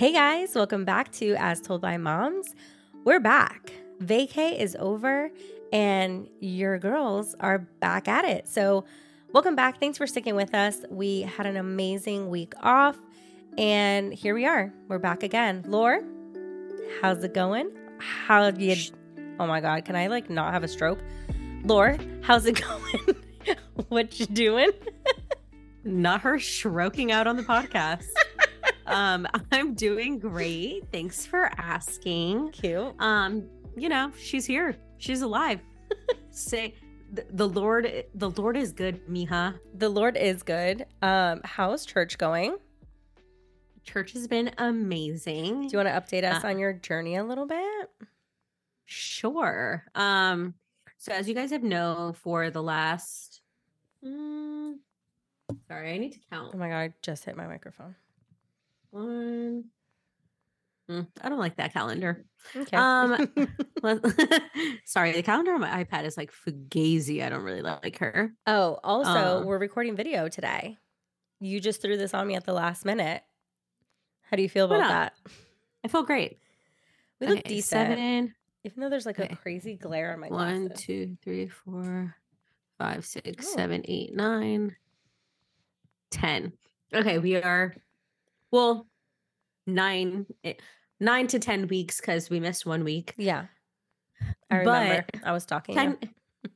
Hey 0.00 0.14
guys, 0.14 0.54
welcome 0.54 0.86
back 0.86 1.12
to 1.12 1.34
As 1.34 1.60
Told 1.60 1.82
by 1.82 1.98
Moms. 1.98 2.54
We're 3.04 3.20
back. 3.20 3.70
Vacay 4.02 4.58
is 4.58 4.74
over 4.80 5.30
and 5.74 6.26
your 6.40 6.78
girls 6.78 7.34
are 7.38 7.58
back 7.58 8.08
at 8.08 8.24
it. 8.24 8.48
So, 8.48 8.86
welcome 9.34 9.54
back. 9.54 9.78
Thanks 9.78 9.98
for 9.98 10.06
sticking 10.06 10.34
with 10.34 10.54
us. 10.54 10.86
We 10.88 11.20
had 11.20 11.44
an 11.44 11.58
amazing 11.58 12.30
week 12.30 12.54
off 12.62 12.96
and 13.58 14.14
here 14.14 14.34
we 14.34 14.46
are. 14.46 14.72
We're 14.88 14.98
back 14.98 15.22
again. 15.22 15.64
Lore, 15.66 16.02
how's 17.02 17.22
it 17.22 17.34
going? 17.34 17.70
How 17.98 18.48
you 18.48 18.76
Oh 19.38 19.46
my 19.46 19.60
god, 19.60 19.84
can 19.84 19.96
I 19.96 20.06
like 20.06 20.30
not 20.30 20.54
have 20.54 20.64
a 20.64 20.68
stroke? 20.68 21.00
Lore, 21.62 21.98
how's 22.22 22.46
it 22.46 22.58
going? 22.62 23.16
what 23.90 24.18
you 24.18 24.24
doing? 24.24 24.70
not 25.84 26.22
her 26.22 26.38
stroking 26.38 27.12
out 27.12 27.26
on 27.26 27.36
the 27.36 27.42
podcast. 27.42 28.06
Um, 28.86 29.26
I'm 29.52 29.74
doing 29.74 30.18
great. 30.18 30.84
Thanks 30.92 31.26
for 31.26 31.50
asking. 31.58 32.52
Cute. 32.52 32.94
Um, 32.98 33.48
you 33.76 33.88
know, 33.88 34.12
she's 34.18 34.46
here. 34.46 34.76
She's 34.98 35.22
alive. 35.22 35.60
Say 36.30 36.74
the, 37.12 37.26
the 37.30 37.48
Lord 37.48 38.04
the 38.14 38.30
Lord 38.30 38.56
is 38.56 38.72
good, 38.72 39.06
Miha. 39.08 39.58
The 39.74 39.88
Lord 39.88 40.16
is 40.16 40.42
good. 40.42 40.86
Um, 41.02 41.40
how's 41.44 41.84
church 41.84 42.18
going? 42.18 42.56
Church 43.82 44.12
has 44.12 44.28
been 44.28 44.52
amazing. 44.58 45.68
Do 45.68 45.72
you 45.72 45.84
want 45.84 45.88
to 45.88 46.16
update 46.18 46.24
us 46.24 46.44
uh, 46.44 46.48
on 46.48 46.58
your 46.58 46.72
journey 46.72 47.16
a 47.16 47.24
little 47.24 47.46
bit? 47.46 47.90
Sure. 48.84 49.84
Um, 49.94 50.54
so 50.98 51.12
as 51.12 51.28
you 51.28 51.34
guys 51.34 51.50
have 51.50 51.62
known 51.62 52.12
for 52.12 52.50
the 52.50 52.62
last 52.62 53.40
mm, 54.04 54.74
sorry, 55.66 55.94
I 55.94 55.98
need 55.98 56.12
to 56.12 56.20
count. 56.30 56.52
Oh 56.54 56.58
my 56.58 56.68
god, 56.68 56.76
I 56.76 56.92
just 57.02 57.24
hit 57.24 57.36
my 57.36 57.46
microphone. 57.46 57.94
One. 58.90 59.64
Mm, 60.90 61.06
I 61.22 61.28
don't 61.28 61.38
like 61.38 61.56
that 61.56 61.72
calendar. 61.72 62.24
Okay. 62.56 62.76
Um, 62.76 63.28
sorry, 64.84 65.12
the 65.12 65.22
calendar 65.22 65.52
on 65.52 65.60
my 65.60 65.84
iPad 65.84 66.04
is 66.04 66.16
like 66.16 66.32
fugazi. 66.32 67.24
I 67.24 67.28
don't 67.28 67.44
really 67.44 67.62
like 67.62 67.98
her. 67.98 68.32
Oh, 68.46 68.78
also, 68.82 69.40
um, 69.40 69.46
we're 69.46 69.58
recording 69.58 69.94
video 69.94 70.28
today. 70.28 70.76
You 71.38 71.60
just 71.60 71.80
threw 71.80 71.96
this 71.96 72.12
on 72.12 72.26
me 72.26 72.34
at 72.34 72.44
the 72.44 72.52
last 72.52 72.84
minute. 72.84 73.22
How 74.22 74.36
do 74.36 74.42
you 74.42 74.48
feel 74.48 74.66
about 74.66 74.88
that? 74.88 75.12
I 75.84 75.88
feel 75.88 76.02
great. 76.02 76.38
We 77.20 77.28
look 77.28 77.38
okay, 77.38 77.48
decent. 77.48 77.90
Seven. 77.90 78.34
Even 78.64 78.80
though 78.80 78.90
there's 78.90 79.06
like 79.06 79.18
okay. 79.18 79.32
a 79.32 79.36
crazy 79.36 79.76
glare 79.76 80.12
on 80.12 80.20
my 80.20 80.28
One, 80.28 80.66
glasses. 80.66 80.84
two, 80.84 81.16
three, 81.22 81.48
four, 81.48 82.14
five, 82.78 83.06
six, 83.06 83.46
oh. 83.48 83.56
seven, 83.56 83.82
eight, 83.86 84.14
nine, 84.14 84.76
ten. 86.10 86.52
Okay, 86.92 87.18
we 87.18 87.36
are 87.36 87.74
well, 88.50 88.86
nine 89.66 90.26
eh, 90.44 90.54
nine 90.98 91.26
to 91.28 91.38
ten 91.38 91.68
weeks 91.68 92.00
because 92.00 92.30
we 92.30 92.40
missed 92.40 92.66
one 92.66 92.84
week. 92.84 93.14
Yeah. 93.16 93.46
I 94.50 94.56
remember. 94.56 95.04
But 95.12 95.20
I 95.24 95.32
was 95.32 95.46
talking. 95.46 95.74
Ten- 95.74 95.98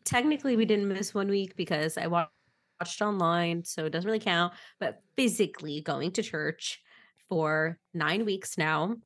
technically 0.04 0.56
we 0.56 0.64
didn't 0.64 0.88
miss 0.88 1.14
one 1.14 1.28
week 1.28 1.56
because 1.56 1.98
I 1.98 2.06
watched 2.06 3.02
online, 3.02 3.64
so 3.64 3.86
it 3.86 3.90
doesn't 3.90 4.06
really 4.06 4.18
count. 4.18 4.52
But 4.80 5.02
physically 5.16 5.80
going 5.80 6.12
to 6.12 6.22
church 6.22 6.82
for 7.28 7.78
nine 7.92 8.24
weeks 8.24 8.58
now. 8.58 8.96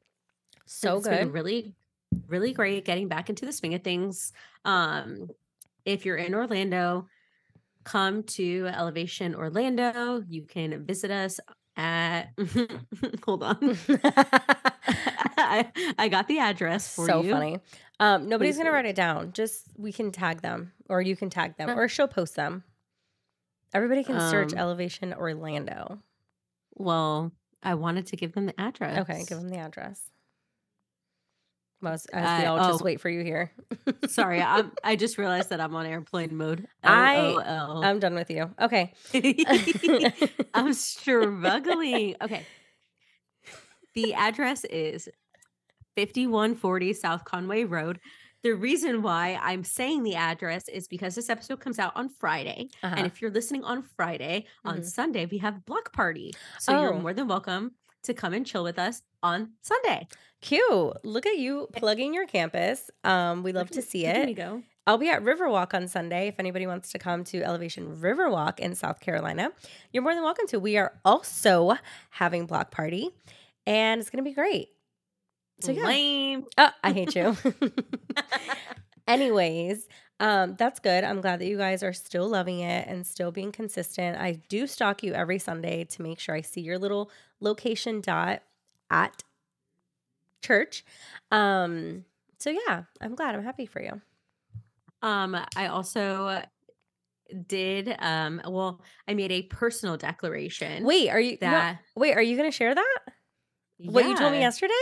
So 0.66 0.98
it's 0.98 1.08
good. 1.08 1.32
really, 1.32 1.74
really 2.26 2.52
great 2.52 2.84
getting 2.84 3.08
back 3.08 3.30
into 3.30 3.46
the 3.46 3.52
swing 3.52 3.74
of 3.74 3.82
things. 3.82 4.32
Um, 4.64 5.28
if 5.84 6.04
you're 6.04 6.16
in 6.16 6.34
Orlando, 6.34 7.06
come 7.84 8.22
to 8.24 8.66
Elevation 8.66 9.34
Orlando. 9.34 10.22
You 10.28 10.42
can 10.42 10.84
visit 10.84 11.10
us 11.10 11.40
at 11.78 12.30
hold 13.24 13.42
on. 13.42 13.78
I, 15.40 15.70
I, 15.96 16.08
got 16.08 16.26
the 16.28 16.40
address 16.40 16.94
for 16.94 17.06
so 17.06 17.22
you. 17.22 17.32
funny. 17.32 17.58
Um 18.00 18.28
nobody's 18.28 18.56
Please 18.56 18.58
gonna 18.58 18.72
write 18.72 18.86
it 18.86 18.96
down. 18.96 19.32
Just 19.32 19.68
we 19.78 19.92
can 19.92 20.10
tag 20.10 20.42
them 20.42 20.72
or 20.88 21.00
you 21.00 21.16
can 21.16 21.30
tag 21.30 21.56
them 21.56 21.70
or 21.70 21.88
she'll 21.88 22.08
post 22.08 22.34
them. 22.34 22.64
Everybody 23.72 24.02
can 24.02 24.18
search 24.30 24.52
um, 24.52 24.58
elevation 24.58 25.14
orlando. 25.14 25.98
Well 26.74 27.32
i 27.62 27.74
wanted 27.74 28.06
to 28.06 28.16
give 28.16 28.32
them 28.32 28.46
the 28.46 28.60
address. 28.60 28.98
Okay 28.98 29.24
give 29.28 29.38
them 29.38 29.48
the 29.48 29.58
address 29.58 30.02
as, 31.86 32.06
as 32.06 32.40
we 32.40 32.46
all 32.46 32.58
uh, 32.58 32.68
just 32.68 32.82
oh, 32.82 32.84
wait 32.84 33.00
for 33.00 33.08
you 33.08 33.22
here. 33.22 33.52
sorry, 34.08 34.42
I'm, 34.42 34.72
I 34.82 34.96
just 34.96 35.18
realized 35.18 35.50
that 35.50 35.60
I'm 35.60 35.74
on 35.74 35.86
airplane 35.86 36.36
mode. 36.36 36.66
L-O-L. 36.82 37.82
I 37.82 37.88
I'm 37.88 37.98
done 37.98 38.14
with 38.14 38.30
you. 38.30 38.50
Okay, 38.60 38.92
I'm 40.54 40.72
struggling. 40.72 42.16
Okay, 42.28 42.44
the 43.94 44.14
address 44.14 44.64
is 44.64 45.08
5140 45.96 46.92
South 46.92 47.24
Conway 47.24 47.64
Road. 47.64 48.00
The 48.42 48.52
reason 48.52 49.02
why 49.02 49.38
I'm 49.42 49.64
saying 49.64 50.04
the 50.04 50.14
address 50.14 50.68
is 50.68 50.86
because 50.86 51.14
this 51.14 51.28
episode 51.28 51.60
comes 51.60 51.78
out 51.78 51.92
on 51.96 52.08
Friday. 52.08 52.68
Uh-huh. 52.82 52.94
And 52.96 53.06
if 53.06 53.20
you're 53.20 53.32
listening 53.32 53.64
on 53.64 53.82
Friday, 53.82 54.46
mm-hmm. 54.64 54.68
on 54.68 54.84
Sunday, 54.84 55.26
we 55.26 55.38
have 55.38 55.64
block 55.64 55.92
party. 55.92 56.32
So 56.60 56.76
oh. 56.76 56.82
you're 56.82 56.94
more 56.94 57.14
than 57.14 57.26
welcome 57.26 57.72
to 58.04 58.14
come 58.14 58.32
and 58.32 58.46
chill 58.46 58.64
with 58.64 58.78
us 58.78 59.02
on 59.22 59.50
Sunday. 59.62 60.06
Cute. 60.40 61.04
Look 61.04 61.26
at 61.26 61.38
you 61.38 61.68
plugging 61.72 62.14
your 62.14 62.26
campus. 62.26 62.90
Um, 63.04 63.42
we 63.42 63.52
love 63.52 63.70
to 63.70 63.82
see 63.82 64.06
it. 64.06 64.14
There 64.14 64.28
you 64.28 64.34
go. 64.34 64.62
I'll 64.86 64.98
be 64.98 65.10
at 65.10 65.22
Riverwalk 65.22 65.74
on 65.74 65.86
Sunday. 65.86 66.28
If 66.28 66.36
anybody 66.38 66.66
wants 66.66 66.92
to 66.92 66.98
come 66.98 67.22
to 67.24 67.42
Elevation 67.42 67.98
Riverwalk 68.00 68.58
in 68.58 68.74
South 68.74 69.00
Carolina, 69.00 69.50
you're 69.92 70.02
more 70.02 70.14
than 70.14 70.22
welcome 70.22 70.46
to. 70.48 70.58
We 70.58 70.78
are 70.78 70.94
also 71.04 71.74
having 72.10 72.46
block 72.46 72.70
party, 72.70 73.10
and 73.66 74.00
it's 74.00 74.08
gonna 74.08 74.22
be 74.22 74.32
great. 74.32 74.68
So 75.60 75.72
yeah. 75.72 75.84
Lame. 75.84 76.46
Oh, 76.56 76.70
I 76.82 76.92
hate 76.92 77.14
you. 77.14 77.36
Anyways, 79.06 79.86
um, 80.20 80.56
that's 80.56 80.80
good. 80.80 81.04
I'm 81.04 81.20
glad 81.20 81.40
that 81.40 81.46
you 81.46 81.56
guys 81.56 81.82
are 81.82 81.92
still 81.92 82.28
loving 82.28 82.60
it 82.60 82.88
and 82.88 83.06
still 83.06 83.30
being 83.30 83.52
consistent. 83.52 84.18
I 84.18 84.40
do 84.48 84.66
stalk 84.66 85.02
you 85.02 85.12
every 85.14 85.38
Sunday 85.38 85.84
to 85.84 86.02
make 86.02 86.18
sure 86.18 86.34
I 86.34 86.40
see 86.40 86.60
your 86.60 86.78
little 86.78 87.10
location 87.40 88.00
dot 88.00 88.42
at 88.90 89.22
church. 90.42 90.84
Um, 91.30 92.04
so 92.38 92.50
yeah, 92.50 92.84
I'm 93.00 93.14
glad. 93.14 93.34
I'm 93.34 93.44
happy 93.44 93.66
for 93.66 93.80
you. 93.80 94.00
Um, 95.02 95.36
I 95.56 95.66
also 95.66 96.42
did 97.46 97.94
um 97.98 98.40
well, 98.46 98.80
I 99.06 99.14
made 99.14 99.30
a 99.30 99.42
personal 99.42 99.96
declaration. 99.96 100.84
Wait, 100.84 101.10
are 101.10 101.20
you 101.20 101.36
that 101.40 101.74
no, 101.74 102.00
wait, 102.00 102.14
are 102.14 102.22
you 102.22 102.36
gonna 102.36 102.50
share 102.50 102.74
that? 102.74 102.98
Yeah. 103.78 103.90
What 103.92 104.06
you 104.06 104.16
told 104.16 104.32
me 104.32 104.40
yesterday? 104.40 104.72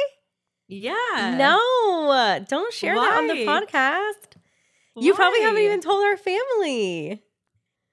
Yeah. 0.68 1.36
No, 1.36 2.44
don't 2.48 2.72
share 2.72 2.96
Why? 2.96 3.10
that 3.10 3.18
on 3.18 3.26
the 3.26 3.46
podcast. 3.46 4.36
Why? 4.96 5.04
You 5.04 5.12
probably 5.12 5.42
haven't 5.42 5.60
even 5.60 5.80
told 5.82 6.02
our 6.02 6.16
family. 6.16 7.22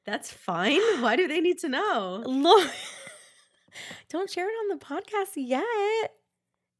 That's 0.05 0.31
fine. 0.31 0.79
Why 1.01 1.17
do 1.17 1.27
they 1.27 1.41
need 1.41 1.59
to 1.59 1.67
know? 1.67 2.23
Look, 2.25 2.71
don't 4.09 4.29
share 4.29 4.47
it 4.47 4.53
on 4.53 4.69
the 4.69 4.85
podcast 4.85 5.31
yet. 5.35 6.13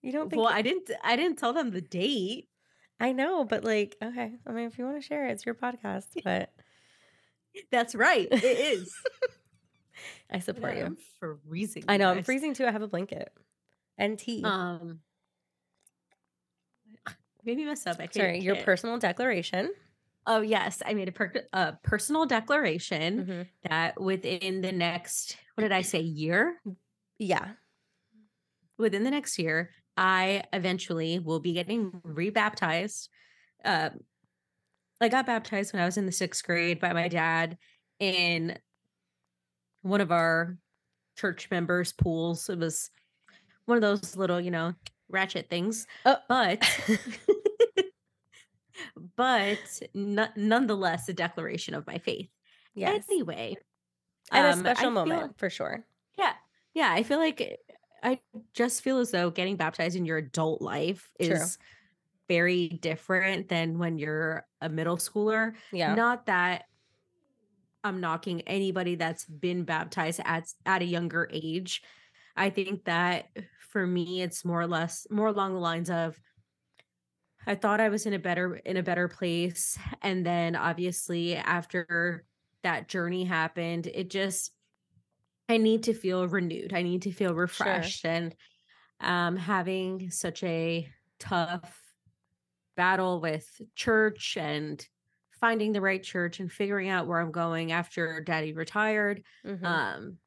You 0.02 0.14
don't 0.14 0.30
think 0.30 0.42
Well, 0.42 0.50
I 0.52 0.62
didn't 0.62 0.90
I 1.04 1.18
didn't 1.18 1.40
tell 1.40 1.52
them 1.52 1.72
the 1.72 1.82
date. 1.82 2.48
I 3.02 3.12
know, 3.12 3.44
but 3.44 3.66
like, 3.66 3.98
okay. 4.02 4.32
I 4.48 4.52
mean, 4.54 4.68
if 4.68 4.78
you 4.78 4.86
want 4.86 4.96
to 5.02 5.06
share 5.06 5.28
it, 5.28 5.34
it's 5.34 5.46
your 5.46 5.56
podcast, 5.56 6.06
but 6.24 6.54
That's 7.70 7.94
right. 7.94 8.30
It 8.32 8.46
is. 8.46 8.94
I 10.32 10.40
support 10.40 10.78
you. 10.78 10.86
I'm 10.86 10.98
freezing. 11.20 11.84
I 11.90 11.98
know, 11.98 12.12
I'm 12.12 12.24
freezing 12.24 12.54
too. 12.54 12.66
I 12.66 12.72
have 12.72 12.82
a 12.82 12.88
blanket 12.88 13.30
and 13.98 14.18
tea. 14.18 14.42
Um 14.46 15.02
maybe 17.44 17.66
mess 17.66 17.86
up. 17.86 17.98
I 18.00 18.08
Sorry, 18.10 18.40
your 18.40 18.56
personal 18.56 18.98
declaration. 19.00 19.74
Oh 20.26 20.42
yes, 20.42 20.82
I 20.86 20.94
made 20.94 21.10
a, 21.10 21.12
per- 21.12 21.48
a 21.52 21.74
personal 21.84 22.26
declaration 22.26 23.26
mm-hmm. 23.26 23.42
that 23.70 24.00
within 24.00 24.62
the 24.62 24.72
next 24.72 25.38
what 25.56 25.64
did 25.64 25.72
I 25.72 25.82
say 25.82 26.00
year? 26.00 26.60
Yeah. 27.20 27.50
Within 28.78 29.04
the 29.04 29.12
next 29.12 29.38
year, 29.38 29.70
I 29.96 30.44
eventually 30.52 31.20
will 31.20 31.40
be 31.40 31.54
getting 31.54 32.02
rebaptized. 32.04 33.10
Uh, 33.64 33.92
I 35.00 35.10
got 35.10 35.26
baptized 35.26 35.74
when 35.74 35.82
I 35.82 35.86
was 35.86 35.98
in 35.98 36.06
the 36.06 36.12
sixth 36.12 36.44
grade 36.44 36.80
by 36.80 36.94
my 36.94 37.08
dad 37.08 37.58
in 38.00 38.58
one 39.84 40.02
of 40.02 40.12
our 40.12 40.58
church 41.18 41.50
members' 41.52 41.94
pools. 41.94 42.50
It 42.50 42.58
was 42.58 42.90
one 43.66 43.78
of 43.78 43.82
those 43.82 44.16
little, 44.16 44.42
you 44.42 44.52
know, 44.52 44.74
ratchet 45.10 45.50
things. 45.50 45.86
Oh. 46.06 46.18
But 46.28 46.68
but 49.16 49.60
n- 49.96 50.30
nonetheless 50.36 51.10
a 51.10 51.14
declaration 51.14 51.74
of 51.74 51.86
my 51.88 51.98
faith. 51.98 52.30
Yes. 52.76 53.06
Anyway, 53.10 53.56
and 54.32 54.48
um, 54.48 54.54
a 54.54 54.60
special 54.60 54.92
moment 54.92 55.22
feel, 55.22 55.34
for 55.38 55.50
sure. 55.50 55.86
Yeah, 56.18 56.34
yeah. 56.74 56.92
I 56.92 57.04
feel 57.04 57.20
like 57.20 57.60
I 58.02 58.20
just 58.54 58.82
feel 58.82 59.00
as 59.00 59.12
though 59.12 59.30
getting 59.30 59.56
baptized 59.56 59.96
in 59.96 60.06
your 60.06 60.18
adult 60.18 60.62
life 60.62 61.10
is 61.20 61.30
True. 61.30 61.66
very 62.28 62.68
different 62.68 63.48
than 63.50 63.78
when 63.78 63.98
you're 63.98 64.46
a 64.62 64.70
middle 64.70 64.98
schooler. 64.98 65.54
Yeah. 65.72 65.96
Not 65.96 66.26
that 66.26 66.66
I'm 67.84 68.00
knocking 68.00 68.42
anybody 68.42 68.96
that's 68.96 69.26
been 69.26 69.64
baptized 69.64 70.22
at 70.26 70.48
at 70.66 70.82
a 70.82 70.86
younger 70.86 71.30
age. 71.32 71.84
I 72.36 72.50
think 72.50 72.86
that 72.86 73.30
for 73.70 73.86
me, 73.86 74.22
it's 74.22 74.44
more 74.44 74.62
or 74.62 74.68
less 74.68 75.06
more 75.10 75.28
along 75.28 75.54
the 75.54 75.60
lines 75.60 75.90
of 75.90 76.20
I 77.46 77.56
thought 77.56 77.82
I 77.82 77.90
was 77.90 78.06
in 78.06 78.14
a 78.14 78.20
better 78.20 78.56
in 78.56 78.78
a 78.78 78.84
better 78.84 79.08
place. 79.08 79.78
And 80.02 80.26
then 80.26 80.56
obviously 80.56 81.36
after 81.36 82.26
that 82.64 82.88
journey 82.88 83.26
happened, 83.26 83.88
it 83.88 84.10
just 84.10 84.52
I 85.50 85.58
need 85.58 85.84
to 85.84 85.94
feel 85.94 86.28
renewed. 86.28 86.74
I 86.74 86.82
need 86.82 87.04
to 87.04 87.12
feel 87.12 87.34
refreshed. 87.34 88.02
Sure. 88.02 88.12
And 88.12 88.36
um 89.00 89.36
having 89.36 90.10
such 90.12 90.44
a 90.44 90.88
tough 91.20 91.80
battle 92.76 93.20
with 93.20 93.48
church 93.76 94.38
and 94.40 94.86
finding 95.40 95.74
the 95.74 95.82
right 95.82 96.02
church 96.02 96.40
and 96.40 96.52
figuring 96.52 96.90
out 96.90 97.08
where 97.08 97.20
I'm 97.20 97.32
going 97.32 97.72
after 97.72 98.22
daddy 98.22 98.54
retired. 98.54 99.24
Mm-hmm. 99.46 99.66
Um 99.66 100.18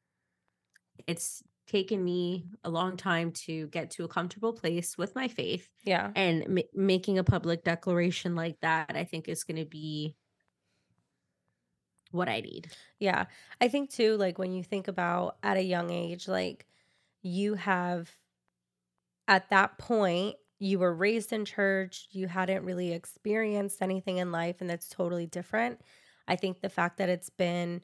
it's 1.07 1.43
taken 1.67 2.03
me 2.03 2.45
a 2.63 2.69
long 2.69 2.97
time 2.97 3.31
to 3.31 3.67
get 3.67 3.91
to 3.91 4.05
a 4.05 4.07
comfortable 4.07 4.53
place 4.53 4.97
with 4.97 5.15
my 5.15 5.27
faith. 5.27 5.69
Yeah. 5.83 6.11
And 6.15 6.43
m- 6.43 6.67
making 6.73 7.17
a 7.17 7.23
public 7.23 7.63
declaration 7.63 8.35
like 8.35 8.59
that, 8.61 8.95
I 8.95 9.03
think 9.03 9.27
is 9.27 9.43
going 9.43 9.57
to 9.57 9.65
be 9.65 10.15
what 12.11 12.29
I 12.29 12.39
need. 12.39 12.71
Yeah. 12.99 13.25
I 13.59 13.67
think 13.67 13.89
too, 13.89 14.15
like 14.15 14.39
when 14.39 14.53
you 14.53 14.63
think 14.63 14.87
about 14.87 15.37
at 15.43 15.57
a 15.57 15.63
young 15.63 15.91
age, 15.91 16.27
like 16.27 16.65
you 17.21 17.55
have 17.55 18.09
at 19.27 19.49
that 19.49 19.77
point, 19.77 20.37
you 20.59 20.79
were 20.79 20.93
raised 20.93 21.33
in 21.33 21.45
church, 21.45 22.07
you 22.11 22.27
hadn't 22.27 22.63
really 22.63 22.93
experienced 22.93 23.81
anything 23.81 24.17
in 24.17 24.31
life, 24.31 24.55
and 24.61 24.69
that's 24.69 24.87
totally 24.87 25.27
different. 25.27 25.79
I 26.27 26.35
think 26.35 26.61
the 26.61 26.69
fact 26.69 26.97
that 26.97 27.09
it's 27.09 27.29
been 27.29 27.81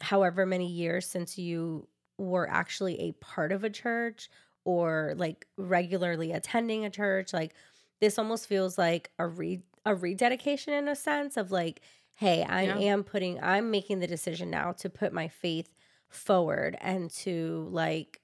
however 0.00 0.46
many 0.46 0.70
years 0.70 1.06
since 1.06 1.38
you 1.38 1.88
were 2.18 2.48
actually 2.48 3.00
a 3.00 3.12
part 3.12 3.52
of 3.52 3.64
a 3.64 3.70
church 3.70 4.28
or 4.64 5.14
like 5.16 5.46
regularly 5.56 6.32
attending 6.32 6.84
a 6.84 6.90
church 6.90 7.32
like 7.32 7.54
this 8.00 8.18
almost 8.18 8.46
feels 8.46 8.78
like 8.78 9.10
a 9.18 9.26
re 9.26 9.60
a 9.84 9.94
rededication 9.94 10.72
in 10.72 10.88
a 10.88 10.96
sense 10.96 11.36
of 11.36 11.50
like 11.50 11.80
hey 12.14 12.44
i 12.44 12.62
yeah. 12.62 12.78
am 12.78 13.02
putting 13.02 13.42
i'm 13.42 13.70
making 13.70 13.98
the 13.98 14.06
decision 14.06 14.50
now 14.50 14.72
to 14.72 14.88
put 14.88 15.12
my 15.12 15.28
faith 15.28 15.68
forward 16.08 16.76
and 16.80 17.10
to 17.10 17.68
like 17.70 18.20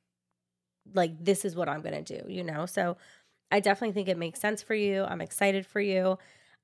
like 0.95 1.13
this 1.23 1.45
is 1.45 1.57
what 1.57 1.69
i'm 1.69 1.83
going 1.83 2.05
to 2.05 2.19
do 2.19 2.31
you 2.31 2.43
know? 2.43 2.67
So 2.67 2.97
i 3.51 3.61
definitely 3.61 3.95
think 3.95 4.09
it 4.09 4.19
makes 4.19 4.41
sense 4.41 4.63
for 4.63 4.75
you. 4.75 5.05
I'm 5.05 5.21
excited 5.21 5.67
for 5.67 5.81
you. 5.81 6.19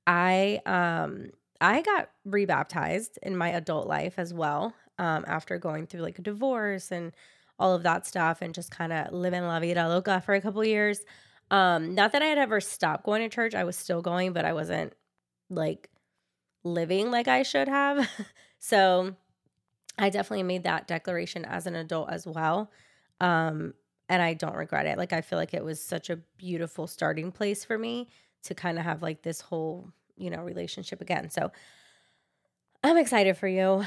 I 0.05 0.61
um 0.65 1.31
i 1.59 1.81
got 1.81 2.09
rebaptized 2.25 3.19
in 3.21 3.35
my 3.35 3.49
adult 3.49 3.87
life 3.87 4.15
as 4.17 4.33
well 4.33 4.73
um, 4.99 5.25
after 5.27 5.57
going 5.57 5.87
through 5.87 6.01
like 6.01 6.19
a 6.19 6.21
divorce 6.21 6.91
and 6.91 7.13
all 7.59 7.73
of 7.73 7.83
that 7.83 8.05
stuff 8.05 8.41
and 8.41 8.53
just 8.53 8.71
kind 8.71 8.93
of 8.93 9.11
living 9.11 9.41
in 9.41 9.47
la 9.47 9.59
vida 9.59 9.87
loca 9.87 10.21
for 10.21 10.35
a 10.35 10.41
couple 10.41 10.63
years. 10.63 11.01
Um, 11.49 11.95
not 11.95 12.11
that 12.11 12.21
I 12.21 12.25
had 12.25 12.37
ever 12.37 12.59
stopped 12.59 13.05
going 13.05 13.21
to 13.21 13.33
church, 13.33 13.55
I 13.55 13.63
was 13.63 13.75
still 13.75 14.01
going, 14.01 14.33
but 14.33 14.45
I 14.45 14.53
wasn't 14.53 14.93
like 15.49 15.89
living 16.63 17.09
like 17.09 17.27
I 17.27 17.43
should 17.43 17.67
have. 17.67 18.09
so 18.59 19.15
I 19.97 20.09
definitely 20.09 20.43
made 20.43 20.63
that 20.63 20.87
declaration 20.87 21.45
as 21.45 21.65
an 21.65 21.75
adult 21.75 22.09
as 22.11 22.27
well. 22.27 22.71
Um, 23.19 23.73
and 24.09 24.21
I 24.21 24.33
don't 24.33 24.55
regret 24.55 24.85
it. 24.85 24.97
Like 24.97 25.13
I 25.13 25.21
feel 25.21 25.39
like 25.39 25.53
it 25.53 25.63
was 25.63 25.81
such 25.81 26.09
a 26.09 26.17
beautiful 26.37 26.87
starting 26.87 27.31
place 27.31 27.63
for 27.63 27.77
me 27.77 28.07
to 28.43 28.55
kind 28.55 28.77
of 28.77 28.85
have 28.85 29.01
like 29.01 29.21
this 29.23 29.41
whole, 29.41 29.91
you 30.15 30.29
know, 30.29 30.43
relationship 30.43 31.01
again. 31.01 31.29
So 31.29 31.51
I'm 32.83 32.97
excited 32.97 33.37
for 33.37 33.47
you. 33.47 33.83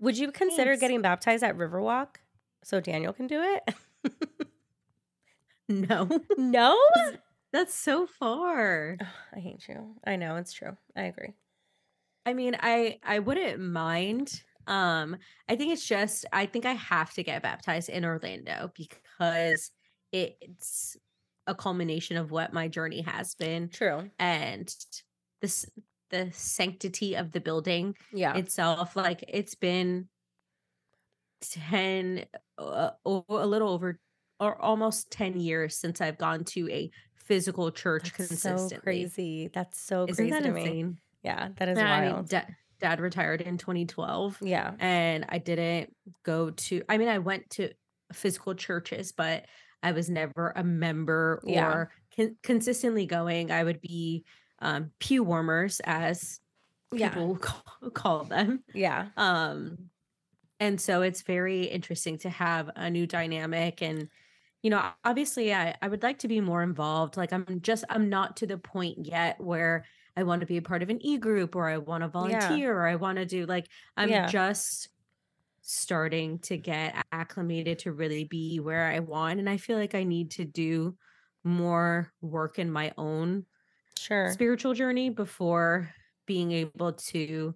Would 0.00 0.18
you 0.18 0.30
consider 0.32 0.70
Thanks. 0.70 0.80
getting 0.80 1.02
baptized 1.02 1.42
at 1.42 1.56
Riverwalk 1.56 2.16
so 2.62 2.80
Daniel 2.80 3.12
can 3.12 3.26
do 3.26 3.42
it? 3.42 3.74
no. 5.68 6.08
No? 6.36 6.78
That's 7.52 7.74
so 7.74 8.06
far. 8.06 8.96
I 9.34 9.38
hate 9.38 9.66
you. 9.68 9.94
I 10.06 10.16
know 10.16 10.36
it's 10.36 10.52
true. 10.52 10.76
I 10.96 11.02
agree. 11.04 11.34
I 12.26 12.34
mean, 12.34 12.56
I 12.60 12.98
I 13.02 13.20
wouldn't 13.20 13.60
mind. 13.60 14.42
Um, 14.66 15.16
I 15.48 15.56
think 15.56 15.72
it's 15.72 15.86
just 15.86 16.26
I 16.32 16.44
think 16.44 16.66
I 16.66 16.72
have 16.74 17.12
to 17.14 17.22
get 17.22 17.42
baptized 17.42 17.88
in 17.88 18.04
Orlando 18.04 18.70
because 18.76 19.70
it's 20.12 20.96
a 21.46 21.54
culmination 21.54 22.18
of 22.18 22.30
what 22.30 22.52
my 22.52 22.68
journey 22.68 23.00
has 23.00 23.34
been. 23.34 23.70
True. 23.70 24.10
And 24.18 24.72
this 25.40 25.64
the 26.10 26.30
sanctity 26.32 27.14
of 27.14 27.32
the 27.32 27.40
building 27.40 27.94
yeah. 28.12 28.36
itself. 28.36 28.96
Like 28.96 29.24
it's 29.28 29.54
been 29.54 30.08
10, 31.42 32.24
uh, 32.58 32.90
a 33.04 33.10
little 33.10 33.68
over 33.68 33.98
or 34.40 34.60
almost 34.60 35.10
10 35.10 35.40
years 35.40 35.76
since 35.76 36.00
I've 36.00 36.18
gone 36.18 36.44
to 36.44 36.68
a 36.70 36.90
physical 37.14 37.70
church 37.70 38.12
That's 38.16 38.28
consistently. 38.28 38.76
So 38.76 38.80
crazy. 38.80 39.50
That's 39.52 39.80
so 39.80 40.06
Isn't 40.08 40.28
crazy 40.28 40.30
that 40.30 40.46
insane? 40.46 40.88
me. 40.88 40.96
Yeah, 41.22 41.48
that 41.56 41.68
is 41.68 41.76
wild. 41.76 41.88
I 41.88 42.16
mean, 42.16 42.24
da- 42.26 42.54
dad 42.80 43.00
retired 43.00 43.40
in 43.40 43.58
2012. 43.58 44.38
Yeah. 44.40 44.72
And 44.78 45.26
I 45.28 45.38
didn't 45.38 45.94
go 46.24 46.50
to, 46.50 46.82
I 46.88 46.98
mean, 46.98 47.08
I 47.08 47.18
went 47.18 47.50
to 47.50 47.70
physical 48.12 48.54
churches, 48.54 49.12
but 49.12 49.44
I 49.82 49.92
was 49.92 50.08
never 50.08 50.52
a 50.56 50.64
member 50.64 51.40
or 51.44 51.50
yeah. 51.50 51.84
con- 52.16 52.36
consistently 52.42 53.06
going. 53.06 53.50
I 53.50 53.62
would 53.62 53.80
be 53.80 54.24
um, 54.60 54.90
pew 54.98 55.22
warmers, 55.22 55.80
as 55.84 56.40
people 56.92 57.32
yeah. 57.32 57.38
call, 57.40 57.90
call 57.90 58.24
them. 58.24 58.62
Yeah. 58.74 59.08
Um, 59.16 59.90
and 60.60 60.80
so 60.80 61.02
it's 61.02 61.22
very 61.22 61.64
interesting 61.64 62.18
to 62.18 62.30
have 62.30 62.70
a 62.76 62.90
new 62.90 63.06
dynamic 63.06 63.82
and 63.82 64.08
you 64.62 64.70
know 64.70 64.82
obviously 65.04 65.54
I, 65.54 65.76
I 65.80 65.88
would 65.88 66.02
like 66.02 66.18
to 66.20 66.28
be 66.28 66.40
more 66.40 66.62
involved 66.62 67.16
like 67.16 67.32
i'm 67.32 67.60
just 67.60 67.84
i'm 67.88 68.08
not 68.08 68.36
to 68.38 68.46
the 68.46 68.58
point 68.58 69.06
yet 69.06 69.40
where 69.40 69.84
i 70.16 70.22
want 70.22 70.40
to 70.40 70.46
be 70.46 70.56
a 70.56 70.62
part 70.62 70.82
of 70.82 70.90
an 70.90 71.04
e-group 71.04 71.54
or 71.54 71.68
i 71.68 71.78
want 71.78 72.02
to 72.02 72.08
volunteer 72.08 72.58
yeah. 72.58 72.66
or 72.66 72.86
i 72.86 72.96
want 72.96 73.18
to 73.18 73.24
do 73.24 73.46
like 73.46 73.66
i'm 73.96 74.08
yeah. 74.08 74.26
just 74.26 74.88
starting 75.62 76.38
to 76.38 76.56
get 76.56 76.96
acclimated 77.12 77.80
to 77.80 77.92
really 77.92 78.24
be 78.24 78.58
where 78.58 78.86
i 78.86 78.98
want 78.98 79.38
and 79.38 79.48
i 79.48 79.56
feel 79.56 79.78
like 79.78 79.94
i 79.94 80.02
need 80.02 80.30
to 80.32 80.44
do 80.44 80.96
more 81.44 82.10
work 82.20 82.58
in 82.58 82.70
my 82.70 82.92
own 82.96 83.44
sure 83.98 84.30
spiritual 84.32 84.74
journey 84.74 85.10
before 85.10 85.92
being 86.26 86.52
able 86.52 86.92
to 86.92 87.54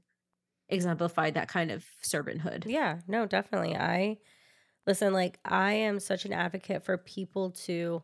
exemplify 0.69 1.31
that 1.31 1.49
kind 1.49 1.71
of 1.71 1.85
servanthood. 2.03 2.65
Yeah, 2.67 3.01
no, 3.07 3.27
definitely. 3.27 3.77
I 3.77 4.19
listen, 4.87 5.13
like, 5.13 5.39
I 5.45 5.73
am 5.75 6.01
such 6.01 6.25
an 6.25 6.33
advocate 6.33 6.85
for 6.85 6.99
people 6.99 7.51
to 7.51 8.03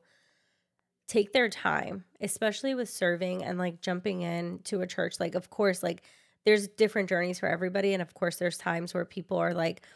take 1.08 1.32
their 1.32 1.48
time, 1.48 2.04
especially 2.20 2.74
with 2.74 2.88
serving 2.88 3.42
and 3.42 3.58
like 3.58 3.80
jumping 3.80 4.22
in 4.22 4.60
to 4.64 4.82
a 4.82 4.86
church. 4.86 5.18
Like, 5.18 5.34
of 5.34 5.50
course, 5.50 5.82
like, 5.82 6.02
there's 6.44 6.68
different 6.68 7.08
journeys 7.08 7.38
for 7.38 7.48
everybody. 7.48 7.92
And 7.92 8.02
of 8.02 8.14
course, 8.14 8.36
there's 8.36 8.58
times 8.58 8.94
where 8.94 9.04
people 9.04 9.38
are 9.38 9.54
like, 9.54 9.86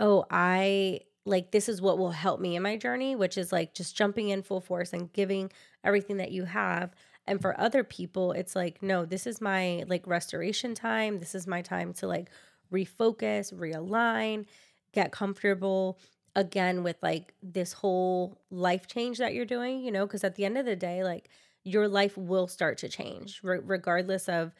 oh, 0.00 0.24
I 0.30 1.00
like 1.24 1.52
this 1.52 1.68
is 1.68 1.80
what 1.80 1.98
will 1.98 2.10
help 2.10 2.40
me 2.40 2.56
in 2.56 2.62
my 2.62 2.76
journey, 2.76 3.14
which 3.14 3.38
is 3.38 3.52
like 3.52 3.74
just 3.74 3.96
jumping 3.96 4.30
in 4.30 4.42
full 4.42 4.60
force 4.60 4.92
and 4.92 5.12
giving 5.12 5.50
everything 5.84 6.16
that 6.16 6.32
you 6.32 6.44
have. 6.44 6.92
And 7.26 7.40
for 7.40 7.58
other 7.60 7.84
people, 7.84 8.32
it's 8.32 8.56
like, 8.56 8.82
no, 8.82 9.04
this 9.04 9.26
is 9.26 9.40
my 9.40 9.84
like 9.86 10.06
restoration 10.06 10.74
time. 10.74 11.18
This 11.20 11.34
is 11.34 11.46
my 11.46 11.62
time 11.62 11.92
to 11.94 12.06
like 12.06 12.30
refocus, 12.72 13.52
realign, 13.52 14.46
get 14.92 15.12
comfortable 15.12 15.98
again 16.34 16.82
with 16.82 16.96
like 17.02 17.34
this 17.42 17.72
whole 17.72 18.38
life 18.50 18.86
change 18.86 19.18
that 19.18 19.34
you're 19.34 19.44
doing, 19.44 19.80
you 19.84 19.92
know, 19.92 20.06
because 20.06 20.24
at 20.24 20.34
the 20.34 20.44
end 20.44 20.58
of 20.58 20.66
the 20.66 20.76
day, 20.76 21.04
like 21.04 21.28
your 21.64 21.86
life 21.88 22.16
will 22.16 22.48
start 22.48 22.78
to 22.78 22.88
change 22.88 23.40
re- 23.42 23.60
regardless 23.62 24.28
of 24.28 24.52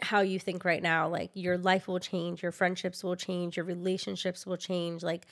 how 0.00 0.20
you 0.20 0.38
think 0.38 0.64
right 0.64 0.82
now. 0.82 1.08
Like 1.08 1.30
your 1.34 1.58
life 1.58 1.88
will 1.88 1.98
change, 1.98 2.42
your 2.42 2.52
friendships 2.52 3.02
will 3.02 3.16
change, 3.16 3.56
your 3.56 3.66
relationships 3.66 4.46
will 4.46 4.56
change. 4.56 5.02
Like 5.02 5.26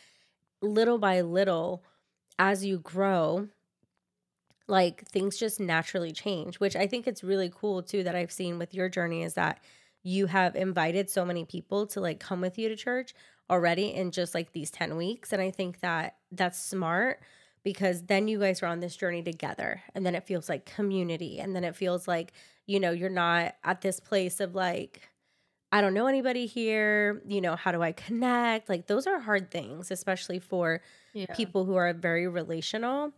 little 0.61 0.99
by 0.99 1.21
little, 1.21 1.85
as 2.39 2.65
you 2.65 2.79
grow, 2.79 3.49
like 4.69 5.07
things 5.07 5.37
just 5.37 5.61
naturally 5.61 6.13
change, 6.13 6.59
which 6.59 6.77
I 6.77 6.87
think 6.87 7.07
it's 7.07 7.23
really 7.23 7.51
cool 7.55 7.83
too 7.83 8.03
that 8.03 8.17
I've 8.17 8.33
seen 8.33 8.59
with 8.59 8.75
your 8.75 8.89
journey 8.89 9.23
is 9.23 9.35
that 9.35 9.61
you 10.03 10.27
have 10.27 10.55
invited 10.55 11.11
so 11.11 11.25
many 11.25 11.45
people 11.45 11.87
to 11.89 12.01
like 12.01 12.21
come 12.21 12.41
with 12.41 12.59
you 12.59 12.69
to 12.69 12.77
church 12.77 13.15
already 13.51 13.95
in 13.95 14.11
just 14.11 14.35
like 14.35 14.53
these 14.53 14.71
10 14.71 14.97
weeks 14.97 15.33
and 15.33 15.41
I 15.41 15.51
think 15.51 15.81
that 15.81 16.17
that's 16.33 16.61
smart 16.61 17.21
because 17.63 18.05
then 18.05 18.29
you 18.29 18.39
guys 18.39 18.63
are 18.63 18.67
on 18.67 18.81
this 18.81 18.97
journey 18.97 19.23
together 19.23 19.83
and 19.95 20.07
then 20.07 20.15
it 20.15 20.25
feels 20.25 20.49
like 20.49 20.65
community 20.65 21.41
and 21.41 21.55
then 21.55 21.65
it 21.65 21.75
feels 21.77 22.07
like 22.07 22.33
you 22.67 22.79
know 22.79 22.91
you're 22.91 23.09
not 23.09 23.55
at 23.65 23.81
this 23.81 24.01
place 24.01 24.41
of 24.41 24.55
like 24.55 25.09
I 25.73 25.81
don't 25.81 25.95
know 25.95 26.07
anybody 26.07 26.47
here, 26.47 27.21
you 27.27 27.41
know, 27.41 27.57
how 27.57 27.73
do 27.73 27.83
I 27.83 27.91
connect? 27.91 28.69
Like 28.69 28.87
those 28.87 29.07
are 29.09 29.19
hard 29.19 29.51
things 29.51 29.91
especially 29.91 30.39
for 30.39 30.81
yeah. 31.13 31.35
people 31.35 31.65
who 31.65 31.75
are 31.75 31.93
very 31.93 32.29
relational. 32.29 33.13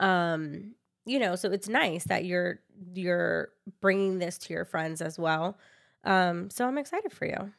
Um 0.00 0.74
you 1.06 1.18
know, 1.18 1.36
so 1.36 1.50
it's 1.50 1.68
nice 1.68 2.04
that 2.04 2.24
you're 2.24 2.60
you're 2.94 3.50
bringing 3.80 4.18
this 4.18 4.38
to 4.38 4.52
your 4.54 4.64
friends 4.64 5.02
as 5.02 5.18
well. 5.18 5.58
Um, 6.04 6.50
so 6.50 6.66
I'm 6.66 6.78
excited 6.78 7.12
for 7.12 7.26
you. 7.26 7.52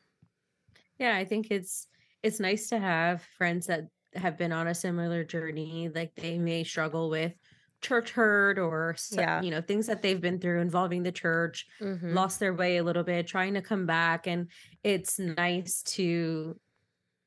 Yeah, 0.99 1.15
I 1.15 1.25
think 1.25 1.51
it's 1.51 1.87
it's 2.23 2.39
nice 2.39 2.69
to 2.69 2.79
have 2.79 3.21
friends 3.21 3.67
that 3.67 3.89
have 4.15 4.37
been 4.37 4.51
on 4.51 4.67
a 4.67 4.73
similar 4.75 5.23
journey 5.23 5.89
like 5.89 6.15
they 6.15 6.37
may 6.39 6.63
struggle 6.63 7.09
with 7.09 7.33
church 7.81 8.11
hurt 8.11 8.57
or 8.57 8.95
Yeah. 9.09 9.43
you 9.43 9.51
know 9.51 9.61
things 9.61 9.87
that 9.87 10.01
they've 10.01 10.21
been 10.21 10.39
through 10.39 10.61
involving 10.61 11.03
the 11.03 11.11
church 11.11 11.67
Mhm. 11.79 12.15
lost 12.15 12.39
their 12.39 12.53
way 12.53 12.77
a 12.77 12.83
little 12.83 13.03
bit 13.03 13.27
trying 13.27 13.53
to 13.55 13.61
come 13.61 13.85
back 13.85 14.25
and 14.27 14.49
it's 14.83 15.19
nice 15.19 15.83
to 15.83 16.59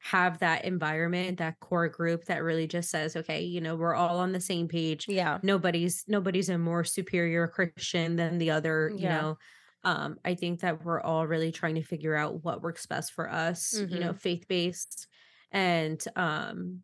have 0.00 0.38
that 0.38 0.64
environment 0.64 1.38
that 1.38 1.59
core 1.61 1.88
group 1.88 2.25
that 2.26 2.43
really 2.43 2.67
just 2.67 2.90
says 2.90 3.17
okay 3.17 3.43
you 3.43 3.61
know 3.61 3.75
we're 3.76 3.95
all 3.95 4.19
on 4.19 4.33
the 4.33 4.40
same 4.40 4.69
page 4.69 5.09
Yeah. 5.09 5.40
nobody's 5.43 6.05
nobody's 6.07 6.49
a 6.49 6.59
more 6.59 6.85
superior 6.85 7.49
christian 7.49 8.17
than 8.17 8.38
the 8.38 8.50
other 8.50 8.93
you 8.97 9.02
Yeah. 9.02 9.09
know 9.09 9.38
um 9.85 10.19
i 10.25 10.35
think 10.35 10.61
that 10.61 10.85
we're 10.85 11.00
all 11.00 11.26
really 11.26 11.50
trying 11.52 11.75
to 11.75 11.83
figure 11.83 12.14
out 12.14 12.45
what 12.45 12.62
works 12.62 12.87
best 12.87 13.12
for 13.12 13.31
us 13.31 13.83
you 13.88 13.99
know 14.00 14.12
Mhm. 14.12 14.21
faith 14.21 14.47
based 14.49 15.09
and 15.50 16.05
um 16.17 16.83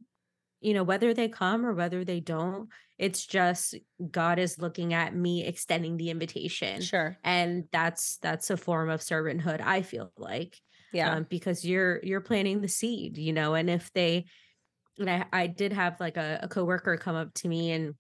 you 0.61 0.73
know 0.75 0.83
whether 0.85 1.13
they 1.13 1.29
come 1.29 1.67
or 1.67 1.73
whether 1.75 2.05
they 2.05 2.21
don't 2.21 2.71
it's 2.99 3.27
just 3.27 3.75
god 4.11 4.39
is 4.39 4.59
looking 4.59 4.95
at 4.95 5.15
me 5.15 5.45
extending 5.45 5.97
the 5.97 6.11
invitation 6.11 6.81
Sure. 6.81 7.19
and 7.23 7.69
that's 7.73 8.19
that's 8.19 8.51
a 8.51 8.57
form 8.57 8.89
of 8.89 9.01
servanthood 9.01 9.61
i 9.61 9.83
feel 9.83 10.13
like 10.17 10.61
Yeah. 10.95 11.15
um, 11.17 11.27
because 11.29 11.65
you're 11.65 12.01
you're 12.05 12.21
planting 12.23 12.61
the 12.63 12.69
seed 12.69 13.19
you 13.19 13.33
know 13.33 13.55
and 13.55 13.69
if 13.71 13.93
they 13.93 14.27
and 14.99 15.11
i 15.11 15.27
i 15.33 15.47
did 15.47 15.73
have 15.73 16.01
like 16.01 16.17
a, 16.17 16.41
a 16.43 16.49
coworker 16.49 16.97
come 16.97 17.17
up 17.17 17.35
to 17.35 17.49
me 17.49 17.73
and 17.73 17.95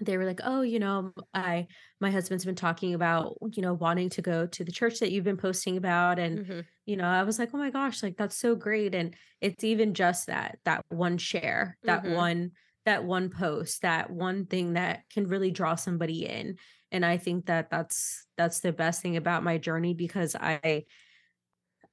they 0.00 0.16
were 0.16 0.24
like 0.24 0.40
oh 0.44 0.62
you 0.62 0.78
know 0.78 1.12
i 1.34 1.66
my 2.00 2.10
husband's 2.10 2.44
been 2.44 2.54
talking 2.56 2.94
about 2.94 3.36
you 3.54 3.62
know 3.62 3.74
wanting 3.74 4.08
to 4.08 4.22
go 4.22 4.46
to 4.46 4.64
the 4.64 4.72
church 4.72 4.98
that 5.00 5.12
you've 5.12 5.24
been 5.24 5.36
posting 5.36 5.76
about 5.76 6.18
and 6.18 6.40
Mhm. 6.40 6.66
you 6.86 6.96
know 6.96 7.04
i 7.04 7.22
was 7.22 7.38
like 7.38 7.50
oh 7.54 7.58
my 7.58 7.70
gosh 7.70 8.02
like 8.02 8.16
that's 8.16 8.36
so 8.36 8.56
great 8.56 8.94
and 8.94 9.14
it's 9.40 9.62
even 9.64 9.94
just 9.94 10.26
that 10.26 10.58
that 10.64 10.82
one 10.88 11.18
share 11.18 11.78
that 11.86 12.04
Mhm. 12.04 12.12
one 12.16 12.52
that 12.84 13.04
one 13.04 13.30
post 13.30 13.82
that 13.82 14.10
one 14.10 14.46
thing 14.46 14.72
that 14.72 15.04
can 15.10 15.28
really 15.28 15.52
draw 15.52 15.76
somebody 15.76 16.26
in 16.26 16.56
and 16.90 17.06
i 17.06 17.16
think 17.16 17.46
that 17.46 17.70
that's 17.70 18.26
that's 18.36 18.60
the 18.60 18.72
best 18.72 19.02
thing 19.02 19.16
about 19.16 19.44
my 19.44 19.58
journey 19.58 19.94
because 19.94 20.34
i 20.34 20.84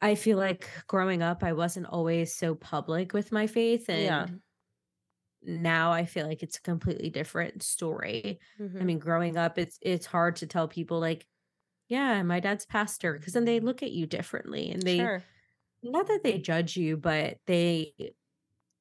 i 0.01 0.15
feel 0.15 0.37
like 0.37 0.69
growing 0.87 1.21
up 1.21 1.43
i 1.43 1.53
wasn't 1.53 1.85
always 1.87 2.33
so 2.35 2.55
public 2.55 3.13
with 3.13 3.31
my 3.31 3.47
faith 3.47 3.89
and 3.89 4.25
Yeah. 4.25 4.39
now 5.41 5.91
i 5.91 6.05
feel 6.05 6.27
like 6.27 6.43
it's 6.43 6.57
a 6.57 6.61
completely 6.61 7.09
different 7.09 7.63
story 7.63 8.39
I 8.81 8.85
Mhm. 8.85 8.85
mean, 8.85 8.97
growing 8.99 9.35
up, 9.35 9.57
it's 9.57 9.77
it's 9.81 10.05
hard 10.05 10.37
to 10.37 10.47
tell 10.47 10.69
people 10.69 11.01
like, 11.01 11.27
yeah, 11.89 12.23
my 12.23 12.39
dad's 12.39 12.65
pastor, 12.65 13.13
because 13.19 13.33
then 13.33 13.45
they 13.45 13.59
look 13.59 13.83
at 13.83 13.91
you 13.91 14.07
differently, 14.07 14.71
and 14.71 14.87
they 14.87 15.13
Sure. 15.13 15.29
not 15.83 16.07
that 16.07 16.23
they 16.23 16.39
judge 16.39 16.77
you, 16.77 16.97
but 16.97 17.39
they 17.47 17.95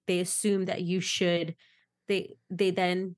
they 0.07 0.21
assume 0.21 0.67
that 0.67 0.83
you 0.83 1.01
should. 1.01 1.57
They 2.09 2.37
they 2.51 2.71
then 2.73 3.17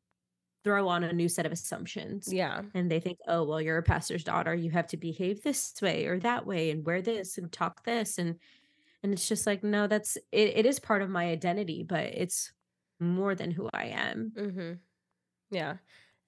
throw 0.64 0.88
on 0.88 1.05
a 1.05 1.12
new 1.12 1.29
set 1.29 1.47
of 1.47 1.52
assumptions, 1.52 2.35
Yeah. 2.35 2.62
and 2.75 2.90
they 2.90 3.00
think, 3.00 3.19
oh, 3.29 3.45
well, 3.45 3.61
you're 3.62 3.79
a 3.79 3.83
pastor's 3.83 4.25
daughter, 4.25 4.55
you 4.55 4.71
have 4.73 4.87
to 4.88 4.97
behave 4.97 5.43
this 5.43 5.75
way 5.83 6.07
or 6.07 6.19
that 6.21 6.47
way, 6.47 6.71
and 6.71 6.85
wear 6.87 7.02
this 7.02 7.38
and 7.38 7.52
talk 7.52 7.85
this, 7.85 8.19
and 8.19 8.38
and 9.02 9.12
it's 9.14 9.29
just 9.29 9.47
like, 9.47 9.64
no, 9.64 9.87
that's 9.87 10.17
it. 10.33 10.57
It 10.59 10.67
is 10.67 10.79
part 10.81 11.02
of 11.02 11.11
my 11.11 11.26
identity, 11.26 11.83
but 11.85 12.05
it's 12.07 12.52
more 13.00 13.35
than 13.35 13.50
who 13.52 13.69
I 13.75 13.87
am. 13.87 14.37
Mhm. 14.37 14.81
Yeah. 15.50 15.79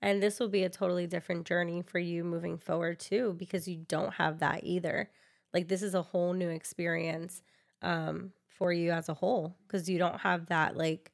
And 0.01 0.23
this 0.23 0.41
will 0.41 0.49
be 0.49 0.65
a 0.65 0.71
totally 0.71 1.07
different 1.07 1.47
journey 1.47 1.83
for 1.83 1.99
you 1.99 2.25
moving 2.25 2.59
forward 2.59 3.01
too 3.01 3.35
because 3.35 3.69
you 3.69 3.79
don't 3.89 4.15
have 4.15 4.41
that 4.41 4.65
either. 4.65 5.11
Like 5.55 5.69
this 5.69 5.83
is 5.83 5.95
a 5.95 6.03
whole 6.03 6.33
new 6.35 6.49
experience 6.51 7.43
um 7.83 8.33
for 8.49 8.73
you 8.73 8.93
as 8.93 9.09
a 9.09 9.15
whole 9.15 9.59
because 9.67 9.89
you 9.89 9.99
don't 9.99 10.21
have 10.21 10.47
that 10.47 10.77
like 10.77 11.12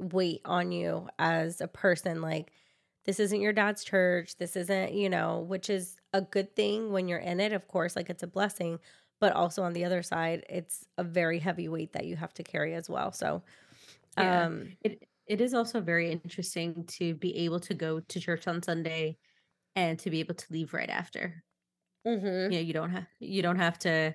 weight 0.00 0.42
on 0.44 0.72
you 0.72 1.08
as 1.18 1.60
a 1.60 1.68
person 1.68 2.22
like 2.22 2.52
this 3.04 3.20
isn't 3.20 3.40
your 3.40 3.52
dad's 3.52 3.82
church. 3.84 4.36
This 4.36 4.56
isn't, 4.56 4.92
you 4.94 5.08
know, 5.08 5.40
which 5.40 5.70
is 5.70 5.96
a 6.12 6.20
good 6.22 6.54
thing 6.54 6.92
when 6.92 7.08
you're 7.08 7.18
in 7.18 7.40
it, 7.40 7.52
of 7.52 7.66
course, 7.68 7.96
like 7.96 8.10
it's 8.10 8.22
a 8.22 8.26
blessing, 8.26 8.78
but 9.20 9.32
also 9.32 9.62
on 9.62 9.72
the 9.72 9.84
other 9.84 10.02
side, 10.02 10.44
it's 10.50 10.86
a 10.98 11.04
very 11.04 11.38
heavy 11.38 11.68
weight 11.68 11.92
that 11.94 12.06
you 12.06 12.16
have 12.16 12.34
to 12.34 12.42
carry 12.44 12.74
as 12.74 12.90
well. 12.90 13.12
So, 13.12 13.42
Yeah. 14.16 14.46
um 14.46 14.76
It 14.82 15.08
it 15.26 15.40
is 15.40 15.54
also 15.54 15.80
very 15.80 16.10
interesting 16.10 16.86
to 16.86 17.14
be 17.14 17.36
able 17.38 17.60
to 17.60 17.74
go 17.74 18.00
to 18.00 18.20
church 18.20 18.48
on 18.48 18.62
Sunday 18.62 19.18
and 19.76 19.98
to 20.00 20.10
be 20.10 20.20
able 20.20 20.34
to 20.36 20.52
leave 20.52 20.74
right 20.74 20.90
after. 20.90 21.44
mhm. 22.04 22.50
You 22.50 22.58
know, 22.58 22.62
you 22.62 22.72
don't 22.72 22.90
have 22.90 23.06
you 23.20 23.42
don't 23.42 23.56
have 23.56 23.78
to 23.80 24.14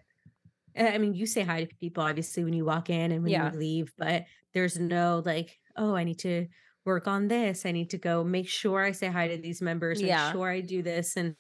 I 0.78 0.88
I 0.96 0.98
mean, 1.00 1.14
you 1.16 1.26
say 1.28 1.44
hi 1.44 1.66
to 1.66 1.76
people 1.78 2.04
obviously 2.04 2.44
when 2.44 2.54
you 2.54 2.66
walk 2.66 2.90
in 2.90 3.12
and 3.12 3.24
when 3.24 3.34
Yeah. 3.34 3.52
you 3.52 3.52
leave, 3.52 3.94
but 3.98 4.26
there's 4.54 4.80
no 4.80 5.24
like, 5.26 5.60
oh, 5.78 5.96
I 5.96 6.04
need 6.04 6.20
to 6.20 6.48
work 6.86 7.08
on 7.08 7.28
this. 7.28 7.66
I 7.66 7.72
need 7.72 7.90
to 7.92 7.98
go 7.98 8.24
make 8.24 8.48
sure 8.48 8.84
I 8.84 8.92
say 8.92 9.08
hi 9.08 9.28
to 9.28 9.38
these 9.38 9.62
members, 9.62 10.04
make 10.04 10.10
Yeah. 10.10 10.18
sure 10.18 10.50
I 10.50 10.62
do 10.62 10.82
this. 10.84 11.18
And 11.18 11.36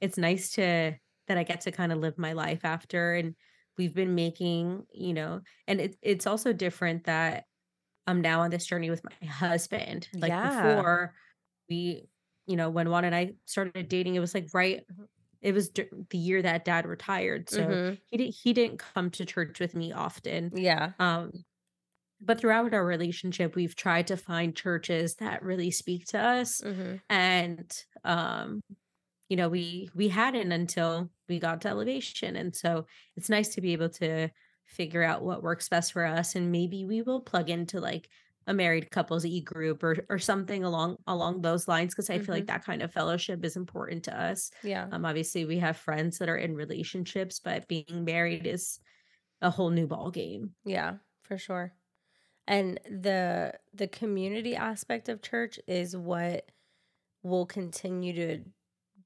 it's 0.00 0.18
nice 0.18 0.52
to 0.52 0.94
that 1.26 1.38
I 1.38 1.42
get 1.44 1.62
to 1.62 1.72
kind 1.72 1.92
of 1.92 1.98
live 1.98 2.18
my 2.18 2.32
life 2.32 2.64
after. 2.64 3.14
And 3.14 3.34
we've 3.78 3.94
been 3.94 4.14
making, 4.14 4.86
you 4.92 5.14
know, 5.14 5.40
and 5.66 5.80
it, 5.80 5.96
it's 6.02 6.26
also 6.26 6.52
different 6.52 7.04
that 7.04 7.44
I'm 8.06 8.20
now 8.20 8.40
on 8.42 8.50
this 8.50 8.66
journey 8.66 8.90
with 8.90 9.02
my 9.04 9.26
husband. 9.28 10.08
Like 10.20 10.40
Yeah. 10.40 10.40
before, 10.40 11.14
we, 11.70 12.08
you 12.46 12.56
know, 12.56 12.70
when 12.70 12.90
Juan 12.90 13.04
and 13.04 13.14
I 13.14 13.34
started 13.46 13.88
dating, 13.88 14.14
it 14.16 14.20
was 14.20 14.34
like 14.34 14.48
right, 14.54 14.84
it 15.42 15.52
was 15.52 15.70
the 15.72 15.88
year 16.18 16.42
that 16.42 16.64
dad 16.64 16.86
retired. 16.86 17.50
So 17.50 17.78
Mhm. 17.78 17.98
he 18.06 18.16
didn't 18.16 18.34
he 18.42 18.52
didn't 18.52 18.78
come 18.78 19.10
to 19.12 19.24
church 19.26 19.60
with 19.60 19.74
me 19.74 19.92
often. 19.92 20.52
Yeah. 20.52 20.94
Um, 20.98 21.32
but 22.24 22.40
throughout 22.40 22.74
our 22.74 22.84
relationship, 22.86 23.54
we've 23.56 23.76
tried 23.76 24.06
to 24.08 24.16
find 24.16 24.56
churches 24.56 25.16
that 25.16 25.42
really 25.42 25.70
speak 25.70 26.06
to 26.08 26.18
us. 26.18 26.62
Mhm. 26.62 27.02
And 27.10 27.72
um, 28.04 28.60
you 29.28 29.36
know, 29.36 29.48
we 29.48 29.88
we 29.94 30.08
hadn't 30.08 30.52
until 30.52 31.10
we 31.28 31.38
got 31.38 31.60
to 31.62 31.68
elevation. 31.68 32.36
And 32.36 32.54
so 32.54 32.86
it's 33.16 33.30
nice 33.30 33.48
to 33.54 33.60
be 33.60 33.72
able 33.72 33.88
to 33.90 34.28
figure 34.66 35.02
out 35.02 35.24
what 35.24 35.42
works 35.42 35.68
best 35.68 35.92
for 35.92 36.04
us. 36.04 36.34
And 36.36 36.52
maybe 36.52 36.84
we 36.84 37.02
will 37.02 37.20
plug 37.22 37.50
into 37.50 37.80
like 37.80 38.08
a 38.46 38.54
married 38.54 38.90
couples 38.90 39.24
e 39.24 39.40
group 39.40 39.82
or 39.82 40.04
or 40.10 40.18
something 40.18 40.64
along 40.64 40.98
along 41.06 41.42
those 41.42 41.66
lines 41.68 41.94
because 41.94 42.10
I 42.10 42.18
feel 42.18 42.34
like 42.34 42.46
Mhm. 42.46 42.48
that 42.48 42.64
kind 42.64 42.82
of 42.82 42.92
fellowship 42.92 43.44
is 43.44 43.56
important 43.56 44.04
to 44.04 44.18
us. 44.20 44.50
Yeah. 44.62 44.92
Um, 44.92 45.04
obviously 45.06 45.44
we 45.46 45.58
have 45.58 45.76
friends 45.78 46.18
that 46.18 46.28
are 46.28 46.36
in 46.36 46.54
relationships, 46.54 47.40
but 47.40 47.68
being 47.68 48.04
married 48.04 48.46
is 48.46 48.78
a 49.42 49.50
whole 49.50 49.70
new 49.70 49.86
ball 49.86 50.10
game. 50.10 50.54
Yeah, 50.64 50.98
for 51.22 51.38
sure. 51.38 51.74
And 52.46 52.78
the 52.84 53.54
the 53.72 53.88
community 53.88 54.54
aspect 54.54 55.08
of 55.08 55.22
church 55.22 55.58
is 55.66 55.96
what 55.96 56.50
will 57.22 57.46
continue 57.46 58.12
to 58.14 58.44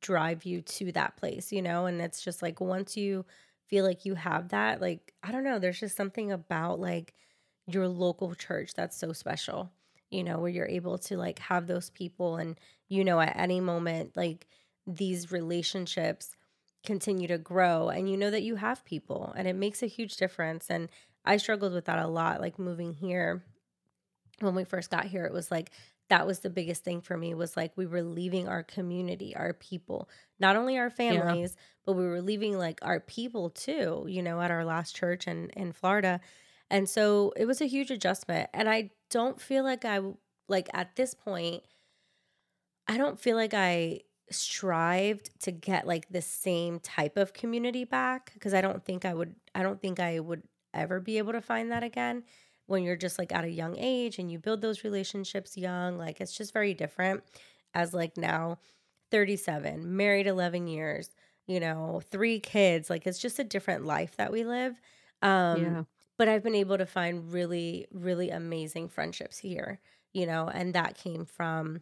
drive 0.01 0.45
you 0.45 0.63
to 0.63 0.93
that 0.93 1.17
place, 1.17 1.53
you 1.53 1.63
know? 1.63 1.87
And 1.87 2.01
it's 2.01 2.23
just 2.23 2.43
like 2.43 2.61
once 2.61 2.97
you 2.97 3.25
feel 3.69 3.85
like 3.85 4.05
you 4.05 4.15
have 4.15 4.49
that, 4.51 4.81
like 4.81 5.15
I 5.23 5.33
don't 5.33 5.45
know, 5.45 5.59
there's 5.59 5.81
just 5.81 5.97
something 5.97 6.33
about 6.33 6.81
like 6.81 7.15
your 7.67 7.89
local 7.89 8.35
church 8.35 8.75
that's 8.75 8.97
so 8.97 9.13
special, 9.13 9.73
you 10.11 10.25
know, 10.25 10.39
where 10.39 10.51
you're 10.51 10.69
able 10.69 10.99
to 10.99 11.17
like 11.17 11.39
have 11.41 11.67
those 11.67 11.91
people 11.91 12.37
and 12.37 12.59
you 12.89 13.05
know 13.05 13.21
at 13.21 13.37
any 13.37 13.61
moment 13.61 14.17
like 14.17 14.47
these 14.87 15.31
relationships 15.31 16.35
continue 16.85 17.29
to 17.29 17.39
grow 17.39 17.89
and 17.89 18.09
you 18.09 18.17
know 18.17 18.31
that 18.31 18.43
you 18.43 18.57
have 18.57 18.85
people 18.85 19.35
and 19.37 19.47
it 19.49 19.57
makes 19.57 19.83
a 19.83 19.87
huge 19.87 20.17
difference 20.17 20.71
and 20.71 20.89
I 21.29 21.37
struggled 21.37 21.75
with 21.75 21.85
that 21.85 21.99
a 21.99 22.09
lot 22.09 22.41
like 22.41 22.59
moving 22.59 22.95
here. 22.95 23.45
When 24.41 24.55
we 24.55 24.65
first 24.65 24.91
got 24.91 25.05
here 25.05 25.25
it 25.25 25.33
was 25.33 25.51
like 25.51 25.71
that 26.09 26.27
was 26.27 26.39
the 26.39 26.51
biggest 26.51 26.85
thing 26.85 27.01
for 27.03 27.17
me 27.17 27.35
was 27.35 27.57
like 27.57 27.73
we 27.77 27.87
were 27.87 28.03
leaving 28.03 28.49
our 28.49 28.63
community 28.63 29.37
our 29.37 29.53
people 29.53 30.09
not 30.41 30.57
only 30.57 30.79
our 30.79 30.91
families 30.91 31.55
but 31.85 31.93
we 31.95 32.07
were 32.07 32.23
leaving 32.23 32.57
like 32.57 32.79
our 32.83 33.01
people 33.01 33.51
too 33.51 34.07
you 34.09 34.23
know 34.23 34.41
at 34.41 34.51
our 34.51 34.65
last 34.65 34.97
church 34.97 35.27
in 35.27 35.51
in 35.51 35.73
Florida. 35.73 36.21
And 36.71 36.89
so 36.89 37.33
it 37.37 37.47
was 37.47 37.61
a 37.61 37.67
huge 37.67 37.91
adjustment 37.91 38.49
and 38.55 38.69
I 38.69 38.91
don't 39.11 39.41
feel 39.41 39.65
like 39.65 39.85
I 39.85 40.01
like 40.49 40.69
at 40.73 40.97
this 40.97 41.15
point 41.15 41.63
I 42.87 42.97
don't 42.97 43.21
feel 43.21 43.37
like 43.37 43.55
I 43.55 44.01
strived 44.31 45.31
to 45.41 45.51
get 45.51 45.87
like 45.87 46.09
the 46.11 46.23
same 46.23 46.81
type 46.81 47.17
of 47.17 47.33
community 47.33 47.85
back 47.85 48.33
because 48.35 48.55
I 48.55 48.61
don't 48.61 48.85
think 48.85 49.05
I 49.05 49.15
would 49.15 49.35
I 49.55 49.63
don't 49.63 49.81
think 49.81 50.01
I 50.01 50.21
would 50.21 50.43
ever 50.75 51.01
be 51.01 51.19
able 51.19 51.33
to 51.33 51.41
find 51.41 51.71
that 51.71 51.83
again 51.83 52.23
when 52.67 52.83
you're 52.83 52.97
just 52.97 53.19
like 53.19 53.33
at 53.33 53.45
a 53.45 53.51
young 53.51 53.77
age 53.79 54.19
and 54.19 54.31
you 54.31 54.39
build 54.39 54.61
those 54.61 54.85
relationships 54.85 55.57
young 55.57 55.97
like 55.99 56.21
it's 56.21 56.37
just 56.37 56.53
very 56.53 56.75
different 56.75 57.23
as 57.75 57.95
like 57.95 58.17
now 58.17 58.59
37 59.11 59.97
married 59.97 60.27
11 60.27 60.67
years 60.67 61.11
you 61.47 61.61
know 61.61 62.01
3 62.11 62.41
kids 62.41 62.91
like 62.91 63.07
it's 63.07 63.19
just 63.19 63.39
a 63.39 63.45
different 63.45 63.85
life 63.85 64.17
that 64.17 64.31
we 64.31 64.45
live 64.45 64.81
um 65.23 65.63
yeah. 65.63 65.83
but 66.19 66.29
I've 66.29 66.43
been 66.43 66.55
able 66.55 66.77
to 66.77 66.87
find 66.87 67.33
really, 67.33 67.87
really 67.93 68.31
amazing 68.31 68.89
friendships 68.89 69.39
here, 69.39 69.81
you 70.13 70.27
know, 70.27 70.49
and 70.49 70.75
that 70.75 70.99
came 70.99 71.25
from 71.25 71.81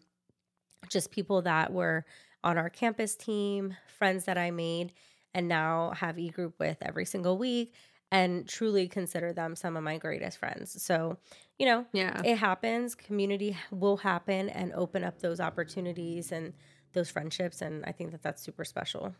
just 0.90 1.10
people 1.10 1.42
that 1.42 1.72
were 1.72 2.04
on 2.44 2.58
our 2.58 2.68
campus 2.68 3.16
team, 3.16 3.74
friends 3.98 4.26
that 4.26 4.38
I 4.38 4.50
made, 4.50 4.92
and 5.34 5.48
now 5.48 5.92
have 5.96 6.18
e 6.18 6.28
group 6.28 6.58
with 6.58 6.76
every 6.82 7.06
single 7.06 7.36
week 7.38 7.72
and 8.12 8.48
truly 8.48 8.88
consider 8.88 9.32
them 9.32 9.56
some 9.56 9.76
of 9.76 9.82
my 9.84 9.98
greatest 9.98 10.38
friends. 10.38 10.82
So, 10.82 11.18
you 11.58 11.66
know, 11.66 11.86
Yeah. 11.92 12.24
it 12.24 12.36
happens. 12.36 12.94
Community 12.94 13.56
will 13.70 13.98
happen 13.98 14.48
and 14.48 14.72
open 14.74 15.04
up 15.04 15.20
those 15.20 15.40
opportunities 15.40 16.32
and 16.32 16.54
those 16.92 17.10
friendships. 17.10 17.60
And 17.62 17.84
I 17.84 17.92
think 17.92 18.12
that 18.12 18.22
that's 18.22 18.42
super 18.42 18.64
special. 18.64 19.14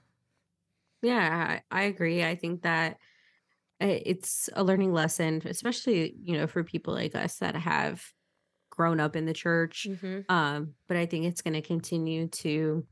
Yeah, 1.03 1.61
I, 1.71 1.83
agree. 1.85 2.25
I 2.25 2.35
think 2.35 2.63
that 2.63 2.99
it's 3.81 4.51
a 4.55 4.65
learning 4.65 4.93
lesson, 4.93 5.43
especially, 5.47 6.17
you 6.23 6.37
know, 6.39 6.47
for 6.47 6.65
people 6.65 6.95
like 6.95 7.15
us 7.15 7.39
that 7.39 7.57
have 7.57 8.05
grown 8.71 9.01
up 9.01 9.17
in 9.17 9.27
the 9.27 9.35
church. 9.35 9.91
hmm 9.91 10.21
Um, 10.29 10.75
but 10.89 10.97
I 10.99 11.07
think 11.07 11.27
it's 11.27 11.43
going 11.43 11.55
to 11.55 11.63
continue 11.63 12.29
to 12.29 12.87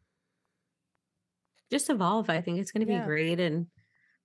just 1.71 1.91
evolve. 1.91 2.31
I 2.31 2.41
think 2.41 2.59
it's 2.59 2.73
going 2.73 2.81
to 2.81 2.87
Yeah. 2.87 2.87
be 2.87 3.01
great. 3.01 3.41
And, 3.41 3.69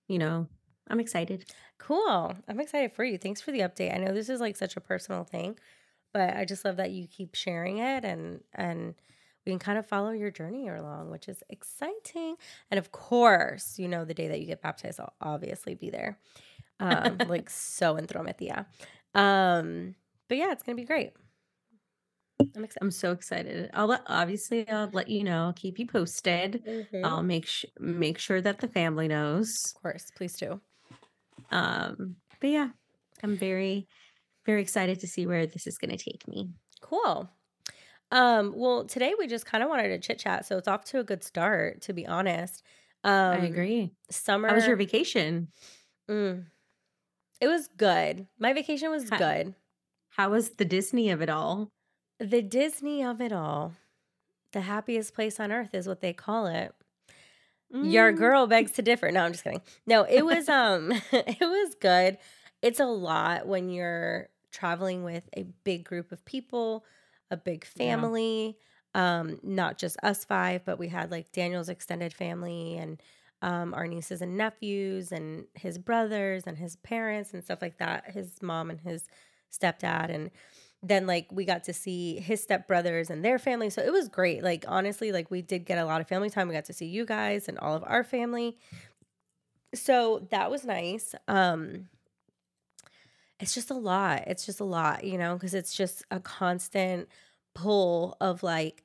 you 0.08 0.20
know, 0.20 0.48
I'm 0.90 1.00
excited. 1.00 1.46
Cool. 1.78 2.36
I'm 2.48 2.60
excited 2.60 2.94
for 2.94 3.04
you. 3.04 3.18
Thanks 3.18 3.42
for 3.42 3.52
the 3.52 3.60
update. 3.60 3.94
I 3.94 3.98
know 3.98 4.14
this 4.14 4.30
is 4.30 4.40
like 4.42 4.56
such 4.56 4.76
a 4.76 4.82
personal 4.82 5.24
thing, 5.24 5.58
but 6.14 6.36
I 6.36 6.46
just 6.46 6.66
love 6.66 6.78
that 6.78 6.92
you 6.92 7.08
keep 7.08 7.36
sharing 7.36 7.80
it 7.80 8.06
and 8.06 8.44
and 8.54 8.96
we 9.46 9.52
can 9.52 9.60
kind 9.60 9.80
of 9.80 9.88
follow 9.88 10.12
your 10.12 10.32
journey 10.32 10.68
along, 10.68 11.12
which 11.12 11.30
is 11.30 11.44
exciting. 11.50 12.38
And 12.72 12.78
of 12.80 12.92
course, 12.92 13.80
you 13.80 13.88
know, 13.88 14.06
the 14.06 14.14
day 14.14 14.28
that 14.28 14.40
you 14.40 14.46
get 14.48 14.62
baptized, 14.62 15.00
I'll 15.00 15.16
obviously 15.22 15.76
be 15.76 15.90
there. 15.90 16.20
Um, 16.80 17.24
like 17.28 17.50
so 17.50 17.96
entrometida. 17.96 18.66
Um, 19.16 19.96
but 20.30 20.38
yeah, 20.38 20.52
it's 20.52 20.64
gonna 20.64 20.76
be 20.76 20.86
great. 20.86 21.14
I'm 22.56 22.64
excited. 22.64 22.78
I'm 22.82 22.92
so 22.92 23.12
excited. 23.12 23.70
I'll 23.74 23.88
let, 23.88 24.02
obviously 24.08 24.68
I'll 24.70 24.90
let 24.92 25.10
you 25.10 25.24
know, 25.24 25.54
keep 25.56 25.78
you 25.78 25.86
posted. 25.86 26.64
Mhm. 26.66 27.04
I'll 27.04 27.24
make 27.24 27.46
sh- 27.46 27.66
make 27.80 28.18
sure 28.18 28.42
that 28.42 28.60
the 28.60 28.68
family 28.68 29.08
knows. 29.08 29.76
Of 29.76 29.82
course, 29.82 30.12
please 30.12 30.38
do. 30.38 30.62
Um, 31.52 32.16
but 32.40 32.50
yeah, 32.50 32.70
I'm 33.24 33.38
very, 33.38 33.88
very 34.46 34.62
excited 34.62 35.00
to 35.02 35.08
see 35.08 35.26
where 35.26 35.46
this 35.46 35.68
is 35.68 35.78
going 35.78 35.96
to 35.96 36.04
take 36.04 36.28
me. 36.28 36.50
Cool. 36.82 37.30
Um, 38.12 38.54
well, 38.56 38.86
today 38.86 39.14
we 39.18 39.28
just 39.28 39.46
kind 39.46 39.64
of 39.64 39.70
wanted 39.70 39.90
to 39.90 40.00
chit 40.00 40.20
chat, 40.20 40.46
so 40.46 40.58
it's 40.58 40.68
off 40.68 40.86
to 40.86 41.00
a 41.00 41.04
good 41.04 41.24
start, 41.24 41.82
to 41.84 41.94
be 41.94 42.08
honest. 42.08 42.64
Um, 43.04 43.42
I 43.42 43.46
agree. 43.46 43.92
Summer. 44.10 44.48
How 44.50 44.56
was 44.56 44.68
your 44.68 44.76
vacation? 44.76 45.50
Mm. 46.10 46.46
It 47.40 47.48
was 47.48 47.68
good. 47.78 48.28
My 48.40 48.54
vacation 48.54 48.90
was 48.90 49.10
Ha- 49.10 49.18
good. 49.18 49.56
How 50.10 50.32
was 50.32 50.52
the 50.52 50.66
Disney 50.66 51.10
of 51.12 51.22
it 51.22 51.30
all? 51.30 51.72
The 52.20 52.42
Disney 52.42 53.04
of 53.04 53.22
it 53.22 53.32
all, 53.32 53.74
the 54.52 54.62
happiest 54.62 55.14
place 55.14 55.40
on 55.40 55.52
earth 55.52 55.74
is 55.74 55.88
what 55.88 56.02
they 56.02 56.12
call 56.12 56.48
it. 56.48 56.74
Your 57.82 58.12
Mm, 58.12 58.18
girl 58.18 58.48
begs 58.48 58.72
to 58.74 58.82
differ. 58.82 59.12
No, 59.12 59.24
I'm 59.24 59.32
just 59.32 59.44
kidding. 59.44 59.62
No, 59.86 60.04
it 60.04 60.24
was 60.26 60.50
um 60.50 60.92
it 61.12 61.40
was 61.42 61.76
good. 61.80 62.18
It's 62.62 62.80
a 62.80 62.86
lot 62.86 63.48
when 63.48 63.70
you're 63.70 64.30
traveling 64.52 65.04
with 65.04 65.30
a 65.38 65.44
big 65.64 65.86
group 65.86 66.12
of 66.12 66.26
people, 66.26 66.86
a 67.32 67.38
big 67.38 67.66
Yeah. 67.76 68.10
family, 68.10 68.58
um 68.96 69.40
not 69.44 69.78
just 69.78 69.98
us 70.04 70.26
five, 70.26 70.66
but 70.66 70.80
we 70.80 70.88
had 70.90 71.12
like 71.12 71.32
Daniel's 71.32 71.70
extended 71.70 72.14
family 72.14 72.78
and 72.78 73.02
um 73.42 73.74
our 73.74 73.88
nieces 73.88 74.22
and 74.22 74.36
nephews 74.38 75.12
and 75.12 75.46
his 75.54 75.78
brothers 75.78 76.44
and 76.48 76.58
his 76.58 76.76
parents 76.78 77.34
and 77.34 77.44
stuff 77.44 77.62
like 77.62 77.78
that, 77.78 78.12
his 78.12 78.42
mom 78.42 78.70
and 78.70 78.82
his 78.82 79.08
stepdad 79.52 80.10
and 80.14 80.32
then 80.82 81.06
like 81.06 81.28
we 81.32 81.44
got 81.44 81.66
to 81.66 81.74
see 81.74 82.20
his 82.20 82.46
stepbrothers 82.46 83.10
and 83.10 83.24
their 83.24 83.38
family 83.38 83.70
so 83.70 83.82
it 83.82 83.92
was 83.92 84.08
great 84.08 84.44
like 84.44 84.64
honestly 84.68 85.12
like 85.12 85.30
we 85.30 85.42
did 85.42 85.66
get 85.66 85.78
a 85.78 85.86
lot 85.86 86.00
of 86.00 86.08
family 86.08 86.30
time 86.30 86.48
we 86.48 86.54
got 86.54 86.66
to 86.66 86.74
see 86.74 86.86
you 86.86 87.06
guys 87.06 87.48
and 87.48 87.60
all 87.60 87.76
of 87.76 87.84
our 87.86 88.04
family. 88.04 88.58
So 89.76 90.28
that 90.32 90.50
was 90.50 90.64
nice 90.66 91.14
um 91.28 91.90
it's 93.40 93.54
just 93.54 93.70
a 93.70 93.76
lot 93.76 94.24
it's 94.28 94.46
just 94.46 94.60
a 94.60 94.66
lot 94.66 95.04
you 95.04 95.18
know 95.18 95.34
because 95.36 95.54
it's 95.54 95.74
just 95.74 96.04
a 96.12 96.20
constant 96.20 97.08
pull 97.54 98.16
of 98.22 98.42
like 98.42 98.84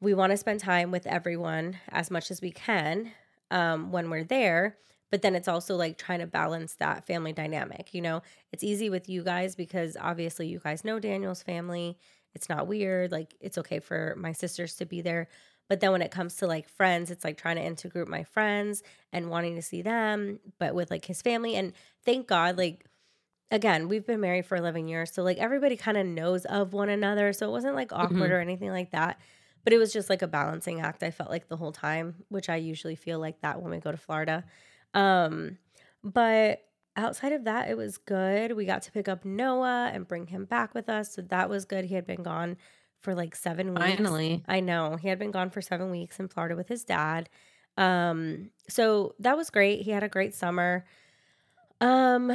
we 0.00 0.14
want 0.14 0.30
to 0.30 0.36
spend 0.36 0.60
time 0.60 0.90
with 0.90 1.06
everyone 1.06 1.78
as 1.90 2.10
much 2.10 2.30
as 2.30 2.40
we 2.40 2.50
can 2.50 3.10
um 3.50 3.90
when 3.90 4.10
we're 4.10 4.24
there 4.24 4.76
but 5.12 5.22
then 5.22 5.36
it's 5.36 5.46
also 5.46 5.76
like 5.76 5.96
trying 5.98 6.18
to 6.18 6.26
balance 6.26 6.74
that 6.80 7.06
family 7.06 7.32
dynamic 7.32 7.94
you 7.94 8.00
know 8.02 8.20
it's 8.52 8.64
easy 8.64 8.90
with 8.90 9.08
you 9.08 9.22
guys 9.22 9.54
because 9.54 9.96
obviously 10.00 10.48
you 10.48 10.58
guys 10.58 10.84
know 10.84 10.98
Daniel's 10.98 11.42
family. 11.44 11.96
It's 12.34 12.48
not 12.48 12.66
weird. 12.66 13.12
Like 13.12 13.34
it's 13.40 13.58
okay 13.58 13.78
for 13.78 14.14
my 14.18 14.32
sisters 14.32 14.74
to 14.76 14.86
be 14.86 15.02
there. 15.02 15.28
But 15.68 15.80
then 15.80 15.92
when 15.92 16.00
it 16.02 16.10
comes 16.10 16.36
to 16.36 16.46
like 16.46 16.66
friends, 16.68 17.10
it's 17.10 17.24
like 17.24 17.36
trying 17.36 17.56
to 17.56 17.62
intergroup 17.88 18.08
my 18.08 18.24
friends 18.24 18.82
and 19.12 19.28
wanting 19.30 19.54
to 19.56 19.62
see 19.62 19.82
them, 19.82 20.40
but 20.58 20.74
with 20.74 20.90
like 20.90 21.04
his 21.04 21.20
family. 21.22 21.54
And 21.56 21.72
thank 22.06 22.26
God, 22.26 22.56
like 22.56 22.86
again, 23.50 23.88
we've 23.88 24.06
been 24.06 24.20
married 24.20 24.46
for 24.46 24.56
11 24.56 24.88
years. 24.88 25.12
So 25.12 25.22
like 25.22 25.38
everybody 25.38 25.76
kind 25.76 25.96
of 25.98 26.06
knows 26.06 26.44
of 26.46 26.72
one 26.72 26.88
another. 26.88 27.32
So 27.34 27.46
it 27.48 27.52
wasn't 27.52 27.74
like 27.76 27.92
awkward 27.92 28.30
Mhm. 28.30 28.34
or 28.34 28.40
anything 28.40 28.70
like 28.70 28.90
that. 28.92 29.18
But 29.64 29.72
it 29.74 29.78
was 29.78 29.92
just 29.92 30.08
like 30.10 30.22
a 30.22 30.26
balancing 30.26 30.80
act. 30.80 31.02
I 31.02 31.10
felt 31.10 31.30
like 31.30 31.48
the 31.48 31.56
whole 31.58 31.72
time, 31.72 32.24
which 32.28 32.48
I 32.48 32.56
usually 32.56 32.96
feel 32.96 33.18
like 33.18 33.40
that 33.42 33.60
when 33.62 33.70
we 33.70 33.78
go 33.78 33.92
to 33.92 33.98
Florida. 33.98 34.44
Um, 34.94 35.58
but 36.04 36.62
outside 36.96 37.32
of 37.32 37.44
that, 37.44 37.70
it 37.70 37.76
was 37.76 37.98
good. 37.98 38.52
We 38.52 38.64
got 38.64 38.82
to 38.82 38.92
pick 38.92 39.08
up 39.08 39.24
Noah 39.24 39.90
and 39.92 40.06
bring 40.06 40.26
him 40.26 40.44
back 40.44 40.74
with 40.74 40.88
us. 40.88 41.14
So 41.14 41.22
that 41.22 41.48
was 41.48 41.64
good. 41.64 41.84
He 41.84 41.94
had 41.94 42.06
been 42.06 42.22
gone 42.22 42.56
for 43.00 43.14
like 43.14 43.34
seven 43.34 43.74
weeks. 43.74 43.80
Finally. 43.96 44.44
I 44.46 44.60
know. 44.60 44.96
He 44.96 45.08
had 45.08 45.18
been 45.18 45.30
gone 45.30 45.50
for 45.50 45.60
seven 45.60 45.90
weeks 45.90 46.20
in 46.20 46.28
Florida 46.28 46.54
with 46.56 46.68
his 46.68 46.84
dad. 46.84 47.28
Um, 47.76 48.50
so 48.68 49.14
that 49.18 49.36
was 49.36 49.50
great. 49.50 49.82
He 49.82 49.90
had 49.90 50.02
a 50.02 50.08
great 50.08 50.34
summer. 50.34 50.84
Um, 51.80 52.32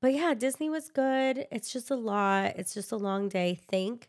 but 0.00 0.14
yeah, 0.14 0.34
Disney 0.34 0.70
was 0.70 0.90
good. 0.90 1.46
It's 1.50 1.72
just 1.72 1.90
a 1.90 1.96
lot. 1.96 2.54
It's 2.56 2.72
just 2.72 2.92
a 2.92 2.96
long 2.96 3.28
day. 3.28 3.58
Thank 3.70 4.08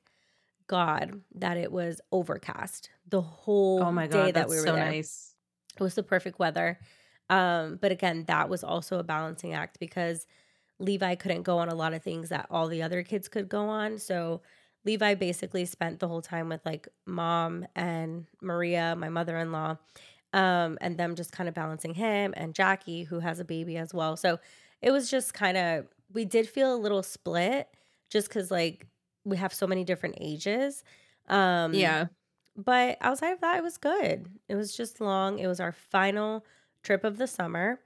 God 0.67 1.21
that 1.36 1.57
it 1.57 1.71
was 1.71 1.99
overcast 2.12 2.89
the 3.10 3.21
whole 3.21 3.81
Oh 3.81 3.91
my 3.91 4.05
day 4.05 4.13
God. 4.13 4.25
that 4.27 4.33
That's 4.33 4.49
we 4.49 4.55
were 4.57 4.65
so 4.67 4.75
there. 4.75 4.86
nice. 4.86 5.33
It 5.75 5.83
was 5.83 5.95
the 5.95 6.03
perfect 6.03 6.39
weather. 6.39 6.79
Um, 7.30 7.78
but 7.82 7.92
again, 7.92 8.26
that 8.28 8.50
was 8.50 8.63
also 8.63 9.00
a 9.00 9.04
balancing 9.04 9.54
act 9.54 9.80
because 9.80 10.26
Levi 10.80 11.16
couldn't 11.16 11.44
go 11.44 11.58
on 11.58 11.70
a 11.70 11.76
lot 11.76 11.94
of 11.94 12.04
things 12.04 12.30
that 12.30 12.48
all 12.50 12.68
the 12.68 12.82
other 12.84 13.04
kids 13.04 13.28
could 13.28 13.50
go 13.50 13.68
on. 13.68 13.98
So 13.98 14.42
Levi 14.86 15.16
basically 15.16 15.66
spent 15.66 16.00
the 16.00 16.08
whole 16.08 16.22
time 16.22 16.50
with 16.50 16.66
like 16.66 16.88
mom 17.06 17.66
and 17.76 18.26
Maria, 18.42 18.96
my 18.98 19.10
mother 19.10 19.38
in 19.38 19.52
law, 19.52 19.78
um, 20.34 20.78
and 20.82 20.98
them 20.98 21.16
just 21.16 21.32
kind 21.32 21.50
of 21.50 21.56
balancing 21.56 21.94
him 21.94 22.34
and 22.38 22.54
Jackie, 22.54 23.04
who 23.04 23.20
has 23.20 23.40
a 23.40 23.46
baby 23.46 23.78
as 23.78 23.94
well. 23.94 24.16
So 24.18 24.40
it 24.82 24.92
was 24.92 25.10
just 25.10 25.34
kind 25.34 25.58
of, 25.58 25.88
we 26.13 26.26
did 26.26 26.48
feel 26.48 26.74
a 26.74 26.78
little 26.78 27.04
split 27.04 27.70
just 28.10 28.30
because 28.30 28.52
like 28.52 28.86
we 29.26 29.38
have 29.38 29.54
so 29.54 29.68
many 29.68 29.84
different 29.84 30.16
ages. 30.22 30.84
Um, 31.28 31.74
Yeah. 31.74 32.08
but 32.56 32.98
outside 33.02 33.32
of 33.32 33.42
that, 33.42 33.58
it 33.58 33.63
was 33.63 33.78
good. 33.78 34.28
It 34.48 34.56
was 34.56 34.76
just 34.76 35.02
long. 35.02 35.40
It 35.40 35.48
was 35.48 35.60
our 35.60 35.72
final 35.72 36.46
trip 36.84 37.04
of 37.04 37.18
the 37.18 37.28
summer. 37.28 37.80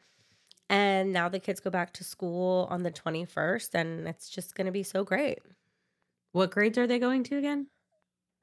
And 0.70 1.12
now 1.12 1.28
the 1.28 1.40
kids 1.40 1.60
go 1.60 1.70
back 1.70 1.92
to 1.94 2.04
school 2.04 2.68
on 2.70 2.84
the 2.84 2.92
21st, 2.92 3.76
and 3.76 4.08
it's 4.08 4.30
just 4.30 4.56
going 4.56 4.68
to 4.68 4.72
be 4.72 4.84
so 4.84 5.04
great. 5.04 5.40
What 6.32 6.52
grades 6.52 6.78
are 6.78 6.88
they 6.88 6.98
going 6.98 7.24
to 7.26 7.38
again? 7.38 7.68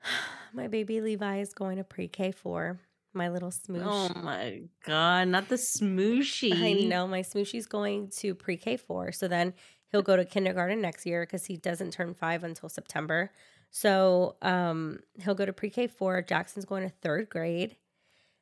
My 0.53 0.67
baby 0.69 1.01
Levi 1.01 1.39
is 1.39 1.55
going 1.55 1.79
to 1.79 1.85
pre 1.85 2.09
K 2.09 2.33
four. 2.33 2.79
My 3.15 3.29
little 3.31 3.51
smoosh. 3.51 3.83
Oh 3.85 4.21
my 4.21 4.63
God. 4.85 5.29
Not 5.29 5.49
the 5.49 5.57
smooshy. 5.57 6.55
I 6.55 6.87
know 6.87 7.07
my 7.07 7.21
smooshie's 7.21 7.67
going 7.67 8.11
to 8.19 8.35
pre 8.35 8.57
K 8.57 8.77
four. 8.77 9.13
So 9.13 9.29
then 9.29 9.55
he'll 9.91 10.03
go 10.03 10.17
to 10.17 10.25
kindergarten 10.25 10.81
next 10.81 11.07
year 11.07 11.23
because 11.23 11.47
he 11.47 11.57
doesn't 11.57 11.93
turn 11.93 12.15
five 12.15 12.45
until 12.45 12.69
September. 12.69 13.31
So 13.71 14.37
um, 14.43 15.01
he'll 15.23 15.35
go 15.35 15.47
to 15.47 15.53
pre 15.53 15.71
K 15.71 15.87
four. 15.87 16.21
Jackson's 16.23 16.65
going 16.65 16.83
to 16.83 16.95
third 17.03 17.29
grade. 17.29 17.77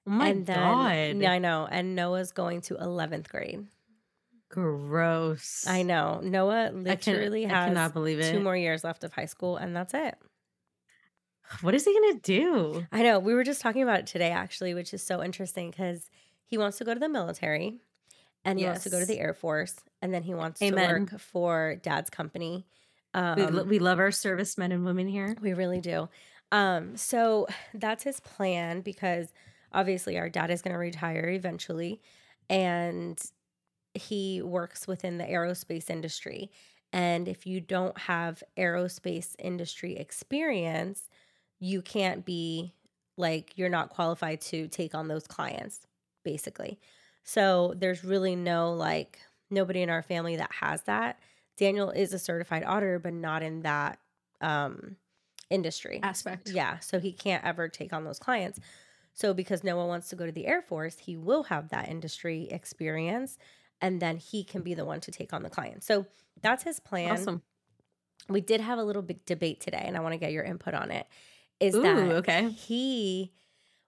Oh 0.07 0.11
my 0.11 0.29
and 0.29 0.47
then, 0.47 0.57
God. 0.57 1.23
Yeah, 1.23 1.33
I 1.33 1.38
know. 1.38 1.66
And 1.71 1.97
Noah's 1.97 2.33
going 2.33 2.61
to 2.62 2.75
11th 2.75 3.29
grade. 3.29 3.66
Gross. 4.49 5.64
I 5.66 5.83
know. 5.83 6.21
Noah 6.23 6.66
I, 6.87 6.97
can, 6.97 7.14
literally 7.14 7.47
I 7.47 7.49
has 7.49 7.69
cannot 7.69 7.92
believe 7.92 8.21
it. 8.21 8.31
two 8.31 8.40
more 8.40 8.57
years 8.57 8.85
left 8.85 9.03
of 9.03 9.12
high 9.12 9.27
school, 9.27 9.57
and 9.57 9.75
that's 9.75 9.95
it. 9.95 10.16
What 11.61 11.75
is 11.75 11.85
he 11.85 11.92
going 11.92 12.14
to 12.14 12.21
do? 12.21 12.87
I 12.92 13.03
know. 13.03 13.19
We 13.19 13.35
were 13.35 13.45
just 13.45 13.61
talking 13.61 13.83
about 13.83 14.01
it 14.01 14.07
today, 14.07 14.31
actually, 14.31 14.75
which 14.75 14.95
is 14.95 15.03
so 15.03 15.23
interesting 15.23 15.71
because 15.71 16.09
he 16.45 16.59
wants 16.59 16.79
to 16.79 16.85
go 16.85 16.95
to 16.95 17.01
the 17.01 17.09
military 17.09 17.81
and 18.45 18.59
he 18.59 18.64
wants 18.64 18.85
to 18.85 18.90
go 18.90 19.01
to 19.01 19.07
the 19.07 19.19
Air 19.19 19.35
Force, 19.35 19.75
and 20.01 20.14
then 20.14 20.23
he 20.23 20.33
wants 20.33 20.62
Amen. 20.62 20.88
to 20.88 21.01
work 21.01 21.21
for 21.21 21.77
dad's 21.83 22.11
company. 22.11 22.64
Um, 23.12 23.55
we, 23.55 23.62
we 23.62 23.79
love 23.81 23.99
our 23.99 24.12
servicemen 24.12 24.71
and 24.71 24.85
women 24.85 25.09
here. 25.09 25.37
We 25.40 25.53
really 25.53 25.81
do. 25.81 26.09
Um, 26.53 26.97
so 26.97 27.49
that's 27.75 28.05
his 28.05 28.21
plan 28.21 28.83
because 28.83 29.33
obviously 29.72 30.18
our 30.18 30.29
dad 30.29 30.50
is 30.50 30.62
going 30.62 30.72
to 30.72 30.79
retire 30.79 31.29
eventually, 31.29 32.00
and 32.48 33.20
he 33.94 34.42
works 34.42 34.87
within 34.87 35.18
the 35.18 35.24
aerospace 35.24 35.90
industry. 35.90 36.50
And 36.92 37.29
if 37.29 37.46
you 37.46 37.61
don't 37.61 37.98
have 37.98 38.42
aerospace 38.57 39.35
industry 39.38 39.96
experience, 39.96 41.09
you 41.59 41.83
can't 41.83 42.24
be 42.24 42.74
like, 43.16 43.57
you're 43.57 43.68
not 43.68 43.90
qualified 43.90 44.40
to 44.42 44.68
take 44.68 44.94
on 44.94 45.09
those 45.09 45.26
clients, 45.26 45.87
basically. 46.24 46.79
So 47.24 47.74
there's 47.76 48.05
really 48.05 48.37
no 48.37 48.72
like, 48.72 49.18
nobody 49.50 49.83
in 49.83 49.90
our 49.90 50.02
family 50.02 50.37
that 50.37 50.52
has 50.52 50.83
that. 50.83 51.18
Daniel 51.57 51.90
is 51.90 52.12
a 52.12 52.18
certified 52.18 52.64
auditor, 52.64 52.98
but 52.98 53.14
not 53.14 53.42
in 53.42 53.62
that 53.62 53.98
um, 54.40 54.96
industry. 55.48 56.00
Aspect. 56.02 56.50
Yeah. 56.50 56.79
So 56.81 56.98
he 56.98 57.12
can't 57.12 57.44
ever 57.44 57.68
take 57.68 57.92
on 57.92 58.05
those 58.05 58.18
clients. 58.18 58.61
So 59.16 59.33
because 59.33 59.64
Noah 59.64 59.87
wants 59.87 60.11
to 60.11 60.16
go 60.16 60.26
to 60.26 60.31
the 60.31 60.46
Air 60.46 60.61
Force, 60.61 60.98
he 60.98 61.16
will 61.16 61.44
have 61.44 61.70
that 61.70 61.88
industry 61.88 62.48
experience 62.50 63.38
and 63.81 63.98
then 64.00 64.18
he 64.18 64.44
can 64.44 64.61
be 64.61 64.74
the 64.74 64.85
one 64.85 65.00
to 65.00 65.11
take 65.11 65.33
on 65.33 65.42
the 65.42 65.48
client. 65.48 65.83
So 65.83 66.05
that's 66.42 66.62
his 66.62 66.81
plan. 66.81 67.12
Awesome. 67.12 67.42
We 68.29 68.42
did 68.42 68.61
have 68.61 68.79
a 68.79 68.85
little 68.85 69.00
big 69.00 69.24
debate 69.24 69.61
today 69.61 69.83
and 69.83 69.96
I 69.96 70.00
want 70.00 70.12
to 70.12 70.18
get 70.18 70.33
your 70.33 70.44
input 70.44 70.74
on 70.74 70.90
it. 70.90 71.07
Is 71.61 71.74
Ooh, 71.74 71.83
that 71.83 71.96
okay. 71.96 72.50
he 72.50 73.33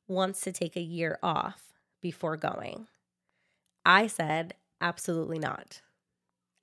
wants 0.07 0.41
to 0.43 0.53
take 0.53 0.77
a 0.77 0.81
year 0.81 1.19
off 1.23 1.63
before 2.01 2.39
going. 2.39 2.87
I 3.85 4.07
said 4.07 4.55
absolutely 4.81 5.39
not. 5.39 5.83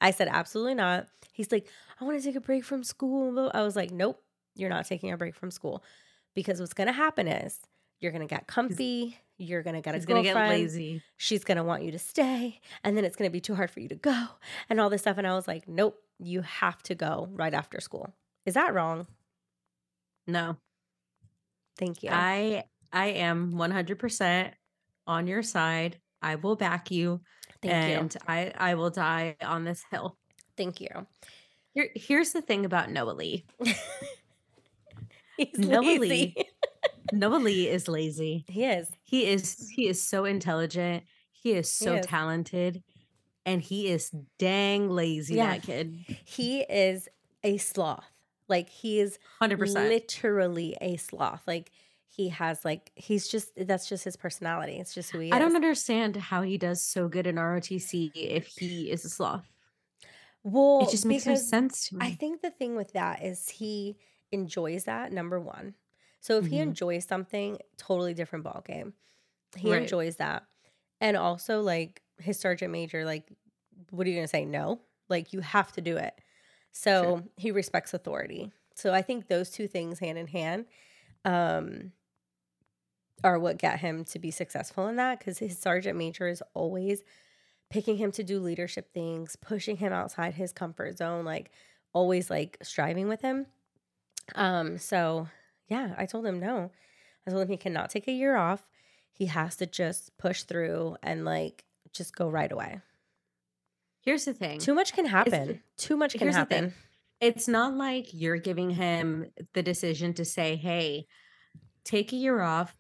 I 0.02 0.10
said 0.10 0.28
absolutely 0.32 0.74
not. 0.74 1.08
He's 1.32 1.52
like, 1.52 1.68
I 2.02 2.04
want 2.04 2.18
to 2.18 2.24
take 2.24 2.36
a 2.36 2.42
break 2.42 2.64
from 2.64 2.84
school. 2.84 3.52
I 3.54 3.62
was 3.62 3.76
like, 3.76 3.92
nope, 3.92 4.24
you're 4.56 4.72
not 4.72 4.88
taking 4.88 5.12
a 5.12 5.18
break 5.18 5.36
from 5.36 5.52
school 5.52 5.84
because 6.34 6.60
what's 6.60 6.74
going 6.74 6.88
to 6.88 6.94
happen 6.94 7.28
is 7.28 7.60
you're 8.00 8.12
going 8.12 8.28
to 8.28 8.34
get 8.34 8.48
comfy. 8.48 9.18
You're 9.38 9.64
going 9.64 9.76
to 9.76 9.82
get 9.82 9.94
a 9.94 9.98
He's 9.98 10.06
gonna 10.06 10.24
girlfriend. 10.24 10.52
get 10.52 10.60
lazy. 10.62 11.02
She's 11.18 11.44
going 11.44 11.58
to 11.58 11.64
want 11.64 11.84
you 11.84 11.92
to 11.92 12.00
stay. 12.00 12.62
And 12.84 12.96
then 12.96 13.04
it's 13.04 13.16
going 13.16 13.30
to 13.30 13.34
be 13.34 13.42
too 13.42 13.56
hard 13.56 13.70
for 13.70 13.80
you 13.82 13.90
to 13.90 13.96
go 13.96 14.26
and 14.70 14.80
all 14.80 14.90
this 14.90 15.02
stuff. 15.02 15.18
And 15.18 15.28
I 15.28 15.34
was 15.34 15.48
like, 15.48 15.68
nope, 15.68 15.98
you 16.20 16.42
have 16.42 16.82
to 16.84 16.96
go 16.96 17.28
right 17.32 17.54
after 17.54 17.82
school. 17.82 18.14
Is 18.46 18.54
that 18.54 18.74
wrong? 18.74 19.08
No. 20.28 20.58
Thank 21.78 22.04
you. 22.04 22.10
I 22.12 22.64
I 22.94 23.08
am 23.08 23.54
100% 23.54 24.52
on 25.08 25.28
your 25.28 25.44
side. 25.44 26.00
I 26.22 26.36
will 26.36 26.56
back 26.56 26.90
you 26.92 27.22
Thank 27.62 27.74
and 27.74 28.14
you. 28.14 28.20
I 28.28 28.54
I 28.58 28.76
will 28.76 28.90
die 28.90 29.36
on 29.44 29.66
this 29.66 29.84
hill. 29.92 30.18
Thank 30.58 30.80
you. 30.80 30.90
Here, 31.74 31.90
here's 31.94 32.32
the 32.32 32.42
thing 32.42 32.64
about 32.66 32.90
Noah 32.90 33.12
Lee. 33.12 33.46
He's 35.38 35.58
Noah 35.60 35.82
lazy. 35.82 36.34
Lee. 36.38 36.45
Noah 37.16 37.38
Lee 37.38 37.68
is 37.68 37.88
lazy. 37.88 38.46
He 38.48 38.66
is. 38.66 38.90
He 39.04 39.26
is 39.26 39.70
he 39.74 39.88
is 39.88 40.02
so 40.02 40.26
intelligent. 40.26 41.04
He 41.32 41.54
is 41.54 41.72
so 41.72 41.96
is. 41.96 42.06
talented. 42.06 42.84
And 43.46 43.62
he 43.62 43.88
is 43.88 44.10
dang 44.40 44.90
lazy, 44.90 45.36
Yeah. 45.36 45.54
that 45.54 45.64
kid. 45.64 45.96
He 46.26 46.62
is 46.62 47.08
a 47.44 47.58
sloth. 47.58 48.04
Like 48.48 48.70
he 48.70 49.00
is 49.00 49.20
100%. 49.42 49.74
literally 49.90 50.76
a 50.82 50.98
sloth. 50.98 51.44
Like 51.48 51.72
he 52.08 52.30
has 52.30 52.64
like 52.66 52.92
he's 52.96 53.28
just 53.28 53.52
that's 53.56 53.88
just 53.88 54.04
his 54.04 54.16
personality. 54.16 54.74
It's 54.74 54.94
just 54.94 55.12
who 55.12 55.20
he 55.20 55.28
is. 55.30 55.34
I 55.34 55.40
don't 55.40 55.56
understand 55.56 56.16
how 56.16 56.42
he 56.42 56.58
does 56.58 56.82
so 56.82 57.08
good 57.08 57.28
in 57.28 57.36
ROTC 57.36 58.12
if 58.16 58.48
he 58.48 58.92
is 58.92 59.06
a 59.06 59.10
sloth. 59.10 59.46
Well, 60.44 60.82
it 60.84 60.92
just 60.92 61.06
makes 61.06 61.26
no 61.26 61.36
sense 61.36 61.90
to 61.90 61.96
me. 61.98 62.06
I 62.06 62.12
think 62.12 62.42
the 62.42 62.52
thing 62.52 62.76
with 62.76 62.94
that 62.94 63.24
is 63.24 63.50
he 63.50 63.98
enjoys 64.32 64.84
that 64.84 65.12
number 65.12 65.40
one. 65.40 65.74
So 66.26 66.40
if 66.40 66.48
he 66.48 66.58
Mhm. 66.58 66.70
enjoys 66.70 67.06
something, 67.06 67.60
totally 67.78 68.16
different 68.16 68.44
ball 68.46 68.64
game. 68.66 68.96
He 69.56 69.72
Right. 69.72 69.82
enjoys 69.82 70.16
that, 70.16 70.48
and 71.00 71.16
also 71.16 71.62
like 71.62 72.02
his 72.18 72.40
sergeant 72.40 72.72
major, 72.72 73.06
like, 73.06 73.32
what 73.92 74.08
are 74.08 74.10
you 74.10 74.16
gonna 74.16 74.28
say? 74.28 74.44
No, 74.44 74.82
like 75.08 75.34
you 75.34 75.42
have 75.42 75.72
to 75.74 75.82
do 75.82 75.98
it. 75.98 76.20
So 76.72 77.22
he 77.38 77.52
respects 77.52 77.94
authority. 77.94 78.52
So 78.74 78.92
I 78.92 79.04
think 79.04 79.28
those 79.28 79.52
two 79.52 79.68
things 79.68 80.00
hand 80.00 80.18
in 80.18 80.28
hand, 80.28 80.66
um, 81.26 81.92
are 83.24 83.40
what 83.40 83.58
get 83.58 83.80
him 83.80 84.04
to 84.06 84.20
be 84.20 84.32
successful 84.32 84.88
in 84.88 84.96
that 84.98 85.20
because 85.20 85.38
his 85.40 85.58
sergeant 85.58 85.98
major 85.98 86.28
is 86.28 86.44
always 86.54 87.04
picking 87.70 87.98
him 87.98 88.12
to 88.12 88.24
do 88.24 88.40
leadership 88.40 88.94
things, 88.94 89.36
pushing 89.36 89.78
him 89.78 89.94
outside 89.94 90.34
his 90.34 90.52
comfort 90.54 90.98
zone, 90.98 91.26
like 91.26 91.52
always 91.94 92.30
like 92.30 92.58
striving 92.64 93.08
with 93.08 93.22
him. 93.22 93.48
Um, 94.36 94.78
so 94.78 95.28
yeah, 95.68 95.96
I 95.98 96.06
told 96.06 96.26
him 96.26 96.40
no. 96.40 96.72
I 97.28 97.32
told 97.32 97.44
him 97.44 97.50
he 97.50 97.58
cannot 97.58 97.90
take 97.90 98.08
a 98.08 98.12
year 98.12 98.36
off. 98.36 98.66
He 99.12 99.26
has 99.28 99.56
to 99.58 99.66
just 99.66 100.16
push 100.18 100.44
through 100.44 100.98
and 101.02 101.26
like 101.26 101.64
just 101.94 102.16
go 102.16 102.30
right 102.30 102.52
away. 102.52 102.82
Here's 104.02 104.26
the 104.26 104.34
thing. 104.34 104.60
Too 104.60 104.74
much 104.76 104.94
can 104.94 105.06
happen. 105.06 105.62
Too 105.78 105.98
much 105.98 106.12
can 106.14 106.22
here's 106.22 106.36
the 106.36 106.46
thing. 106.46 106.64
happen. 106.66 106.74
it's 107.20 107.48
not 107.48 107.74
like 107.76 108.14
you're 108.14 108.38
giving 108.38 108.70
him 108.72 109.32
the 109.54 109.64
decision 109.64 110.14
to 110.16 110.26
say, 110.26 110.56
"Hey, 110.56 111.08
take 111.84 112.14
a 112.14 112.16
year 112.16 112.42
off, 112.42 112.76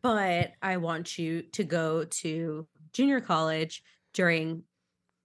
but 0.00 0.52
I 0.62 0.78
want 0.78 1.18
you 1.18 1.42
to 1.42 1.64
go 1.64 2.04
to 2.04 2.66
junior 2.92 3.20
college 3.20 3.82
during 4.14 4.62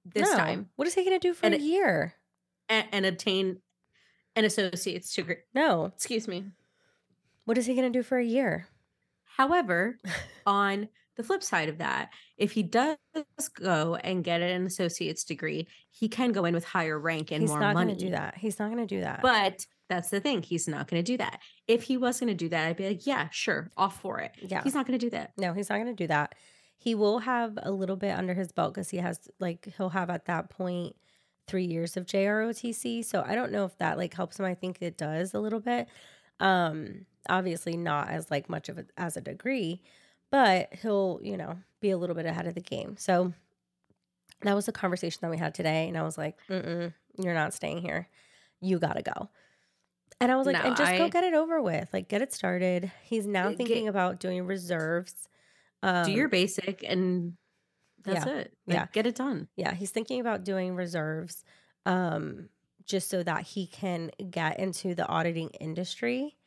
this 0.06 0.30
No. 0.30 0.36
time 0.38 0.70
What 0.76 0.88
is 0.88 0.96
he 0.96 1.04
gonna 1.06 1.20
do 1.20 1.34
for 1.34 1.46
And 1.46 1.56
a 1.56 1.60
year? 1.60 2.16
and, 2.68 2.86
and 2.92 3.06
obtain 3.06 3.62
an 4.36 4.44
associate's 4.44 5.14
degree." 5.16 5.38
No. 5.54 5.86
Excuse 5.96 6.28
me. 6.28 6.46
What 7.46 7.58
is 7.58 7.66
he 7.66 7.76
gonna 7.76 7.90
do 7.90 8.04
for 8.04 8.18
a 8.18 8.26
year? 8.26 8.68
However, 9.38 9.98
on 10.46 10.90
the 11.16 11.24
flip 11.24 11.44
side 11.44 11.70
of 11.70 11.78
that, 11.78 12.10
if 12.38 12.52
he 12.54 12.64
does 12.64 12.98
go 13.54 13.96
and 13.96 14.24
get 14.24 14.42
an 14.42 14.66
associate's 14.66 15.24
degree, 15.24 15.68
he 15.90 16.10
can 16.10 16.32
go 16.32 16.46
in 16.46 16.54
with 16.54 16.66
higher 16.66 17.00
rank 17.00 17.32
and 17.32 17.42
He's 17.42 17.50
more 17.52 17.60
not 17.60 17.76
gonna 17.76 17.96
do 17.96 18.12
that. 18.12 18.36
He's 18.38 18.60
not 18.60 18.70
gonna 18.70 18.88
do 18.88 19.02
that. 19.02 19.22
But 19.22 19.66
that's 19.90 20.10
the 20.10 20.20
thing. 20.20 20.42
He's 20.42 20.68
not 20.68 20.88
going 20.88 21.04
to 21.04 21.12
do 21.12 21.18
that. 21.18 21.40
If 21.68 21.84
he 21.84 21.98
was 21.98 22.20
going 22.20 22.30
to 22.30 22.34
do 22.34 22.50
that, 22.50 22.68
I'd 22.68 22.78
be 22.78 22.88
like, 22.88 23.06
yeah, 23.06 23.28
sure, 23.32 23.70
off 23.78 24.00
for 24.02 24.20
it. 24.20 24.32
yeah. 24.42 24.64
He's 24.64 24.74
not 24.74 24.88
going 24.88 24.98
to 24.98 25.06
do 25.06 25.12
that. 25.12 25.34
No, 25.38 25.54
he's 25.54 25.70
not 25.70 25.76
going 25.76 25.96
to 25.96 26.04
do 26.04 26.08
that. 26.08 26.36
He 26.78 26.96
will 26.96 27.20
have 27.20 27.58
a 27.62 27.72
little 27.72 27.96
bit 27.96 28.18
under 28.18 28.34
his 28.34 28.52
belt 28.52 28.74
because 28.74 28.90
he 28.90 28.98
has 28.98 29.20
like 29.40 29.72
he'll 29.78 29.90
have 29.90 30.10
at 30.10 30.26
that 30.26 30.50
point 30.50 30.96
three 31.48 31.66
years 31.66 31.96
of 31.96 32.06
JROTC. 32.06 33.06
So 33.06 33.24
I 33.26 33.36
don't 33.36 33.52
know 33.52 33.66
if 33.66 33.78
that 33.78 33.98
like 33.98 34.14
helps 34.14 34.40
him. 34.40 34.46
I 34.46 34.56
think 34.56 34.80
it 34.82 34.98
does 34.98 35.34
a 35.34 35.40
little 35.40 35.60
bit. 35.60 35.88
Um, 36.40 37.06
obviously 37.30 37.78
not 37.78 38.10
as 38.10 38.30
like 38.30 38.50
much 38.50 38.70
of 38.70 38.78
a, 38.78 38.86
as 38.98 39.18
a 39.18 39.22
degree, 39.22 39.82
but 40.32 40.74
he'll 40.82 41.20
you 41.22 41.38
know 41.38 41.58
be 41.82 41.92
a 41.92 41.98
little 41.98 42.16
bit 42.16 42.26
ahead 42.26 42.48
of 42.48 42.56
the 42.56 42.62
game. 42.62 42.96
So 42.98 43.34
that 44.42 44.56
was 44.56 44.66
the 44.66 44.72
conversation 44.72 45.20
that 45.22 45.32
we 45.32 45.38
had 45.38 45.54
today, 45.54 45.88
and 45.88 45.98
I 45.98 46.04
was 46.04 46.18
like, 46.18 46.38
Mm-mm, 46.50 46.94
"You're 47.18 47.34
not 47.34 47.54
staying 47.54 47.82
here. 47.82 48.08
You 48.62 48.80
got 48.80 48.94
to 48.98 49.02
go." 49.02 49.30
And 50.22 50.32
I 50.32 50.36
was 50.36 50.46
like, 50.46 50.56
No, 50.56 50.64
"And 50.64 50.78
just 50.78 50.98
go 50.98 51.10
get 51.10 51.24
it 51.24 51.34
over 51.34 51.62
with. 51.62 51.90
Like, 51.94 52.08
get 52.08 52.22
it 52.22 52.34
started." 52.34 52.92
He's 53.04 53.26
now 53.26 53.50
get- 53.50 53.58
thinking 53.58 53.88
about 53.88 54.20
doing 54.20 54.46
reserves. 54.46 55.28
Um, 55.82 56.06
do 56.06 56.12
your 56.14 56.30
basic 56.30 56.82
and 56.88 57.34
that's 58.04 58.26
yeah, 58.26 58.34
it. 58.34 58.54
Like, 58.68 58.76
yeah. 58.76 58.86
Get 58.92 59.06
it 59.06 59.16
done. 59.16 59.48
yeah, 59.56 59.74
he's 59.74 59.92
thinking 59.92 60.20
about 60.20 60.44
doing 60.44 60.76
reserves, 60.76 61.44
um, 61.86 62.50
just 62.86 63.10
so 63.10 63.24
that 63.24 63.44
he 63.44 63.68
can 63.68 64.12
get 64.30 64.60
into 64.60 64.96
the 64.96 65.08
auditing 65.08 65.50
industry 65.60 66.38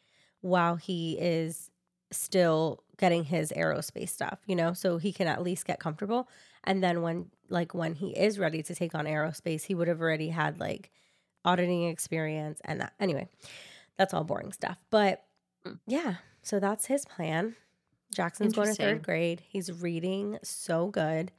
while 0.47 0.77
he 0.77 1.19
is 1.19 1.71
still 2.13 2.83
getting 2.99 3.25
his 3.25 3.53
aerospace 3.57 4.11
stuff, 4.11 4.39
you 4.47 4.57
know, 4.57 4.73
so 4.73 4.97
he 4.99 5.13
can 5.13 5.27
at 5.27 5.43
least 5.43 5.67
get 5.67 5.79
comfortable. 5.81 6.29
And 6.65 6.83
then 6.83 7.03
when 7.03 7.31
like 7.49 7.75
when 7.75 7.95
he 7.95 8.11
is 8.17 8.39
ready 8.39 8.63
to 8.63 8.75
take 8.75 8.95
on 8.95 9.05
aerospace, 9.07 9.65
he 9.65 9.75
would 9.75 9.89
have 9.89 10.01
already 10.01 10.29
had 10.29 10.59
like 10.61 10.91
auditing 11.45 11.85
experience 11.89 12.61
and 12.65 12.81
that. 12.81 12.93
Anyway, 12.99 13.29
that's 13.97 14.15
all 14.15 14.25
boring 14.25 14.53
stuff. 14.53 14.79
But 14.91 15.23
Mm. 15.67 15.81
yeah, 15.87 16.15
so 16.43 16.61
that's 16.61 16.87
his 16.87 17.05
plan. 17.05 17.57
Jackson's 18.15 18.55
going 18.55 18.69
to 18.69 18.75
third 18.75 19.03
grade. 19.03 19.43
He's 19.49 19.73
reading 19.73 20.39
so 20.43 20.87
good. 20.89 21.33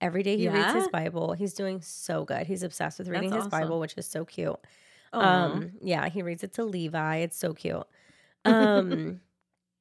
Every 0.00 0.22
day 0.24 0.36
he 0.36 0.48
reads 0.48 0.72
his 0.72 0.88
Bible. 0.88 1.34
He's 1.34 1.54
doing 1.54 1.80
so 1.82 2.24
good. 2.24 2.46
He's 2.48 2.62
obsessed 2.64 2.98
with 2.98 3.08
reading 3.08 3.30
That's 3.30 3.44
his 3.44 3.52
awesome. 3.52 3.60
Bible, 3.68 3.78
which 3.80 3.94
is 3.96 4.06
so 4.06 4.24
cute. 4.24 4.56
Um, 5.12 5.22
Um, 5.22 5.72
yeah, 5.82 6.08
he 6.08 6.22
reads 6.22 6.42
it 6.42 6.52
to 6.54 6.64
Levi. 6.64 7.16
It's 7.18 7.36
so 7.36 7.52
cute. 7.52 7.86
Um, 8.44 9.20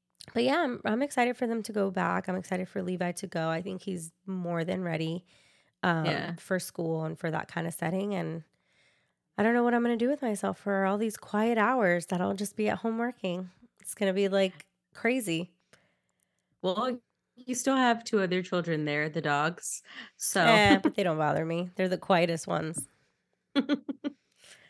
but 0.33 0.43
yeah, 0.43 0.61
I'm, 0.63 0.81
I'm 0.85 1.01
excited 1.01 1.37
for 1.37 1.47
them 1.47 1.63
to 1.63 1.73
go 1.73 1.91
back. 1.91 2.27
I'm 2.27 2.35
excited 2.35 2.69
for 2.69 2.81
Levi 2.81 3.11
to 3.13 3.27
go. 3.27 3.49
I 3.49 3.61
think 3.61 3.81
he's 3.81 4.11
more 4.25 4.63
than 4.63 4.83
ready 4.83 5.25
um, 5.83 6.05
Yeah. 6.05 6.35
for 6.39 6.59
school 6.59 7.05
and 7.05 7.17
for 7.19 7.31
that 7.31 7.47
kind 7.47 7.67
of 7.67 7.73
setting. 7.73 8.15
And 8.15 8.43
I 9.37 9.43
don't 9.43 9.53
know 9.53 9.63
what 9.63 9.73
I'm 9.73 9.83
going 9.83 9.97
to 9.97 10.03
do 10.05 10.09
with 10.09 10.21
myself 10.21 10.59
for 10.59 10.85
all 10.85 10.97
these 10.97 11.17
quiet 11.17 11.57
hours 11.57 12.07
that 12.07 12.21
I'll 12.21 12.35
just 12.35 12.55
be 12.55 12.69
at 12.69 12.79
home 12.79 12.97
working. 12.97 13.49
It's 13.81 13.95
going 13.95 14.09
to 14.09 14.13
be 14.15 14.27
like 14.29 14.67
crazy. 14.93 15.51
well, 16.61 16.99
you 17.35 17.55
still 17.55 17.75
have 17.75 18.03
two 18.03 18.19
other 18.19 18.41
children 18.43 18.85
there, 18.85 19.09
the 19.09 19.21
dogs. 19.21 19.81
So, 20.17 20.43
Eh, 20.43 20.77
but 20.79 20.95
they 20.95 21.03
don't 21.03 21.17
bother 21.17 21.45
me. 21.45 21.69
They're 21.75 21.87
the 21.89 21.97
quietest 21.97 22.47
ones. 22.47 22.87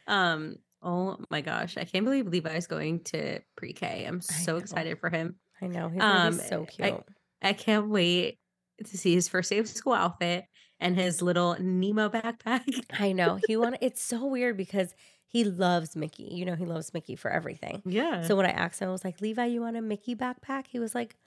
um, 0.08 0.58
oh 0.82 1.18
my 1.30 1.42
gosh, 1.42 1.78
I 1.78 1.84
can't 1.84 2.06
believe 2.06 2.28
Levi's 2.28 2.68
going 2.68 3.02
to 3.06 3.40
pre-K. 3.58 4.06
I'm 4.06 4.22
so 4.22 4.58
excited 4.58 5.00
for 5.00 5.10
him. 5.10 5.36
I 5.62 5.68
know. 5.68 5.90
He's 5.90 6.00
going 6.02 6.32
to 6.32 6.38
be 6.38 6.42
Um, 6.42 6.48
so 6.48 6.66
cute. 6.66 7.04
I 7.42 7.54
can't 7.54 7.90
wait 7.90 8.38
to 8.86 8.98
see 8.98 9.14
his 9.14 9.28
first 9.28 9.50
day 9.50 9.58
of 9.60 9.68
school 9.68 9.94
outfit 9.94 10.46
and 10.80 10.96
his 10.96 11.22
little 11.22 11.58
Nemo 11.60 12.10
backpack. 12.10 12.64
I 13.00 13.12
know. 13.12 13.40
He 13.48 13.58
want 13.58 13.78
it's 13.82 14.02
so 14.02 14.26
weird 14.26 14.56
because 14.58 14.94
he 15.28 15.44
loves 15.44 15.96
Mickey. 15.96 16.30
You 16.32 16.46
know, 16.46 16.56
he 16.56 16.66
loves 16.66 16.94
Mickey 16.94 17.16
for 17.16 17.30
everything. 17.30 17.82
Yeah. 17.86 18.24
So 18.24 18.36
when 18.36 18.46
I 18.46 18.52
asked 18.52 18.80
him, 18.82 18.90
I 18.90 18.92
was 18.92 19.04
like, 19.04 19.22
Levi, 19.22 19.46
you 19.46 19.62
want 19.62 19.78
a 19.78 19.82
Mickey 19.82 20.16
backpack? 20.16 20.68
He 20.68 20.80
was 20.80 20.96
like, 20.96 21.18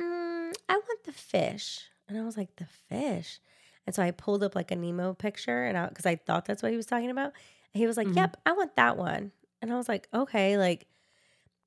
mm, 0.00 0.52
I 0.68 0.72
want 0.74 1.04
the 1.04 1.12
fish. 1.12 1.80
And 2.08 2.16
I 2.16 2.22
was 2.22 2.36
like, 2.36 2.56
the 2.56 2.66
fish? 2.88 3.40
And 3.86 3.94
so 3.94 4.02
I 4.02 4.10
pulled 4.12 4.42
up 4.44 4.54
like 4.54 4.70
a 4.70 4.76
Nemo 4.76 5.12
picture 5.14 5.64
and 5.64 5.88
because 5.88 6.06
I, 6.06 6.16
thought 6.16 6.44
that's 6.44 6.62
what 6.62 6.70
he 6.70 6.76
was 6.76 6.86
talking 6.86 7.10
about. 7.10 7.32
He 7.74 7.86
was 7.86 7.96
like, 7.96 8.06
Mhm. 8.08 8.16
Yep, 8.16 8.36
I 8.46 8.52
want 8.52 8.76
that 8.76 8.96
one. 8.96 9.32
And 9.60 9.72
I 9.72 9.76
was 9.76 9.88
like, 9.88 10.08
Okay, 10.12 10.56
like, 10.58 10.86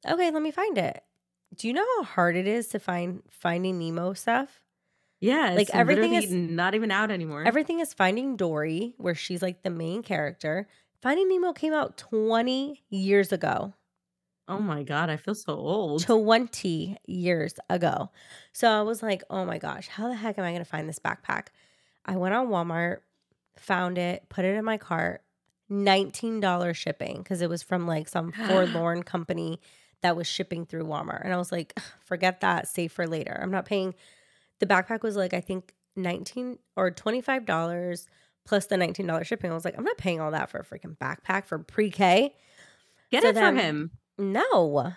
okay, 0.07 0.31
let 0.31 0.41
me 0.41 0.51
find 0.51 0.77
it. 0.77 1.03
Do 1.55 1.67
you 1.67 1.73
know 1.73 1.85
how 1.97 2.03
hard 2.03 2.35
it 2.35 2.47
is 2.47 2.67
to 2.69 2.79
find 2.79 3.23
finding 3.29 3.79
Nemo 3.79 4.13
stuff? 4.13 4.61
Yeah, 5.21 5.53
Like, 5.55 5.69
everything 5.73 6.13
is- 6.13 6.29
not 6.31 6.75
even 6.75 6.91
out 6.91 7.09
anymore. 7.09 7.43
Everything 7.45 7.79
is 7.79 7.93
Finding 7.93 8.35
Dory, 8.35 8.93
where 8.97 9.15
she's 9.15 9.41
like 9.41 9.63
the 9.63 9.69
main 9.69 10.03
character. 10.03 10.67
Finding 11.01 11.29
Nemo 11.29 11.53
came 11.53 11.73
out 11.73 11.97
20 11.97 12.83
years 12.89 13.31
ago. 13.31 13.73
oh 14.47 14.59
my 14.59 14.83
god, 14.83 15.09
I 15.09 15.17
feel 15.17 15.33
so 15.33 15.53
old. 15.53 16.03
20 16.05 16.97
years 17.07 17.55
ago. 17.67 18.11
So 18.53 18.67
I 18.69 18.83
was 18.83 19.01
like, 19.01 19.23
oh 19.31 19.43
my 19.45 19.57
gosh, 19.57 19.87
how 19.87 20.07
the 20.07 20.13
heck 20.15 20.37
am 20.37 20.43
I 20.43 20.51
going 20.51 20.63
to 20.63 20.69
find 20.69 20.87
this 20.87 20.99
backpack? 20.99 21.47
I 22.05 22.15
went 22.17 22.35
on 22.35 22.49
Walmart, 22.49 22.99
found 23.57 23.97
it, 23.97 24.29
put 24.29 24.45
it 24.45 24.55
in 24.55 24.63
my 24.63 24.77
cart, 24.77 25.23
$19 25.71 26.75
shipping 26.75 27.17
because 27.17 27.41
it 27.41 27.49
was 27.49 27.63
from 27.63 27.87
like 27.87 28.07
some 28.07 28.31
forlorn 28.47 29.03
company 29.03 29.59
that 30.01 30.15
was 30.15 30.27
shipping 30.27 30.65
through 30.65 30.85
Walmart. 30.85 31.23
And 31.23 31.33
I 31.33 31.37
was 31.37 31.51
like, 31.51 31.77
forget 32.05 32.41
that, 32.41 32.67
save 32.67 32.91
for 32.91 33.07
later. 33.07 33.37
I'm 33.41 33.51
not 33.51 33.65
paying. 33.65 33.95
The 34.59 34.65
backpack 34.65 35.01
was 35.01 35.15
like, 35.15 35.33
I 35.33 35.41
think 35.41 35.73
19 35.95 36.59
or 36.75 36.91
$25 36.91 38.07
plus 38.45 38.65
the 38.67 38.75
$19 38.75 39.25
shipping. 39.25 39.51
I 39.51 39.53
was 39.53 39.65
like, 39.65 39.77
I'm 39.77 39.83
not 39.83 39.97
paying 39.97 40.21
all 40.21 40.31
that 40.31 40.49
for 40.49 40.59
a 40.59 40.63
freaking 40.65 40.97
backpack 40.97 41.45
for 41.45 41.57
pre 41.59 41.89
K. 41.89 42.35
Get 43.11 43.23
so 43.23 43.29
it 43.29 43.33
then- 43.33 43.55
for 43.55 43.61
him. 43.61 43.91
No. 44.17 44.93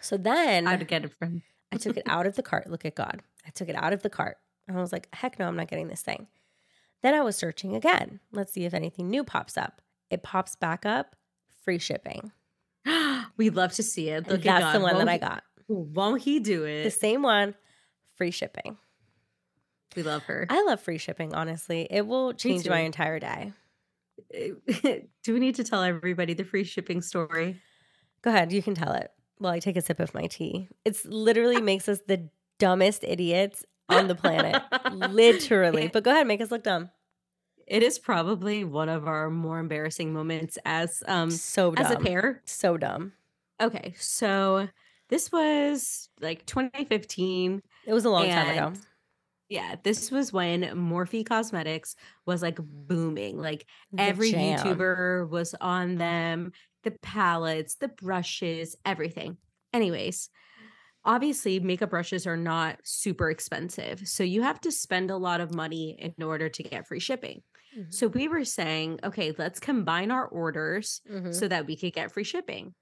So 0.00 0.16
then 0.16 0.66
I'd 0.66 0.86
get 0.88 1.04
it 1.04 1.12
for 1.18 1.26
him. 1.26 1.42
I 1.72 1.76
took 1.76 1.96
it 1.96 2.02
out 2.06 2.26
of 2.26 2.34
the 2.34 2.42
cart. 2.42 2.68
Look 2.68 2.84
at 2.84 2.96
God. 2.96 3.22
I 3.46 3.50
took 3.50 3.68
it 3.68 3.76
out 3.76 3.92
of 3.92 4.02
the 4.02 4.10
cart. 4.10 4.38
And 4.66 4.76
I 4.76 4.80
was 4.80 4.92
like, 4.92 5.08
heck 5.14 5.38
no, 5.38 5.46
I'm 5.46 5.56
not 5.56 5.68
getting 5.68 5.88
this 5.88 6.02
thing. 6.02 6.26
Then 7.02 7.14
I 7.14 7.20
was 7.22 7.36
searching 7.36 7.74
again. 7.74 8.20
Let's 8.32 8.52
see 8.52 8.64
if 8.64 8.74
anything 8.74 9.08
new 9.08 9.24
pops 9.24 9.56
up. 9.56 9.80
It 10.10 10.22
pops 10.22 10.56
back 10.56 10.84
up, 10.84 11.16
free 11.64 11.78
shipping. 11.78 12.32
We'd 13.36 13.54
love 13.54 13.72
to 13.72 13.82
see 13.82 14.08
it. 14.08 14.28
Look 14.28 14.42
That's 14.42 14.64
at 14.64 14.72
the 14.72 14.80
one 14.80 14.92
that 14.92 14.98
Won't 14.98 15.08
I 15.08 15.14
he- 15.14 15.18
got. 15.18 15.42
Won't 15.68 16.22
he 16.22 16.40
do 16.40 16.64
it? 16.64 16.82
The 16.84 16.90
same 16.90 17.22
one, 17.22 17.54
free 18.16 18.32
shipping. 18.32 18.76
we 19.94 20.02
love 20.02 20.24
her. 20.24 20.46
I 20.50 20.64
love 20.64 20.80
free 20.80 20.98
shipping, 20.98 21.32
honestly. 21.32 21.86
It 21.88 22.06
will 22.08 22.32
change 22.32 22.68
my 22.68 22.80
entire 22.80 23.20
day. 23.20 23.52
do 24.32 25.32
we 25.32 25.38
need 25.38 25.54
to 25.54 25.64
tell 25.64 25.82
everybody 25.82 26.34
the 26.34 26.44
free 26.44 26.64
shipping 26.64 27.00
story? 27.02 27.60
Go 28.22 28.30
ahead, 28.30 28.52
you 28.52 28.62
can 28.62 28.74
tell 28.74 28.92
it 28.92 29.10
while 29.38 29.52
I 29.52 29.60
take 29.60 29.76
a 29.76 29.80
sip 29.80 30.00
of 30.00 30.12
my 30.12 30.26
tea. 30.26 30.68
It's 30.84 31.04
literally 31.06 31.60
makes 31.62 31.88
us 31.88 32.00
the 32.06 32.28
dumbest 32.58 33.04
idiots 33.04 33.64
on 33.90 34.08
the 34.08 34.14
planet. 34.14 34.62
literally. 35.10 35.88
But 35.92 36.04
go 36.04 36.10
ahead, 36.12 36.26
make 36.26 36.40
us 36.40 36.50
look 36.50 36.62
dumb. 36.64 36.90
It 37.66 37.82
is 37.82 37.98
probably 37.98 38.64
one 38.64 38.88
of 38.88 39.06
our 39.06 39.30
more 39.30 39.58
embarrassing 39.58 40.12
moments 40.12 40.58
as 40.64 41.02
um 41.06 41.30
So 41.30 41.70
dumb. 41.72 41.86
as 41.86 41.92
a 41.92 41.98
pair. 41.98 42.42
So 42.44 42.76
dumb. 42.76 43.12
Okay, 43.60 43.94
so 43.98 44.68
this 45.08 45.30
was 45.30 46.08
like 46.20 46.46
2015. 46.46 47.62
It 47.86 47.92
was 47.92 48.04
a 48.04 48.10
long 48.10 48.28
time 48.28 48.48
ago. 48.56 48.72
Yeah, 49.48 49.74
this 49.82 50.10
was 50.12 50.32
when 50.32 50.62
Morphe 50.62 51.26
Cosmetics 51.26 51.96
was 52.24 52.40
like 52.42 52.58
booming. 52.62 53.36
Like 53.38 53.66
The 53.92 54.02
every 54.02 54.30
jam. 54.30 54.58
YouTuber 54.60 55.28
was 55.28 55.54
on 55.60 55.96
them, 55.96 56.52
the 56.84 56.92
palettes, 57.02 57.74
the 57.74 57.88
brushes, 57.88 58.76
everything. 58.84 59.36
Anyways, 59.72 60.30
obviously, 61.04 61.60
makeup 61.60 61.90
brushes 61.90 62.26
are 62.26 62.36
not 62.36 62.80
super 62.84 63.30
expensive. 63.30 64.06
So 64.08 64.22
you 64.24 64.42
have 64.42 64.60
to 64.62 64.72
spend 64.72 65.10
a 65.10 65.16
lot 65.16 65.40
of 65.40 65.54
money 65.54 65.96
in 65.98 66.22
order 66.22 66.48
to 66.48 66.62
get 66.62 66.86
free 66.86 67.00
shipping. 67.00 67.42
Mhm. 67.72 67.90
So 67.90 68.06
we 68.08 68.28
were 68.28 68.44
saying, 68.44 69.00
okay, 69.04 69.32
let's 69.38 69.60
combine 69.60 70.10
our 70.10 70.26
orders 70.26 71.00
Mhm. 71.08 71.32
so 71.32 71.48
that 71.48 71.66
we 71.66 71.76
could 71.76 71.92
get 71.92 72.12
free 72.12 72.24
shipping. 72.24 72.74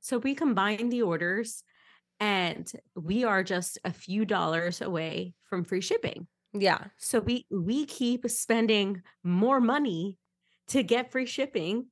So 0.00 0.18
we 0.18 0.34
combined 0.34 0.92
the 0.92 1.02
orders 1.02 1.64
and 2.20 2.70
we 2.96 3.24
are 3.24 3.44
just 3.44 3.78
a 3.84 3.92
few 3.92 4.24
dollars 4.26 4.82
away 4.82 5.34
from 5.44 5.64
free 5.64 5.80
shipping. 5.82 6.28
Yeah. 6.52 6.88
So 6.98 7.20
we 7.20 7.46
we 7.50 7.86
keep 7.86 8.28
spending 8.28 9.02
more 9.22 9.60
money 9.60 10.18
to 10.68 10.82
get 10.82 11.10
free 11.12 11.26
shipping. 11.26 11.88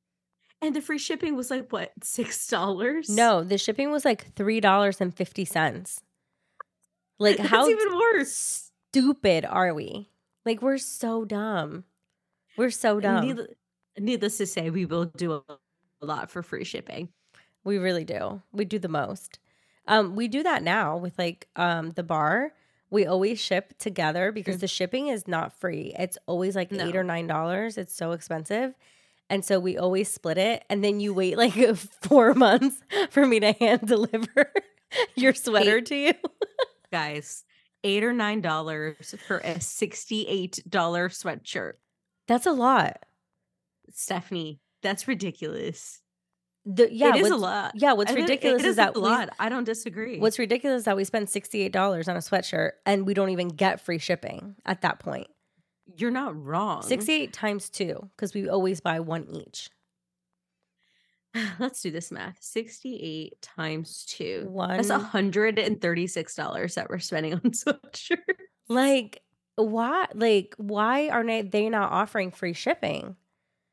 And 0.62 0.76
the 0.76 0.80
free 0.80 0.98
shipping 0.98 1.36
was 1.36 1.50
like 1.50 1.70
what, 1.72 1.92
six 2.02 2.46
dollars? 2.46 3.08
No, 3.10 3.42
the 3.42 3.58
shipping 3.58 3.90
was 3.90 4.04
like 4.04 4.32
three 4.34 4.60
dollars 4.60 5.00
and 5.00 5.14
fifty 5.14 5.44
cents. 5.44 6.02
Like 7.18 7.36
That's 7.38 7.48
how 7.48 7.68
even 7.68 7.92
worse. 7.98 8.70
stupid 8.90 9.44
are 9.44 9.74
we? 9.74 10.08
Like 10.46 10.62
we're 10.62 10.78
so 10.78 11.24
dumb. 11.24 11.84
We're 12.56 12.70
so 12.70 13.00
dumb. 13.00 13.26
Needless, 13.26 13.48
needless 13.98 14.38
to 14.38 14.46
say, 14.46 14.70
we 14.70 14.84
will 14.84 15.06
do 15.06 15.32
a, 15.32 15.42
a 16.00 16.06
lot 16.06 16.30
for 16.30 16.42
free 16.42 16.64
shipping. 16.64 17.08
we 17.64 17.78
really 17.78 18.04
do. 18.04 18.42
We 18.52 18.64
do 18.64 18.78
the 18.78 18.88
most. 18.88 19.38
Um, 19.88 20.14
we 20.14 20.28
do 20.28 20.42
that 20.44 20.62
now 20.62 20.96
with 20.96 21.18
like 21.18 21.48
um 21.56 21.90
the 21.92 22.02
bar. 22.04 22.52
We 22.90 23.06
always 23.06 23.40
ship 23.40 23.72
together 23.78 24.30
because 24.32 24.58
Mm. 24.58 24.60
the 24.60 24.68
shipping 24.68 25.06
is 25.08 25.26
not 25.26 25.58
free. 25.58 25.94
It's 25.98 26.18
always 26.26 26.54
like 26.54 26.72
eight 26.72 26.94
or 26.94 27.02
nine 27.02 27.26
dollars. 27.26 27.78
It's 27.78 27.96
so 27.96 28.12
expensive. 28.12 28.74
And 29.32 29.42
so 29.46 29.58
we 29.58 29.78
always 29.78 30.12
split 30.12 30.36
it. 30.36 30.62
And 30.68 30.84
then 30.84 31.00
you 31.00 31.14
wait 31.14 31.38
like 31.38 31.54
four 32.02 32.34
months 32.34 32.76
for 33.08 33.26
me 33.26 33.40
to 33.40 33.52
hand 33.52 33.80
deliver 33.86 34.52
your 35.14 35.32
sweater 35.32 35.80
to 35.80 35.96
you. 35.96 36.12
Guys, 36.92 37.44
eight 37.82 38.04
or 38.04 38.12
nine 38.12 38.42
dollars 38.42 39.14
for 39.26 39.38
a 39.38 39.54
$68 39.54 40.68
sweatshirt. 40.68 41.72
That's 42.28 42.44
a 42.44 42.52
lot. 42.52 42.98
Stephanie, 43.90 44.60
that's 44.82 45.08
ridiculous. 45.08 46.02
The, 46.66 46.92
yeah, 46.92 47.16
it 47.16 47.22
is 47.22 47.30
a 47.30 47.36
lot. 47.36 47.72
Yeah, 47.74 47.94
what's 47.94 48.12
I 48.12 48.14
mean, 48.14 48.24
it- 48.24 48.28
ridiculous 48.28 48.62
it 48.62 48.68
is 48.68 48.76
that 48.76 48.94
a 48.96 49.00
we, 49.00 49.06
lot. 49.08 49.30
I 49.40 49.48
don't 49.48 49.64
disagree. 49.64 50.18
what's 50.20 50.38
ridiculous 50.38 50.80
is 50.80 50.84
that 50.84 50.96
we 50.96 51.04
spend 51.04 51.30
sixty 51.30 51.62
eight 51.62 51.72
dollars 51.72 52.06
on 52.06 52.16
a 52.16 52.20
sweatshirt 52.20 52.72
and 52.84 53.06
we 53.06 53.14
don't 53.14 53.30
even 53.30 53.48
get 53.48 53.80
free 53.80 53.98
shipping 53.98 54.56
at 54.66 54.82
that 54.82 55.00
point. 55.00 55.28
You're 55.96 56.10
not 56.10 56.40
wrong. 56.42 56.82
Sixty 56.82 57.12
eight 57.12 57.32
times 57.32 57.68
two 57.70 58.10
because 58.16 58.34
we 58.34 58.48
always 58.48 58.80
buy 58.80 59.00
one 59.00 59.26
each. 59.30 59.70
Let's 61.58 61.80
do 61.80 61.90
this 61.90 62.10
math. 62.10 62.36
68 62.40 63.40
times 63.40 64.04
two. 64.06 64.46
One 64.50 64.76
That's 64.76 64.88
$136 64.90 66.74
that 66.74 66.90
we're 66.90 66.98
spending 66.98 67.32
on 67.34 67.40
sweatshirts. 67.40 68.18
like 68.68 69.22
why 69.56 70.06
like 70.14 70.54
why 70.58 71.08
are 71.08 71.24
they 71.42 71.68
not 71.68 71.90
offering 71.92 72.30
free 72.30 72.52
shipping? 72.52 73.16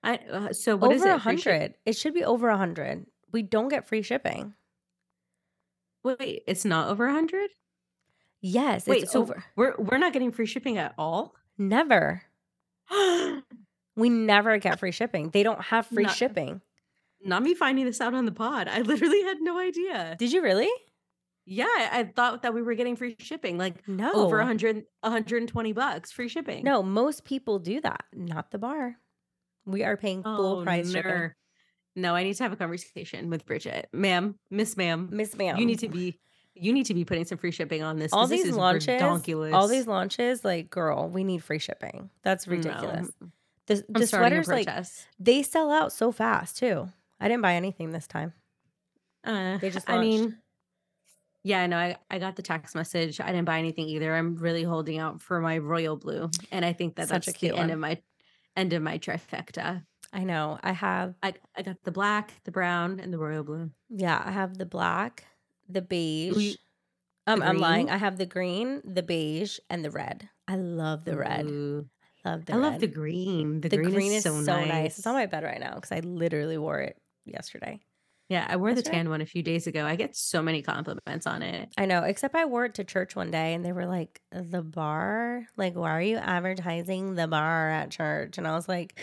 I, 0.03 0.19
uh, 0.31 0.53
so 0.53 0.77
what 0.77 0.93
is 0.93 1.01
over 1.01 1.11
a 1.11 1.15
it? 1.17 1.21
Free 1.21 1.37
ship- 1.37 1.51
hundred. 1.53 1.73
It 1.85 1.97
should 1.97 2.13
be 2.13 2.23
over 2.23 2.47
a 2.49 2.57
hundred. 2.57 3.05
We 3.33 3.41
don't 3.43 3.67
get 3.67 3.87
free 3.87 4.01
shipping. 4.01 4.53
Wait, 6.03 6.43
it's 6.47 6.63
not 6.63 6.87
over 6.87 7.03
a 7.05 7.11
100? 7.11 7.49
Yes, 8.41 8.87
Wait, 8.87 9.03
it's 9.03 9.11
so 9.11 9.21
over. 9.21 9.43
we're 9.57 9.75
we're 9.77 9.97
not 9.97 10.13
getting 10.13 10.31
free 10.31 10.45
shipping 10.45 10.77
at 10.77 10.93
all? 10.97 11.35
Never. 11.59 12.23
We 13.95 14.09
never 14.09 14.57
get 14.59 14.79
free 14.79 14.93
shipping. 14.93 15.29
They 15.31 15.43
don't 15.43 15.61
have 15.61 15.85
free 15.87 16.03
Not- 16.05 16.15
shipping. 16.15 16.61
not 17.21 17.43
me 17.43 17.53
finding 17.53 17.83
this 17.83 17.99
out 17.99 18.13
on 18.13 18.23
the 18.25 18.31
pod. 18.31 18.69
I 18.69 18.79
literally 18.81 19.21
had 19.23 19.41
no 19.41 19.59
idea. 19.59 20.15
Did 20.17 20.31
you 20.31 20.41
really? 20.41 20.69
Yeah, 21.45 21.65
I, 21.67 22.09
thought 22.15 22.43
that 22.43 22.53
we 22.53 22.61
were 22.61 22.75
getting 22.75 22.95
free 22.95 23.17
shipping, 23.19 23.57
like 23.57 23.85
No. 23.89 24.13
over 24.13 24.37
100 24.37 24.85
120 25.01 25.73
bucks 25.73 26.13
free 26.13 26.29
shipping. 26.29 26.63
No, 26.63 26.81
most 26.81 27.25
people 27.25 27.59
do 27.59 27.81
that. 27.81 28.05
Not 28.13 28.51
the 28.51 28.57
bar. 28.59 28.95
We 29.65 29.83
are 29.83 29.97
paying 29.97 30.23
full 30.23 30.59
Oh, 30.59 30.63
price 30.63 30.91
shipping. 30.93 31.31
No, 31.95 32.15
I 32.15 32.23
need 32.23 32.35
to 32.35 32.43
have 32.43 32.53
a 32.53 32.55
conversation 32.55 33.29
with 33.29 33.45
Bridget. 33.45 33.89
Ma'am, 33.91 34.35
Miss 34.49 34.77
Ma'am, 34.77 35.09
Miss 35.11 35.35
Ma'am. 35.35 35.57
you 35.57 35.65
need 35.65 35.79
to 35.79 35.89
be 35.89 36.19
you 36.59 36.73
need 36.73 36.85
to 36.87 36.93
be 36.93 37.05
putting 37.05 37.25
some 37.25 37.37
free 37.37 37.51
shipping 37.51 37.81
on 37.83 37.97
this. 37.97 38.11
all 38.13 38.27
this 38.27 38.41
these 38.41 38.49
is 38.51 38.55
launches. 38.57 38.87
redonkulous. 39.01 39.53
All 39.53 39.67
these 39.67 39.87
launches, 39.87 40.43
like 40.43 40.69
girl, 40.69 41.09
we 41.09 41.23
need 41.23 41.43
free 41.43 41.59
shipping. 41.59 42.09
That's 42.23 42.45
No, 42.47 42.51
ridiculous. 42.55 43.09
The, 43.67 43.75
I'm 43.75 43.93
the 43.93 44.01
a 44.01 44.07
sweaters, 44.07 44.47
like 44.47 44.67
they 45.19 45.43
sell 45.43 45.71
out 45.71 45.93
so 45.93 46.11
fast 46.11 46.57
too. 46.57 46.89
I 47.19 47.27
didn't 47.27 47.41
buy 47.43 47.53
anything 47.55 47.91
this 47.91 48.07
time. 48.07 48.33
Uh, 49.23 49.57
They 49.57 49.69
just 49.69 49.89
I 49.89 49.99
mean, 49.99 50.37
yeah, 51.43 51.65
no, 51.67 51.77
I, 51.77 51.97
I 52.09 52.19
got 52.19 52.35
the 52.35 52.41
text 52.41 52.75
message. 52.75 53.19
I 53.21 53.27
didn't 53.27 53.45
buy 53.45 53.59
anything 53.59 53.87
either. 53.87 54.13
I'm 54.15 54.35
really 54.37 54.63
holding 54.63 54.97
out 54.99 55.21
for 55.21 55.39
my 55.39 55.57
royal 55.57 55.95
blue, 55.95 56.29
and 56.51 56.65
I 56.65 56.73
think 56.73 56.95
that 56.95 57.07
Such 57.09 57.27
a 57.27 57.31
that's 57.31 57.37
cute 57.37 57.53
the 57.53 57.59
end 57.59 57.69
one. 57.69 57.73
of 57.73 57.79
my 57.79 58.01
end 58.57 58.73
of 58.73 58.81
my 58.81 58.97
trifecta. 58.97 59.83
I 60.11 60.23
know. 60.23 60.59
I 60.63 60.71
have 60.71 61.13
I 61.21 61.33
I 61.55 61.61
got 61.61 61.77
the 61.83 61.91
black, 61.91 62.33
the 62.43 62.51
brown, 62.51 62.99
and 62.99 63.13
the 63.13 63.19
royal 63.19 63.43
blue. 63.43 63.69
yeah, 63.89 64.21
I 64.25 64.31
have 64.31 64.57
the 64.57 64.65
black, 64.65 65.25
the 65.69 65.81
beige. 65.81 66.55
um, 67.27 67.39
the 67.39 67.45
I'm 67.45 67.57
lying. 67.57 67.89
I 67.89 67.97
have 67.97 68.17
the 68.17 68.25
green, 68.25 68.81
the 68.83 69.03
beige, 69.03 69.59
and 69.69 69.85
the 69.85 69.91
red. 69.91 70.29
I 70.47 70.55
love 70.55 71.05
the 71.05 71.15
red. 71.15 71.45
Ooh. 71.45 71.87
Love 72.25 72.45
the 72.45 72.53
I 72.53 72.57
love 72.57 72.79
the 72.79 72.87
green. 72.87 73.61
The, 73.61 73.69
the 73.69 73.77
green, 73.77 74.11
is, 74.11 74.23
so, 74.23 74.41
nice. 74.41 74.97
It's 74.97 75.07
on 75.07 75.13
my 75.13 75.25
bed 75.25 75.43
right 75.43 75.59
now 75.59 75.75
because 75.75 75.91
I 75.91 75.99
literally 76.01 76.57
wore 76.57 76.79
it 76.79 76.97
yesterday. 77.25 77.79
Yeah, 78.27 78.45
I 78.47 78.57
wore 78.57 78.73
That's 78.73 78.83
the 78.83 78.91
right. 78.91 78.97
tan 78.97 79.09
one 79.09 79.21
a 79.21 79.25
few 79.25 79.41
days 79.41 79.65
ago. 79.65 79.85
I 79.85 79.95
get 79.95 80.15
so 80.15 80.41
many 80.41 80.61
compliments 80.61 81.25
on 81.25 81.41
it. 81.41 81.69
I 81.77 81.85
know, 81.85 82.03
except 82.03 82.35
I 82.35 82.45
wore 82.45 82.65
it 82.65 82.75
to 82.75 82.83
church 82.83 83.15
one 83.15 83.31
day 83.31 83.55
and 83.55 83.65
they 83.65 83.71
were 83.71 83.87
like, 83.87 84.21
the 84.31 84.61
bar? 84.61 85.47
Like, 85.57 85.75
why 85.75 85.91
are 85.91 86.01
you 86.01 86.17
advertising 86.17 87.15
the 87.15 87.27
bar 87.27 87.69
at 87.69 87.89
church? 87.89 88.37
And 88.37 88.47
I 88.47 88.53
was 88.53 88.67
like, 88.67 88.99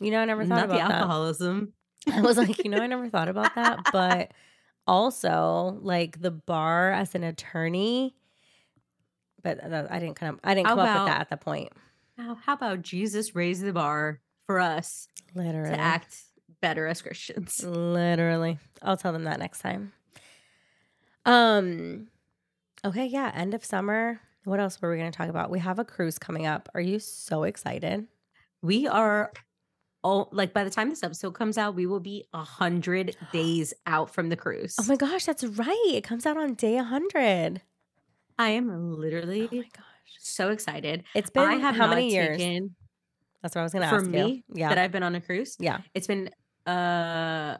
you 0.00 0.10
know, 0.10 0.20
I 0.20 0.24
never 0.24 0.44
thought 0.44 0.56
Not 0.56 0.64
about 0.66 0.74
the 0.74 0.88
that. 0.88 0.92
alcoholism. 0.92 1.72
I 2.10 2.22
was 2.22 2.38
like, 2.38 2.64
you 2.64 2.70
know, 2.70 2.80
I 2.80 2.86
never 2.86 3.10
thought 3.10 3.28
about 3.28 3.54
that. 3.56 3.80
But 3.92 4.32
also, 4.86 5.78
like, 5.82 6.20
the 6.20 6.30
bar 6.30 6.92
as 6.92 7.14
an 7.14 7.24
attorney, 7.24 8.14
but 9.42 9.62
I 9.62 9.98
didn't 9.98 10.16
come, 10.16 10.40
I 10.44 10.54
didn't 10.54 10.68
come 10.68 10.78
up 10.78 11.00
with 11.00 11.08
that 11.08 11.20
at 11.20 11.30
the 11.30 11.36
point. 11.36 11.72
How, 12.18 12.34
how 12.34 12.52
about 12.54 12.82
Jesus 12.82 13.34
raised 13.34 13.62
the 13.62 13.72
bar 13.72 14.20
for 14.46 14.60
us 14.60 15.08
Literally. 15.34 15.70
to 15.70 15.80
act 15.80 16.16
better 16.60 16.86
as 16.86 17.00
Christians? 17.00 17.64
Literally. 17.64 18.58
I'll 18.82 18.96
tell 18.96 19.12
them 19.12 19.24
that 19.24 19.38
next 19.38 19.60
time. 19.60 19.92
Um 21.24 22.08
okay, 22.84 23.06
yeah, 23.06 23.30
end 23.34 23.54
of 23.54 23.64
summer. 23.64 24.20
What 24.44 24.58
else 24.58 24.80
were 24.80 24.90
we 24.90 24.96
going 24.96 25.12
to 25.12 25.16
talk 25.16 25.28
about? 25.28 25.50
We 25.50 25.58
have 25.58 25.78
a 25.78 25.84
cruise 25.84 26.18
coming 26.18 26.46
up. 26.46 26.68
Are 26.74 26.80
you 26.80 26.98
so 26.98 27.42
excited? 27.42 28.06
We 28.62 28.86
are 28.86 29.32
all 30.02 30.28
like 30.32 30.52
by 30.52 30.64
the 30.64 30.70
time 30.70 30.88
this 30.90 31.02
episode 31.02 31.32
comes 31.32 31.58
out, 31.58 31.74
we 31.74 31.86
will 31.86 32.00
be 32.00 32.24
a 32.32 32.42
hundred 32.42 33.16
days 33.32 33.74
out 33.86 34.12
from 34.14 34.28
the 34.28 34.36
cruise. 34.36 34.76
Oh 34.80 34.84
my 34.88 34.96
gosh, 34.96 35.24
that's 35.26 35.44
right. 35.44 35.84
It 35.88 36.04
comes 36.04 36.26
out 36.26 36.36
on 36.36 36.54
day 36.54 36.76
100. 36.76 37.60
I 38.38 38.48
am 38.50 38.98
literally 38.98 39.42
Oh 39.52 39.56
my 39.56 39.62
gosh. 39.62 40.16
so 40.18 40.50
excited. 40.50 41.04
It's 41.14 41.28
been 41.30 41.42
I 41.44 41.56
have 41.56 41.76
how 41.76 41.88
many 41.88 42.10
years? 42.10 42.38
taken 42.38 42.74
That's 43.42 43.54
what 43.54 43.60
I 43.60 43.64
was 43.64 43.72
going 43.72 43.82
to 43.82 43.88
for 43.90 43.96
ask 43.96 44.06
me 44.06 44.44
you. 44.48 44.54
Yeah. 44.60 44.68
that 44.70 44.78
I've 44.78 44.92
been 44.92 45.02
on 45.02 45.14
a 45.14 45.20
cruise. 45.20 45.56
yeah. 45.60 45.80
It's 45.94 46.06
been 46.06 46.30
uh 46.66 47.58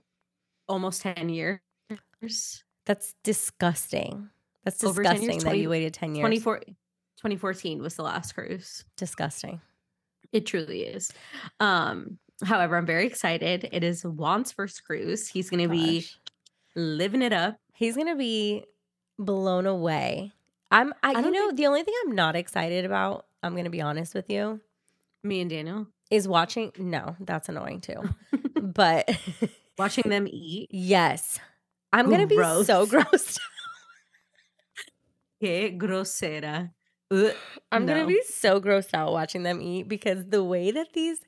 almost 0.68 1.02
10 1.02 1.28
years. 1.28 1.60
That's 2.86 3.14
disgusting. 3.24 4.30
That's 4.64 4.78
10 4.78 4.88
years, 4.88 4.96
disgusting 4.96 5.28
that 5.38 5.40
20 5.44 5.60
you 5.60 5.68
waited 5.70 5.94
10 5.94 6.14
years. 6.14 6.22
24 6.22 6.58
2014 6.60 7.82
was 7.82 7.94
the 7.96 8.02
last 8.02 8.32
cruise. 8.34 8.84
Disgusting. 8.96 9.60
It 10.32 10.46
truly 10.46 10.82
is. 10.84 11.12
Um, 11.58 12.18
however, 12.44 12.76
I'm 12.76 12.86
very 12.86 13.06
excited. 13.06 13.68
It 13.72 13.82
is 13.84 14.02
Juan's 14.04 14.52
first 14.52 14.84
cruise. 14.84 15.28
He's 15.28 15.50
going 15.50 15.62
to 15.62 15.68
be 15.68 16.06
living 16.76 17.22
it 17.22 17.32
up. 17.32 17.56
He's 17.74 17.96
gonna 17.96 18.14
be 18.16 18.64
blown 19.18 19.66
away. 19.66 20.32
I'm 20.70 20.92
I, 21.02 21.14
I 21.14 21.20
you 21.20 21.30
know, 21.30 21.46
think- 21.48 21.56
the 21.56 21.66
only 21.66 21.82
thing 21.82 21.94
I'm 22.04 22.14
not 22.14 22.36
excited 22.36 22.84
about, 22.84 23.26
I'm 23.42 23.56
gonna 23.56 23.70
be 23.70 23.80
honest 23.80 24.14
with 24.14 24.28
you, 24.30 24.60
Me 25.24 25.40
and 25.40 25.48
Daniel 25.50 25.86
is 26.10 26.28
watching 26.28 26.72
no, 26.78 27.16
that's 27.20 27.48
annoying 27.48 27.80
too. 27.80 28.02
but 28.60 29.08
watching 29.78 30.10
them 30.10 30.28
eat. 30.30 30.68
yes. 30.70 31.40
I'm 31.92 32.08
gonna 32.10 32.26
be 32.26 32.36
so 32.36 32.86
Gross. 32.86 33.04
grossed. 33.06 33.38
Que 35.40 35.70
grosera. 35.76 36.70
Ugh, 37.10 37.34
I'm 37.72 37.86
gonna 37.86 38.06
be 38.06 38.22
so 38.22 38.60
grossed 38.60 38.94
out 38.94 39.12
watching 39.12 39.42
them 39.42 39.60
eat 39.60 39.88
because 39.88 40.26
the 40.26 40.44
way 40.44 40.70
that 40.70 40.92
these 40.92 41.18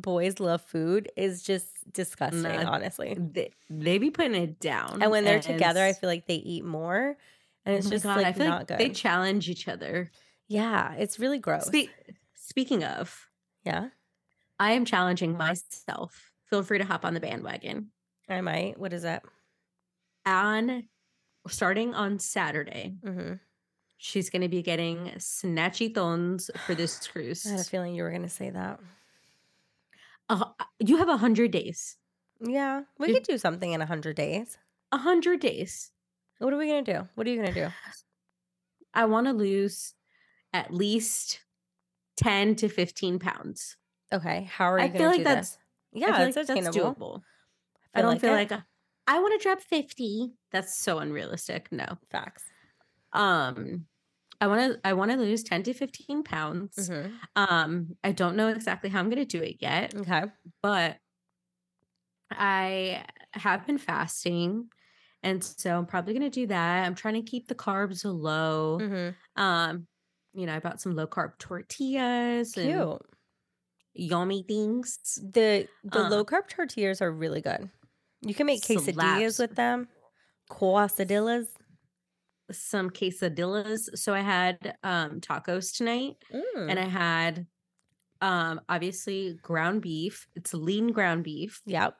boys 0.00 0.40
love 0.40 0.62
food 0.62 1.10
is 1.16 1.42
just 1.42 1.66
disgusting, 1.92 2.46
honestly. 2.46 3.14
They, 3.18 3.52
they 3.70 3.98
be 3.98 4.10
putting 4.10 4.34
it 4.34 4.60
down. 4.60 5.02
And 5.02 5.10
when 5.10 5.24
they're 5.24 5.40
together, 5.40 5.82
I 5.84 5.92
feel 5.92 6.08
like 6.08 6.26
they 6.26 6.36
eat 6.36 6.64
more. 6.64 7.16
And 7.64 7.76
it's 7.76 7.86
Oh 7.86 7.90
just 7.90 8.04
God, 8.04 8.16
like 8.16 8.26
I 8.26 8.32
feel 8.32 8.46
not 8.46 8.58
like 8.60 8.66
good. 8.68 8.78
they 8.78 8.90
challenge 8.90 9.48
each 9.50 9.68
other. 9.68 10.10
yeah, 10.46 10.94
it's 10.94 11.18
really 11.18 11.38
gross. 11.38 11.66
Spe- 11.66 11.90
speaking 12.34 12.84
of, 12.84 13.28
yeah, 13.64 13.88
I 14.58 14.72
am 14.72 14.84
challenging 14.84 15.36
myself. 15.36 16.32
Feel 16.46 16.62
free 16.62 16.78
to 16.78 16.84
hop 16.84 17.04
on 17.04 17.14
the 17.14 17.20
bandwagon. 17.20 17.90
I 18.28 18.40
might. 18.40 18.78
What 18.78 18.92
is 18.92 19.02
that? 19.02 19.22
On 20.26 20.84
starting 21.48 21.94
on 21.94 22.18
Saturday, 22.18 22.94
hmm 23.02 23.34
she's 24.00 24.30
going 24.30 24.42
to 24.42 24.48
be 24.48 24.62
getting 24.62 25.06
snatchy 25.16 25.92
thons 25.92 26.50
for 26.66 26.74
this 26.76 27.04
cruise. 27.08 27.44
I 27.46 27.50
had 27.50 27.60
a 27.60 27.64
feeling 27.64 27.94
you 27.94 28.02
were 28.04 28.12
gonna 28.12 28.28
say 28.28 28.50
that. 28.50 28.78
Uh, 30.28 30.44
you 30.78 30.96
have 30.98 31.08
a 31.08 31.16
hundred 31.16 31.50
days. 31.50 31.96
Yeah, 32.40 32.82
we 32.98 33.08
Did- 33.08 33.14
could 33.16 33.22
do 33.32 33.38
something 33.38 33.72
in 33.72 33.80
a 33.80 33.86
hundred 33.86 34.16
days. 34.16 34.58
A 34.92 34.98
hundred 34.98 35.40
days. 35.40 35.90
What 36.38 36.52
are 36.52 36.56
we 36.58 36.66
gonna 36.68 36.82
do? 36.82 37.08
What 37.14 37.26
are 37.26 37.30
you 37.30 37.36
gonna 37.36 37.52
do? 37.52 37.68
I 38.94 39.04
want 39.06 39.26
to 39.26 39.32
lose 39.32 39.94
at 40.52 40.72
least 40.72 41.40
ten 42.16 42.54
to 42.56 42.68
fifteen 42.68 43.18
pounds. 43.18 43.76
Okay, 44.12 44.48
how 44.50 44.66
are 44.72 44.78
you 44.78 44.84
I 44.84 44.90
feel 44.90 45.08
like 45.08 45.18
do 45.18 45.24
that's 45.24 45.50
this? 45.50 45.58
Yeah, 45.92 46.06
I 46.08 46.16
feel 46.16 46.26
like 46.26 46.34
that's 46.34 46.50
doable. 46.76 47.22
I 47.94 47.98
feel 47.98 48.02
don't 48.02 48.12
like 48.12 48.20
feel 48.20 48.30
it. 48.30 48.36
like 48.36 48.52
uh, 48.52 48.60
I 49.06 49.18
want 49.20 49.38
to 49.40 49.42
drop 49.42 49.60
fifty. 49.60 50.32
That's 50.52 50.76
so 50.76 50.98
unrealistic. 50.98 51.68
No. 51.72 51.98
Facts. 52.10 52.44
Um, 53.12 53.86
I 54.40 54.46
want 54.46 54.72
to 54.74 54.80
I 54.86 54.92
want 54.92 55.10
to 55.10 55.16
lose 55.16 55.42
ten 55.42 55.62
to 55.64 55.74
fifteen 55.74 56.22
pounds. 56.22 56.76
Mhm. 56.88 57.12
Um, 57.36 57.96
I 58.04 58.12
don't 58.12 58.36
know 58.36 58.48
exactly 58.48 58.88
how 58.90 59.00
I'm 59.00 59.10
going 59.10 59.24
to 59.26 59.38
do 59.38 59.42
it 59.42 59.56
yet, 59.60 59.94
Okay. 59.94 60.24
but 60.62 60.98
I 62.30 63.04
have 63.32 63.66
been 63.66 63.78
fasting. 63.78 64.68
And 65.22 65.42
so 65.42 65.76
I'm 65.76 65.86
probably 65.86 66.12
going 66.14 66.30
to 66.30 66.40
do 66.40 66.46
that. 66.46 66.86
I'm 66.86 66.94
trying 66.94 67.14
to 67.14 67.22
keep 67.28 67.48
the 67.48 67.54
carbs 67.54 68.02
low. 68.04 68.78
hmm 68.78 69.40
Um, 69.40 69.86
you 70.34 70.46
know, 70.46 70.54
I 70.54 70.60
bought 70.60 70.80
some 70.80 70.94
low 70.94 71.06
carb 71.06 71.38
tortillas 71.38 72.56
and 72.56 72.98
yummy 73.94 74.44
things. 74.44 74.98
The 75.20 75.66
the 75.82 76.04
Uh, 76.04 76.10
low 76.10 76.24
carb 76.24 76.48
tortillas 76.48 77.02
are 77.02 77.10
really 77.10 77.40
good. 77.40 77.70
You 78.22 78.34
can 78.34 78.46
make 78.46 78.62
quesadillas 78.62 78.94
Slaps. 79.34 79.38
with 79.38 79.54
them. 79.56 79.88
Quesadillas. 80.50 81.48
Some 82.50 82.90
quesadillas. 82.90 83.96
So 83.98 84.14
I 84.14 84.20
had 84.20 84.76
um 84.82 85.20
tacos 85.20 85.76
tonight 85.76 86.16
Mm. 86.32 86.70
and 86.70 86.78
I 86.78 86.86
had 86.86 87.46
um 88.20 88.60
obviously 88.68 89.38
ground 89.42 89.82
beef. 89.82 90.26
It's 90.34 90.54
lean 90.54 90.88
ground 90.92 91.24
beef. 91.24 91.60
yep. 91.66 91.96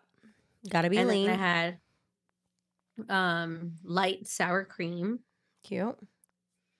Gotta 0.68 0.90
be 0.90 0.98
and 0.98 1.08
lean. 1.08 1.30
I 1.30 1.34
had 1.34 1.78
um 3.08 3.74
light 3.84 4.26
sour 4.26 4.64
cream, 4.64 5.20
Cute. 5.62 5.96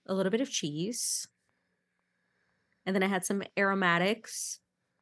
a 0.06 0.14
little 0.14 0.30
bit 0.30 0.40
of 0.40 0.50
cheese. 0.50 1.28
And 2.86 2.94
then 2.96 3.02
I 3.02 3.06
had 3.06 3.24
some 3.24 3.42
aromatics, 3.58 4.60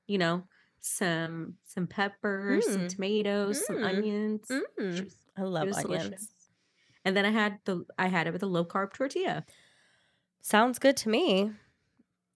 you 0.09 0.19
know, 0.19 0.43
some 0.81 1.55
some 1.65 1.87
peppers, 1.87 2.65
some 2.71 2.83
Mm. 2.83 2.89
tomatoes, 2.89 3.65
some 3.67 3.77
Mm. 3.77 3.85
onions. 3.87 4.49
Mm. 4.79 5.13
I 5.37 5.43
love 5.43 5.63
onions. 5.69 5.83
delicious. 5.83 6.29
And 7.07 7.17
then 7.17 7.25
I 7.25 7.31
had 7.31 7.61
the 7.67 7.85
I 7.97 8.09
had 8.09 8.27
it 8.27 8.33
with 8.33 8.43
a 8.43 8.47
low 8.47 8.65
carb 8.65 8.93
tortilla. 8.93 9.47
Sounds 10.43 10.81
good 10.81 10.97
to 10.99 11.09
me. 11.09 11.53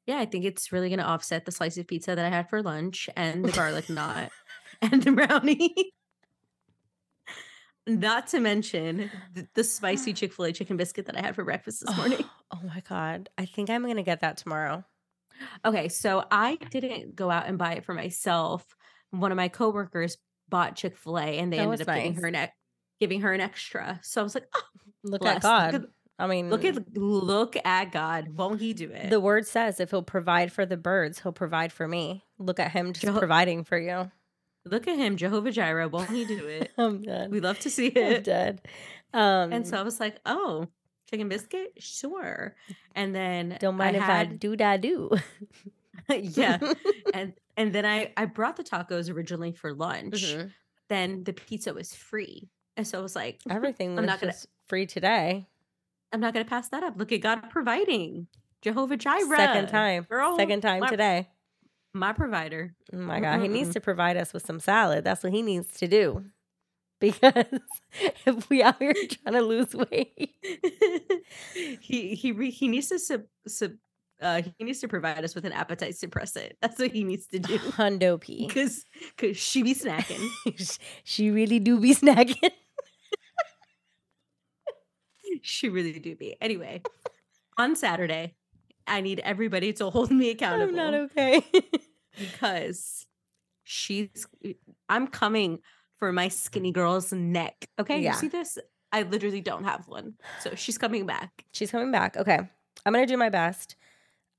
Yeah, 0.07 0.19
I 0.19 0.27
think 0.27 0.45
it's 0.45 0.71
really 0.71 0.89
gonna 0.89 1.03
offset 1.03 1.45
the 1.45 1.51
slice 1.51 1.77
of 1.77 1.89
pizza 1.89 2.15
that 2.15 2.25
I 2.25 2.29
had 2.29 2.49
for 2.49 2.63
lunch 2.63 3.11
and 3.17 3.45
the 3.45 3.51
garlic 3.51 3.91
knot 3.91 4.31
and 4.81 5.03
the 5.03 5.11
brownie. 5.11 5.93
Not 7.85 8.29
to 8.29 8.39
mention 8.39 9.11
the, 9.35 9.49
the 9.55 9.65
spicy 9.65 10.13
Chick 10.15 10.33
fil 10.33 10.45
A 10.45 10.53
chicken 10.53 10.77
biscuit 10.77 11.07
that 11.07 11.17
I 11.17 11.21
had 11.21 11.35
for 11.35 11.43
breakfast 11.43 11.81
this 11.81 11.91
oh, 11.93 11.97
morning. 11.97 12.25
Oh 12.53 12.61
my 12.63 12.81
god. 12.89 13.29
I 13.37 13.47
think 13.47 13.71
I'm 13.71 13.85
gonna 13.85 14.05
get 14.05 14.21
that 14.21 14.37
tomorrow. 14.37 14.85
Okay, 15.65 15.89
so 15.89 16.25
I 16.31 16.59
didn't 16.71 17.17
go 17.17 17.29
out 17.29 17.49
and 17.49 17.59
buy 17.59 17.73
it 17.73 17.85
for 17.85 17.95
myself. 17.95 18.65
One 19.11 19.33
of 19.33 19.37
my 19.37 19.49
coworkers 19.49 20.17
bought 20.49 20.77
Chick 20.77 20.97
fil 20.97 21.19
A 21.19 21.39
and 21.39 21.53
they 21.53 21.57
That 21.57 21.65
ended 21.65 21.89
up 21.89 21.97
giving 21.97 22.15
her 22.15 22.29
an 22.29 22.37
giving 23.01 23.23
her 23.23 23.33
an 23.33 23.41
extra. 23.41 23.99
So 24.03 24.21
I 24.21 24.25
was 24.25 24.35
like, 24.35 24.47
oh, 24.55 24.63
Look 25.03 25.23
blessed. 25.23 25.37
at 25.39 25.43
God. 25.73 25.87
I 26.19 26.27
mean, 26.27 26.51
look 26.51 26.65
at 26.67 26.97
look 26.99 27.57
at 27.65 27.93
God. 27.93 28.37
Won't 28.37 28.61
he 28.61 28.75
do 28.75 28.91
it? 28.91 29.09
the 29.09 29.19
word 29.21 29.47
says 29.47 29.81
if 29.81 29.91
he'll 29.91 30.03
provide 30.03 30.53
for 30.53 30.67
the 30.67 30.77
birds, 30.77 31.19
he'll 31.21 31.33
provide 31.33 31.73
for 31.73 31.89
me. 31.89 32.25
Look 32.39 32.61
at 32.61 32.73
him 32.73 32.93
just 32.93 33.07
Jeho- 33.07 33.19
providing 33.19 33.65
for 33.65 33.79
you. 33.79 34.11
look 34.67 34.87
at 34.87 34.99
him, 34.99 35.17
Jehovah 35.17 35.51
Jireh. 35.51 35.89
Won't 35.89 36.11
he 36.11 36.27
do 36.27 36.47
it? 36.47 36.73
I'm 36.79 37.01
dead. 37.01 37.31
we 37.31 37.41
love 37.41 37.59
to 37.61 37.71
see 37.71 37.87
I'm 37.97 38.03
it. 38.03 38.25
dead. 38.25 38.61
Um, 39.15 39.51
And 39.55 39.67
so 39.67 39.79
I 39.79 39.83
was 39.83 39.99
like, 39.99 40.21
oh, 40.27 40.67
chicken 41.09 41.31
biscuit? 41.31 41.73
Sure. 41.79 42.55
And 42.95 43.15
then 43.15 43.57
don't 43.59 43.77
mind 43.79 43.97
if 43.97 44.03
I 44.03 44.07
had, 44.07 44.39
do 44.39 44.55
da 44.57 44.77
do. 44.77 45.11
yeah. 46.11 46.59
And 47.15 47.33
and 47.57 47.73
then 47.73 47.87
I 47.87 48.13
I 48.17 48.27
brought 48.27 48.57
the 48.57 48.65
tacos 48.65 49.11
originally 49.11 49.53
for 49.53 49.73
lunch. 49.73 50.23
Mhm. 50.23 50.53
Then 50.91 51.25
the 51.25 51.33
pizza 51.33 51.73
was 51.73 51.95
free. 51.95 52.51
And 52.77 52.87
so 52.87 52.99
I 52.99 53.03
was 53.03 53.15
like, 53.17 53.41
hmm, 53.45 53.53
Everything 53.53 53.91
was 53.91 53.99
I'm 54.01 54.07
not 54.07 54.21
gonna- 54.21 54.35
free 54.69 54.87
today. 54.87 55.47
I'm 56.13 56.21
not 56.21 56.33
gonna 56.35 56.45
pass 56.45 56.69
that 56.71 56.83
up. 56.83 56.95
Look 56.97 57.13
at 57.13 57.21
God 57.21 57.51
providing. 57.51 58.27
Jehovah 58.63 58.97
Jireh. 58.97 59.37
Second 59.37 59.69
time. 59.69 60.07
Girl, 60.09 60.37
Second 60.37 60.61
time 60.63 60.81
my- 60.81 60.89
today. 60.89 61.29
My 61.93 62.13
provider. 62.13 62.75
Oh 62.93 62.99
my 62.99 63.19
God. 63.21 63.41
He 63.43 63.49
needs 63.49 63.73
to 63.75 63.81
provide 63.81 64.17
us 64.17 64.33
with 64.33 64.47
some 64.47 64.61
salad. 64.61 65.03
That's 65.05 65.23
what 65.25 65.33
he 65.33 65.43
needs 65.43 65.73
to 65.79 65.89
do. 65.89 66.25
Because 67.01 67.47
if 68.27 68.51
we 68.51 68.63
out 68.63 68.77
here 68.79 68.93
trying 68.93 69.33
to 69.33 69.41
lose 69.41 69.75
weight, 69.75 70.35
he 71.81 72.15
he 72.15 72.31
re, 72.33 72.51
he 72.51 72.69
needs 72.69 72.89
to 72.91 72.99
sub, 72.99 73.23
sub, 73.47 73.73
uh, 74.21 74.43
he 74.59 74.65
needs 74.65 74.81
to 74.81 74.89
provide 74.89 75.25
us 75.25 75.35
with 75.35 75.45
an 75.45 75.53
appetite 75.53 75.95
suppressant. 75.95 76.53
That's 76.63 76.79
what 76.79 76.93
he 76.93 77.05
needs 77.05 77.27
to 77.29 77.39
do. 77.39 77.59
Hundo 77.59 78.21
P. 78.21 78.47
Because 78.47 78.85
because 79.17 79.37
she 79.37 79.63
be 79.63 79.75
snacking. 79.75 80.29
she 81.05 81.31
really 81.31 81.59
do 81.59 81.79
be 81.79 81.95
snacking. 81.95 82.51
she 85.43 85.69
really 85.69 85.99
do 85.99 86.17
be. 86.17 86.37
Anyway, 86.41 86.83
on 87.59 87.77
Saturday, 87.77 88.35
I 88.87 89.01
need 89.01 89.21
everybody 89.21 89.73
to 89.75 89.91
hold 89.91 90.11
me 90.11 90.31
accountable. 90.31 90.71
I'm 90.71 90.77
not 90.77 90.95
okay. 90.95 91.45
because 92.19 93.07
she's 93.65 94.27
I'm 94.89 95.07
coming 95.07 95.61
for 95.99 96.13
my 96.13 96.29
skinny 96.29 96.73
girl's 96.73 97.13
neck. 97.13 97.69
Okay. 97.79 98.01
Yeah. 98.01 98.13
You 98.13 98.19
see 98.19 98.29
this? 98.29 98.59
I 98.93 99.03
literally 99.03 99.41
don't 99.41 99.65
have 99.65 99.87
one. 99.87 100.15
So 100.41 100.55
she's 100.57 100.79
coming 100.79 101.07
back. 101.07 101.45
She's 101.53 101.71
coming 101.71 101.93
back. 101.93 102.17
Okay. 102.17 102.41
I'm 102.85 102.93
going 102.93 103.07
to 103.07 103.13
do 103.13 103.17
my 103.17 103.29
best. 103.29 103.77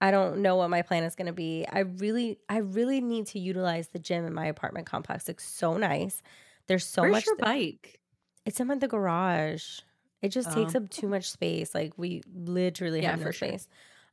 I 0.01 0.11
don't 0.11 0.41
know 0.41 0.55
what 0.55 0.69
my 0.69 0.81
plan 0.81 1.03
is 1.03 1.15
going 1.15 1.27
to 1.27 1.33
be. 1.33 1.65
I 1.71 1.79
really 1.79 2.39
I 2.49 2.57
really 2.57 3.01
need 3.01 3.27
to 3.27 3.39
utilize 3.39 3.89
the 3.89 3.99
gym 3.99 4.25
in 4.25 4.33
my 4.33 4.45
apartment 4.47 4.87
complex. 4.87 5.29
It's 5.29 5.43
so 5.43 5.77
nice. 5.77 6.21
There's 6.67 6.85
so 6.85 7.03
Where's 7.03 7.11
much 7.11 7.25
your 7.25 7.35
th- 7.37 7.45
bike? 7.45 7.99
It's 8.45 8.59
in 8.59 8.67
the 8.67 8.87
garage. 8.87 9.81
It 10.21 10.29
just 10.29 10.51
takes 10.51 10.73
Oh. 10.73 10.77
up 10.77 10.89
too 10.89 11.07
much 11.07 11.29
space. 11.29 11.75
Like 11.75 11.97
we 11.97 12.21
literally 12.33 13.01
Yeah, 13.01 13.11
have 13.11 13.19
no 13.19 13.25
for 13.25 13.31
sure. 13.31 13.49
space. 13.49 13.67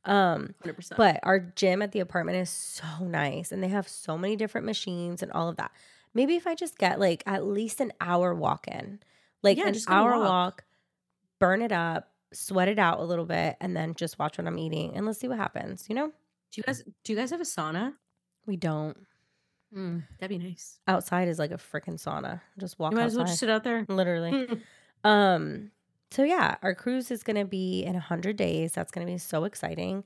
Um 0.05 0.55
100%. 0.59 0.97
But 0.97 1.19
our 1.23 1.39
gym 1.39 1.81
at 1.81 1.91
the 1.91 1.99
apartment 2.01 2.37
is 2.37 2.49
so 2.49 2.85
nice 3.01 3.51
and 3.51 3.63
they 3.63 3.69
have 3.69 3.87
so 3.87 4.17
many 4.17 4.35
different 4.35 4.65
machines 4.65 5.23
and 5.23 5.31
all 5.31 5.49
of 5.49 5.57
that. 5.57 5.71
Maybe 6.13 6.35
if 6.35 6.45
I 6.47 6.55
just 6.55 6.77
get 6.77 6.99
like 6.99 7.23
at 7.25 7.45
least 7.45 7.79
an 7.79 7.93
hour 8.01 8.33
walk 8.35 8.67
in, 8.67 8.99
like 9.43 9.57
Yeah, 9.57 9.67
an 9.67 9.73
just 9.73 9.87
hour 9.87 10.17
walk. 10.17 10.19
walk, 10.19 10.65
burn 11.39 11.61
it 11.61 11.71
up, 11.71 12.11
sweat 12.33 12.67
it 12.67 12.79
out 12.79 12.99
a 12.99 13.03
little 13.03 13.25
bit, 13.25 13.55
and 13.61 13.75
then 13.75 13.93
just 13.95 14.19
watch 14.19 14.37
what 14.37 14.47
I'm 14.47 14.57
eating 14.59 14.95
and 14.95 15.05
let's 15.05 15.19
see 15.19 15.27
what 15.27 15.37
happens. 15.37 15.85
You 15.89 15.95
know, 15.95 16.07
do 16.07 16.13
you 16.57 16.63
guys 16.63 16.83
do 17.03 17.13
you 17.13 17.17
guys 17.17 17.31
have 17.31 17.41
a 17.41 17.45
sauna? 17.45 17.93
we 18.45 18.55
don't. 18.55 18.97
Mm, 19.75 20.03
that'd 20.19 20.35
be 20.35 20.43
nice. 20.43 20.79
Outside 20.87 21.27
is 21.27 21.37
like 21.37 21.51
a 21.51 21.57
freaking 21.57 22.01
sauna. 22.03 22.41
Just 22.57 22.79
walk 22.79 22.91
You 22.91 22.97
might 22.97 23.05
as 23.05 23.15
well 23.15 23.25
just 23.25 23.39
sit 23.39 23.49
out 23.49 23.63
there. 23.63 23.85
Literally. 23.87 24.47
Um, 25.05 25.71
so 26.11 26.23
yeah, 26.23 26.57
our 26.61 26.75
cruise 26.75 27.09
is 27.09 27.23
gonna 27.23 27.45
be 27.45 27.83
in 27.85 27.95
hundred 27.95 28.35
days. 28.35 28.73
That's 28.73 28.91
gonna 28.91 29.05
be 29.05 29.17
so 29.17 29.45
exciting. 29.45 30.03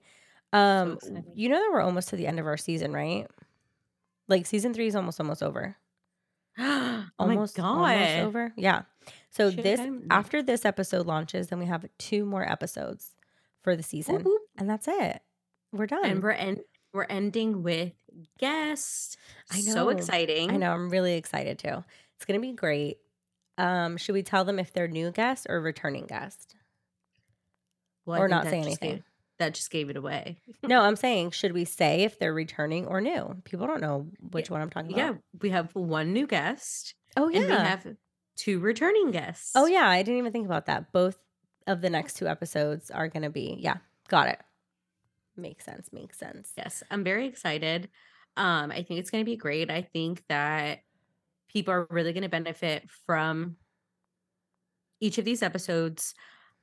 Um, 0.51 0.93
exciting. 0.93 1.24
you 1.34 1.49
know 1.49 1.57
that 1.57 1.69
we're 1.74 1.82
almost 1.82 2.09
to 2.09 2.15
the 2.15 2.28
end 2.28 2.39
of 2.39 2.45
our 2.45 2.57
season, 2.57 2.93
right? 2.93 3.26
Like 4.28 4.45
season 4.45 4.71
three 4.74 4.86
is 4.86 4.95
almost 4.95 5.19
almost 5.19 5.41
over. 5.41 5.76
almost, 6.59 7.09
oh 7.17 7.24
Almost, 7.24 7.57
my 7.57 7.63
almost 7.63 8.13
god. 8.15 8.19
over. 8.19 8.53
Yeah. 8.55 8.84
So 9.36 9.50
Shit, 9.50 9.64
this 9.64 9.82
after 10.12 10.44
this 10.44 10.64
episode 10.66 11.08
launches, 11.08 11.48
then 11.48 11.60
we 11.60 11.66
have 11.66 11.86
two 11.98 12.26
more 12.26 12.48
episodes 12.50 13.16
for 13.64 13.76
the 13.76 13.84
season, 13.84 14.24
whoop. 14.24 14.42
and 14.58 14.70
that's 14.70 14.88
it. 14.88 15.22
We're 15.72 15.88
done. 15.88 16.06
And 16.06 16.22
we're 16.24 16.32
end 16.32 16.62
we're 16.94 17.06
ending 17.10 17.64
with 17.64 17.94
guests. 18.40 19.18
I 19.52 19.62
know, 19.62 19.74
So 19.74 19.90
exciting. 19.90 20.52
I 20.52 20.58
know. 20.58 20.72
I'm 20.72 20.90
really 20.92 21.14
excited 21.16 21.58
too. 21.58 21.84
It's 22.16 22.26
gonna 22.28 22.40
be 22.40 22.54
great. 22.54 22.98
Um, 23.58 23.98
should 23.98 24.14
we 24.14 24.22
tell 24.24 24.46
them 24.46 24.60
if 24.60 24.72
they're 24.74 24.88
new 24.88 25.12
guests 25.12 25.48
or 25.50 25.60
returning 25.62 26.06
guest, 26.06 26.56
Well, 28.06 28.22
or 28.22 28.28
not 28.28 28.46
say 28.46 28.60
anything? 28.60 28.92
gave- 28.96 29.04
that 29.40 29.56
just 29.56 29.72
gave 29.72 29.90
it 29.90 29.98
away. 29.98 30.38
no, 30.64 30.82
I'm 30.82 30.96
saying 30.96 31.32
should 31.32 31.54
we 31.54 31.66
say 31.66 32.04
if 32.04 32.20
they're 32.20 32.34
returning 32.34 32.86
or 32.86 33.02
new? 33.02 33.36
People 33.46 33.66
don't 33.66 33.82
know 33.82 34.08
which 34.32 34.50
one 34.52 34.62
I'm 34.62 34.70
talking 34.70 34.94
about. 34.94 34.98
Yeah, 35.00 35.14
we 35.42 35.50
have 35.50 35.74
one 35.74 36.14
new 36.14 36.28
guest 36.28 36.94
Oh 37.18 37.30
yeah. 37.30 37.40
we 37.40 37.48
have 37.48 37.88
two 38.36 38.60
returning 38.60 39.12
guests. 39.12 39.52
oh 39.56 39.66
yeah. 39.66 39.88
I 39.88 40.02
didn't 40.04 40.18
even 40.20 40.32
think 40.32 40.46
about 40.46 40.66
that. 40.68 40.92
Both 40.92 41.18
of 41.68 41.82
the 41.82 41.90
next 41.90 42.16
two 42.16 42.28
episodes 42.28 42.92
are 42.92 43.08
gonna 43.08 43.30
be. 43.30 43.58
Yeah. 43.60 43.78
Got 44.10 44.28
it. 44.30 44.40
Makes 45.36 45.66
sense. 45.66 45.92
Makes 45.92 46.20
sense. 46.20 46.52
Yes, 46.58 46.84
I'm 46.92 47.04
very 47.04 47.26
excited. 47.28 47.90
Um, 48.38 48.72
I 48.72 48.84
think 48.84 49.00
it's 49.00 49.10
going 49.12 49.24
to 49.24 49.30
be 49.30 49.36
great. 49.36 49.70
I 49.72 49.82
think 49.84 50.24
that 50.28 50.80
people 51.50 51.74
are 51.74 51.88
really 51.90 52.14
going 52.14 52.24
to 52.24 52.30
benefit 52.30 52.90
from 53.06 53.58
each 55.00 55.18
of 55.18 55.26
these 55.26 55.42
episodes. 55.44 56.14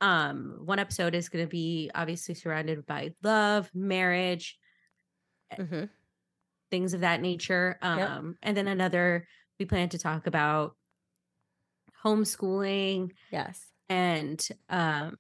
Um, 0.01 0.61
one 0.65 0.79
episode 0.79 1.15
is 1.15 1.29
going 1.29 1.45
to 1.45 1.51
be 1.51 1.91
obviously 1.95 2.35
surrounded 2.35 2.87
by 2.87 3.15
love, 3.23 3.71
marriage, 3.75 4.59
hmm 5.57 5.85
things 6.71 6.95
of 6.95 7.01
that 7.01 7.21
nature. 7.21 7.77
Um, 7.83 7.99
Yep. 7.99 8.35
and 8.45 8.57
then 8.57 8.69
another 8.69 9.27
we 9.59 9.67
plan 9.67 9.89
to 9.89 9.99
talk 9.99 10.29
about 10.29 10.77
homeschooling 12.05 13.13
Yes. 13.31 13.67
and 13.89 14.47
um 14.69 15.17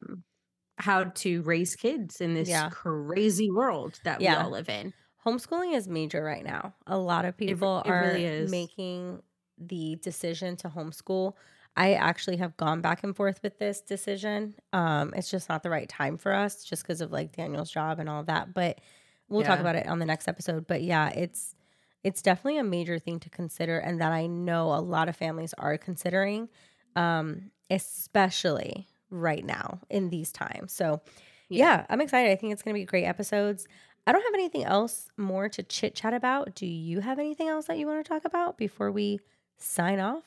how 0.78 1.04
to 1.04 1.42
raise 1.42 1.76
kids 1.76 2.20
in 2.22 2.34
this 2.34 2.48
Yeah. 2.48 2.70
crazy 2.70 3.50
world 3.50 4.00
that 4.04 4.20
Yeah. 4.20 4.38
we 4.38 4.44
all 4.44 4.50
live 4.50 4.68
in. 4.70 4.94
Homeschooling 5.26 5.74
is 5.74 5.86
major 5.86 6.24
right 6.24 6.44
now. 6.44 6.74
A 6.86 6.96
lot 6.96 7.26
of 7.26 7.36
people 7.36 7.80
it 7.82 7.90
are 7.90 8.12
really 8.14 8.46
making 8.48 9.22
the 9.58 9.96
decision 10.02 10.56
to 10.56 10.68
homeschool. 10.70 11.34
I 11.76 11.92
actually 11.94 12.38
have 12.38 12.56
gone 12.56 12.80
back 12.80 13.04
and 13.04 13.14
forth 13.14 13.40
with 13.42 13.58
this 13.58 13.82
decision. 13.82 14.54
Um, 14.72 15.12
it's 15.14 15.30
just 15.30 15.50
not 15.50 15.62
the 15.62 15.68
right 15.70 15.88
time 15.88 16.16
for 16.16 16.32
us, 16.32 16.64
just 16.64 16.82
because 16.82 17.02
of 17.02 17.12
like 17.12 17.36
Daniel's 17.36 17.70
job 17.70 17.98
and 18.00 18.08
all 18.08 18.24
that. 18.24 18.54
But 18.54 18.80
we'll 19.28 19.42
talk 19.44 19.60
about 19.60 19.76
it 19.76 19.86
on 19.86 19.98
the 19.98 20.06
next 20.06 20.28
episode. 20.28 20.66
But 20.66 20.82
yeah, 20.82 21.10
it's 21.10 21.54
it's 22.02 22.22
definitely 22.22 22.56
a 22.58 22.64
major 22.64 22.98
thing 22.98 23.20
to 23.20 23.28
consider, 23.28 23.78
and 23.78 24.00
that 24.00 24.12
I 24.12 24.26
know 24.26 24.72
a 24.74 24.80
lot 24.80 25.10
of 25.10 25.16
families 25.16 25.52
are 25.58 25.76
considering, 25.76 26.48
um, 26.96 27.50
especially 27.70 28.88
right 29.10 29.44
now 29.44 29.80
in 29.90 30.10
these 30.10 30.32
times. 30.32 30.72
So 30.72 31.00
yeah, 31.48 31.86
I'm 31.90 32.00
excited. 32.00 32.30
I 32.30 32.36
think 32.36 32.52
it's 32.52 32.62
going 32.62 32.74
to 32.74 32.80
be 32.80 32.84
great 32.84 33.04
episodes. 33.04 33.66
I 34.06 34.12
don't 34.12 34.22
have 34.22 34.34
anything 34.34 34.64
else 34.64 35.08
more 35.16 35.48
to 35.50 35.62
chit 35.62 35.94
chat 35.94 36.14
about. 36.14 36.54
Do 36.54 36.66
you 36.66 37.00
have 37.00 37.18
anything 37.18 37.48
else 37.48 37.66
that 37.66 37.78
you 37.78 37.86
want 37.86 38.04
to 38.04 38.08
talk 38.08 38.24
about 38.24 38.56
before 38.56 38.90
we 38.90 39.18
sign 39.58 40.00
off? 40.00 40.24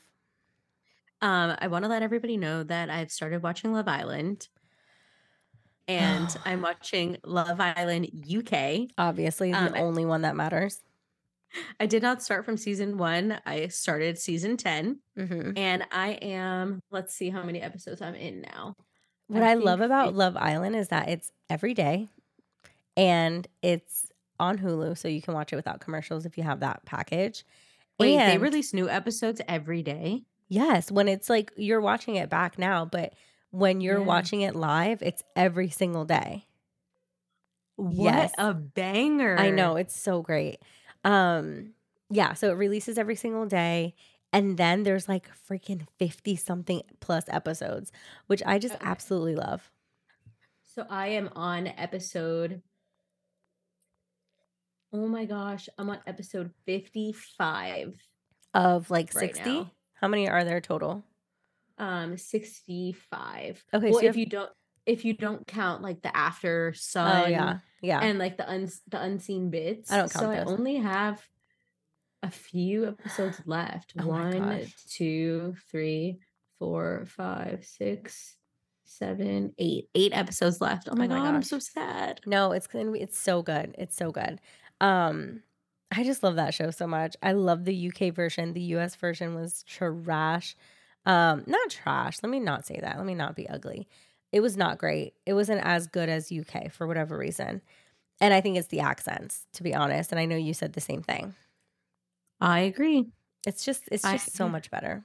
Um, 1.22 1.55
I 1.59 1.68
want 1.68 1.84
to 1.86 1.89
let 1.89 2.03
everybody 2.03 2.36
know 2.38 2.64
that 2.64 2.89
I've 2.89 3.11
started 3.11 3.43
watching 3.43 3.74
Love 3.74 3.88
Island. 3.88 4.49
And 5.88 6.30
I'm 6.45 6.61
watching 6.61 7.18
Love 7.26 7.59
Island 7.59 8.26
UK. 8.26 8.88
Obviously, 8.97 9.51
the 9.51 9.57
Um, 9.57 9.74
only 9.76 10.05
one 10.05 10.22
that 10.22 10.34
matters. 10.36 10.82
I 11.80 11.86
did 11.86 12.01
not 12.04 12.22
start 12.24 12.45
from 12.45 12.58
season 12.58 12.97
one. 12.97 13.39
I 13.45 13.68
started 13.68 14.18
season 14.18 14.58
10. 14.58 14.99
hmm 15.18 15.51
And 15.56 15.86
I 15.91 16.12
am, 16.14 16.80
let's 16.91 17.14
see 17.16 17.30
how 17.30 17.43
many 17.43 17.62
episodes 17.62 18.01
I'm 18.01 18.16
in 18.16 18.41
now. 18.41 18.76
What 19.28 19.43
I 19.43 19.51
I, 19.51 19.54
love 19.56 19.82
about 19.82 20.10
it- 20.10 20.16
Love 20.16 20.36
Island 20.38 20.76
is 20.76 20.89
that 20.89 21.10
it's 21.10 21.32
every 21.49 21.74
day 21.74 22.10
and 22.97 23.47
it's 23.62 24.08
on 24.39 24.58
Hulu, 24.60 24.97
so 24.97 25.08
you 25.08 25.22
can 25.22 25.34
watch 25.34 25.54
it 25.54 25.56
without 25.56 25.80
commercials 25.82 26.26
if 26.26 26.38
you 26.38 26.43
have 26.43 26.60
that 26.62 26.86
package. 26.86 27.45
Wait, 27.99 28.18
they 28.18 28.38
release 28.38 28.74
new 28.74 28.89
episodes 28.89 29.41
every 29.47 29.84
day? 29.84 30.24
Yes, 30.49 30.91
when 30.91 31.08
it's 31.08 31.30
like 31.30 31.51
you're 31.56 31.82
watching 31.82 32.16
it 32.16 32.30
back 32.30 32.58
now, 32.60 32.86
but 32.86 33.14
when 33.51 33.82
you're 33.82 33.99
Yeah. 33.99 34.06
watching 34.06 34.41
it 34.41 34.56
live, 34.56 35.01
it's 35.01 35.24
every 35.36 35.70
single 35.70 36.06
day. 36.06 36.45
What 37.76 38.04
Yes. 38.04 38.34
a 38.38 38.54
banger. 38.54 39.38
I 39.38 39.49
know 39.49 39.76
it's 39.78 39.99
so 39.99 40.22
great. 40.22 40.60
Um 41.04 41.74
yeah, 42.10 42.34
so 42.34 42.49
it 42.51 42.54
releases 42.54 42.97
every 42.97 43.16
single 43.16 43.45
day 43.45 43.95
and 44.32 44.58
then 44.58 44.84
there's 44.84 45.08
like 45.08 45.28
freaking 45.49 45.88
50 45.99 46.36
something 46.36 46.82
plus 46.99 47.26
episodes, 47.28 47.91
which 48.28 48.41
I 48.45 48.60
just 48.60 48.76
Okay. 48.76 48.86
absolutely 48.86 49.36
love. 49.36 49.72
So 50.64 50.86
I 50.89 51.08
am 51.10 51.30
on 51.36 51.68
episode. 51.68 52.62
Oh 54.91 55.08
my 55.08 55.26
gosh, 55.26 55.70
I'm 55.78 55.89
on 55.89 55.99
episode 56.06 56.51
55. 56.66 57.95
Of 58.54 58.91
like 58.91 59.14
Right 59.16 59.36
60. 59.36 59.49
now. 59.51 59.72
How 59.95 60.08
many 60.08 60.30
are 60.30 60.43
there 60.43 60.62
total? 60.62 61.04
Um 61.80 62.18
65. 62.18 63.66
Okay, 63.74 63.86
well, 63.89 63.93
so 63.95 63.99
you 64.01 64.08
if 64.10 64.14
have- 64.14 64.18
you 64.18 64.26
don't 64.28 64.51
if 64.86 65.06
you 65.06 65.14
don't 65.14 65.46
count 65.48 65.82
like 65.82 66.02
the 66.02 66.16
after 66.16 66.74
sun 66.74 67.24
Oh 67.26 67.28
yeah. 67.28 67.60
Yeah. 67.82 68.00
and 68.02 68.20
like 68.20 68.38
the 68.38 68.50
uns 68.50 68.82
the 68.88 69.02
unseen 69.02 69.50
bits. 69.50 69.92
I 69.92 69.98
don't 69.98 70.12
count. 70.12 70.24
so 70.26 70.34
count 70.34 70.50
I 70.50 70.52
only 70.52 70.76
have 70.78 71.22
a 72.22 72.30
few 72.32 72.88
episodes 72.88 73.42
left. 73.46 73.94
Oh 74.00 74.08
One, 74.08 74.32
gosh. 74.40 74.74
two, 74.90 75.56
three, 75.70 76.20
four, 76.60 77.06
five, 77.08 77.66
six, 77.66 78.38
seven, 78.86 79.54
eight. 79.58 79.90
Eight 79.96 80.12
episodes 80.16 80.62
left. 80.62 80.88
Oh 80.90 80.96
my, 80.96 81.06
Oh 81.06 81.08
my 81.10 81.16
god, 81.18 81.36
I'm 81.36 81.44
so 81.44 81.60
sad. 81.60 82.22
No, 82.26 82.52
it's 82.52 82.68
gonna 82.68 82.92
be 82.92 83.02
it's 83.02 83.18
so 83.20 83.42
good. 83.42 83.76
It's 83.78 83.96
so 83.96 84.12
good. 84.12 84.40
Um 84.80 85.44
I 85.96 86.04
just 86.04 86.24
love 86.24 86.38
that 86.38 86.54
show 86.56 86.72
so 86.72 86.88
much. 86.88 87.16
I 87.22 87.34
love 87.34 87.66
the 87.66 87.88
UK 87.90 88.14
version. 88.16 88.54
The 88.54 88.62
US 88.78 88.96
version 88.96 89.36
was 89.36 89.62
trash. 89.64 90.56
Um, 91.06 91.44
not 91.46 91.70
trash. 91.70 92.18
Let 92.24 92.30
me 92.32 92.40
not 92.40 92.66
say 92.66 92.80
that. 92.82 92.98
Let 92.98 93.06
me 93.06 93.14
not 93.14 93.36
be 93.36 93.48
ugly. 93.48 93.88
It 94.34 94.42
was 94.42 94.58
not 94.58 94.80
great. 94.80 95.14
It 95.28 95.34
wasn't 95.34 95.62
as 95.64 95.86
good 95.88 96.10
as 96.10 96.32
UK 96.32 96.72
for 96.72 96.88
whatever 96.88 97.16
reason. 97.18 97.62
And 98.20 98.34
I 98.34 98.42
think 98.42 98.58
it's 98.58 98.68
the 98.68 98.80
accents, 98.80 99.46
to 99.54 99.64
be 99.64 99.76
honest. 99.76 100.12
And 100.12 100.20
I 100.20 100.26
know 100.26 100.36
you 100.36 100.54
said 100.56 100.74
the 100.74 100.82
same 100.82 101.04
thing. 101.04 101.36
I 102.42 102.62
agree. 102.62 103.06
It's 103.46 103.64
just 103.64 103.84
it's 103.92 104.04
I- 104.04 104.14
just 104.14 104.36
so 104.36 104.50
much 104.50 104.72
better. 104.72 105.04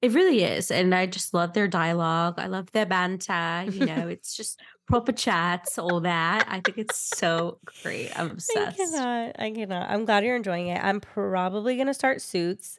It 0.00 0.12
really 0.12 0.44
is. 0.44 0.70
And 0.70 0.94
I 0.94 1.06
just 1.06 1.34
love 1.34 1.54
their 1.54 1.66
dialogue. 1.66 2.34
I 2.38 2.46
love 2.46 2.70
their 2.70 2.86
banter. 2.86 3.64
You 3.68 3.84
know, 3.84 4.06
it's 4.14 4.36
just 4.36 4.60
proper 4.86 5.10
chats, 5.10 5.76
all 5.76 5.98
that. 6.02 6.46
I 6.48 6.60
think 6.60 6.78
it's 6.78 6.96
so 7.18 7.58
great. 7.82 8.16
I'm 8.16 8.30
obsessed. 8.30 8.78
I 8.80 8.84
cannot. 8.84 9.36
I 9.40 9.50
cannot. 9.50 9.90
I'm 9.90 10.04
glad 10.04 10.22
you're 10.24 10.36
enjoying 10.36 10.68
it. 10.68 10.80
I'm 10.82 11.00
probably 11.00 11.76
gonna 11.76 11.92
start 11.94 12.20
suits. 12.22 12.78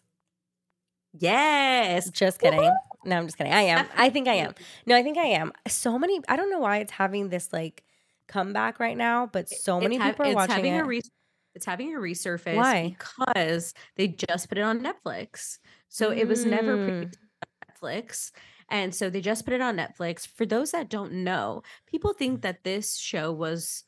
Yes. 1.17 2.09
Just 2.09 2.39
kidding. 2.39 2.71
No, 3.05 3.17
I'm 3.17 3.25
just 3.25 3.37
kidding. 3.37 3.53
I 3.53 3.61
am. 3.61 3.85
I 3.95 4.09
think 4.09 4.27
I 4.27 4.35
am. 4.35 4.53
No, 4.85 4.95
I 4.95 5.03
think 5.03 5.17
I 5.17 5.25
am. 5.27 5.53
So 5.67 5.97
many. 5.97 6.19
I 6.27 6.35
don't 6.35 6.49
know 6.51 6.59
why 6.59 6.77
it's 6.77 6.91
having 6.91 7.29
this 7.29 7.51
like 7.53 7.83
comeback 8.27 8.79
right 8.79 8.97
now, 8.97 9.27
but 9.31 9.49
so 9.49 9.79
many 9.79 9.97
ha- 9.97 10.09
people 10.11 10.25
are 10.25 10.29
it's 10.29 10.35
watching 10.35 10.55
having 10.55 10.73
it. 10.75 10.79
A 10.81 10.83
res- 10.85 11.09
it's 11.55 11.65
having 11.65 11.95
a 11.95 11.99
resurface 11.99 12.55
Why? 12.55 12.95
because 12.99 13.73
they 13.95 14.07
just 14.07 14.49
put 14.49 14.57
it 14.57 14.61
on 14.61 14.81
Netflix. 14.81 15.57
So 15.89 16.11
it 16.11 16.27
was 16.27 16.45
never 16.45 16.77
Mm. 16.77 16.85
previously 16.85 17.19
on 17.41 17.73
Netflix. 18.03 18.31
And 18.69 18.93
so 18.93 19.09
they 19.09 19.19
just 19.21 19.45
put 19.45 19.53
it 19.55 19.61
on 19.61 19.75
Netflix. 19.77 20.27
For 20.27 20.45
those 20.45 20.71
that 20.71 20.89
don't 20.89 21.11
know, 21.23 21.63
people 21.87 22.13
think 22.13 22.41
that 22.43 22.63
this 22.63 22.97
show 22.97 23.31
was 23.31 23.83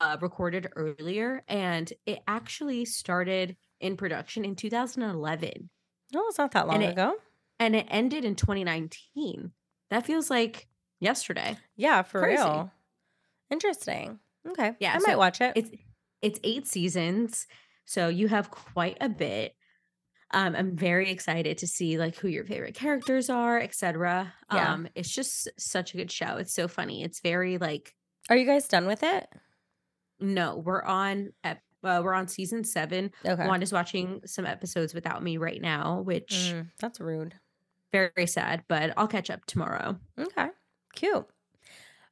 uh, 0.00 0.18
recorded 0.20 0.68
earlier 0.76 1.42
and 1.48 1.90
it 2.04 2.18
actually 2.28 2.84
started 2.84 3.56
in 3.80 3.96
production 3.96 4.44
in 4.44 4.54
2011 4.54 5.70
no, 6.12 6.26
it's 6.28 6.38
not 6.38 6.50
that 6.52 6.66
long 6.66 6.74
and 6.76 6.84
it- 6.84 6.90
ago. 6.92 7.14
And 7.60 7.76
it 7.76 7.86
ended 7.88 8.24
in 8.24 8.34
2019. 8.34 9.52
That 9.90 10.04
feels 10.06 10.28
like 10.30 10.66
yesterday. 10.98 11.56
Yeah, 11.76 12.02
for 12.02 12.20
crazy. 12.22 12.42
real. 12.42 12.72
Interesting. 13.50 14.18
Okay. 14.48 14.72
Yeah, 14.80 14.94
I 14.94 14.98
might 15.06 15.18
watch 15.18 15.40
it. 15.40 15.52
it's 15.54 15.70
it's 16.22 16.40
eight 16.44 16.66
seasons 16.66 17.46
so 17.86 18.08
you 18.08 18.28
have 18.28 18.50
quite 18.50 18.98
a 19.00 19.08
bit 19.08 19.54
um 20.32 20.54
i'm 20.54 20.76
very 20.76 21.10
excited 21.10 21.56
to 21.58 21.66
see 21.66 21.96
like 21.98 22.14
who 22.16 22.28
your 22.28 22.44
favorite 22.44 22.74
characters 22.74 23.30
are 23.30 23.58
etc 23.58 24.32
Yeah. 24.52 24.74
um 24.74 24.86
it's 24.94 25.08
just 25.10 25.48
such 25.58 25.94
a 25.94 25.96
good 25.96 26.12
show 26.12 26.36
it's 26.36 26.52
so 26.52 26.68
funny 26.68 27.02
it's 27.02 27.20
very 27.20 27.56
like 27.56 27.94
Are 28.28 28.36
you 28.36 28.44
guys 28.44 28.68
done 28.68 28.86
with 28.86 29.02
it? 29.02 29.26
no 30.20 30.56
we're 30.62 30.82
on 30.82 31.30
ep- 31.42 31.62
uh, 31.82 32.02
we're 32.04 32.12
on 32.14 32.28
season 32.28 32.64
seven 32.64 33.10
Okay. 33.26 33.46
wanda's 33.46 33.72
watching 33.72 34.20
some 34.26 34.44
episodes 34.44 34.92
without 34.92 35.22
me 35.22 35.38
right 35.38 35.60
now 35.60 36.02
which 36.02 36.52
Mm, 36.54 36.66
that's 36.78 37.00
rude. 37.00 37.34
Very 37.92 38.26
sad 38.26 38.62
but 38.68 38.92
i'll 38.96 39.08
catch 39.08 39.30
up 39.30 39.44
tomorrow 39.46 39.96
Okay. 40.18 40.48
Cute. 40.94 41.26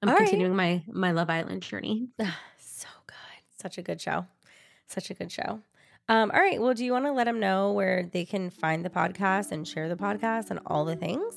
i'm 0.03 0.09
All 0.09 0.15
right. 0.15 0.25
continuing 0.25 0.57
my 0.57 0.83
my 0.89 1.13
love 1.13 1.31
island 1.31 1.63
journey 1.63 2.09
so 2.59 2.89
good. 3.07 3.17
Such 3.61 3.79
a 3.79 3.83
good 3.83 4.01
show. 4.01 4.27
Such 4.87 5.11
a 5.11 5.15
good 5.15 5.31
show. 5.33 5.61
Um, 6.09 6.31
all 6.33 6.41
right. 6.41 6.61
Well, 6.61 6.73
do 6.75 6.85
you 6.85 6.93
want 6.93 7.05
to 7.05 7.13
let 7.13 7.25
them 7.25 7.39
know 7.41 7.73
where 7.73 8.09
they 8.13 8.25
can 8.25 8.49
find 8.51 8.85
the 8.85 8.89
podcast 8.89 9.51
and 9.53 9.67
share 9.69 9.89
the 9.89 9.97
podcast 9.97 10.51
and 10.51 10.61
all 10.67 10.85
the 10.87 10.97
things? 10.97 11.35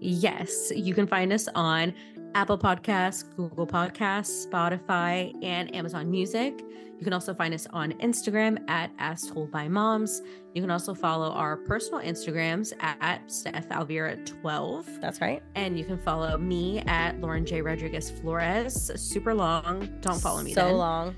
Yes, 0.00 0.72
you 0.74 0.94
can 0.94 1.06
find 1.06 1.32
us 1.32 1.46
on 1.54 1.94
Apple 2.34 2.56
Podcasts, 2.58 3.24
Google 3.36 3.66
Podcasts, 3.66 4.46
Spotify, 4.46 5.32
and 5.44 5.74
Amazon 5.74 6.10
Music. 6.10 6.54
You 6.98 7.04
can 7.04 7.12
also 7.12 7.34
find 7.34 7.52
us 7.52 7.66
on 7.72 7.92
Instagram 7.94 8.58
at 8.70 8.90
As 8.98 9.26
Told 9.28 9.50
by 9.50 9.66
Moms. 9.68 10.22
You 10.54 10.62
can 10.62 10.70
also 10.70 10.94
follow 10.94 11.30
our 11.32 11.56
personal 11.56 12.00
Instagrams 12.00 12.72
at 12.80 13.30
Steph 13.30 13.70
Alvira 13.70 14.16
12. 14.24 15.00
That's 15.00 15.20
right. 15.20 15.42
And 15.56 15.76
you 15.78 15.84
can 15.84 15.98
follow 15.98 16.38
me 16.38 16.78
at 16.86 17.20
Lauren 17.20 17.44
J. 17.44 17.60
Rodriguez 17.60 18.10
Flores. 18.10 18.90
Super 18.94 19.34
long. 19.34 19.88
Don't 20.00 20.20
follow 20.20 20.42
me 20.42 20.54
So 20.54 20.66
then. 20.66 20.76
long. 20.76 21.14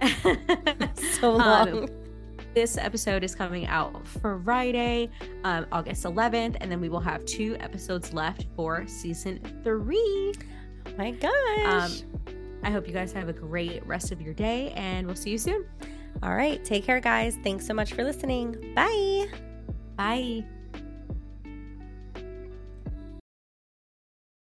So 1.20 1.32
Um, 1.32 1.38
long. 1.74 1.88
this 2.54 2.76
episode 2.78 3.22
is 3.22 3.34
coming 3.34 3.66
out 3.66 4.06
Friday, 4.06 5.10
um, 5.44 5.66
August 5.72 6.04
11th, 6.04 6.56
and 6.60 6.70
then 6.72 6.80
we 6.80 6.88
will 6.88 7.00
have 7.00 7.24
two 7.26 7.56
episodes 7.60 8.12
left 8.14 8.46
for 8.56 8.86
season 8.86 9.38
three. 9.62 10.32
My 10.96 11.10
um, 11.10 11.18
gosh. 11.18 12.02
I 12.62 12.70
hope 12.70 12.86
you 12.86 12.92
guys 12.92 13.12
have 13.12 13.28
a 13.28 13.32
great 13.32 13.86
rest 13.86 14.12
of 14.12 14.20
your 14.20 14.34
day, 14.34 14.72
and 14.76 15.06
we'll 15.06 15.16
see 15.16 15.30
you 15.30 15.38
soon. 15.38 15.66
all 16.22 16.34
right. 16.34 16.64
Take 16.64 16.84
care, 16.84 17.00
guys. 17.00 17.38
Thanks 17.44 17.66
so 17.66 17.74
much 17.74 17.92
for 17.92 18.02
listening. 18.02 18.72
Bye. 18.74 19.28
Bye. 19.96 20.55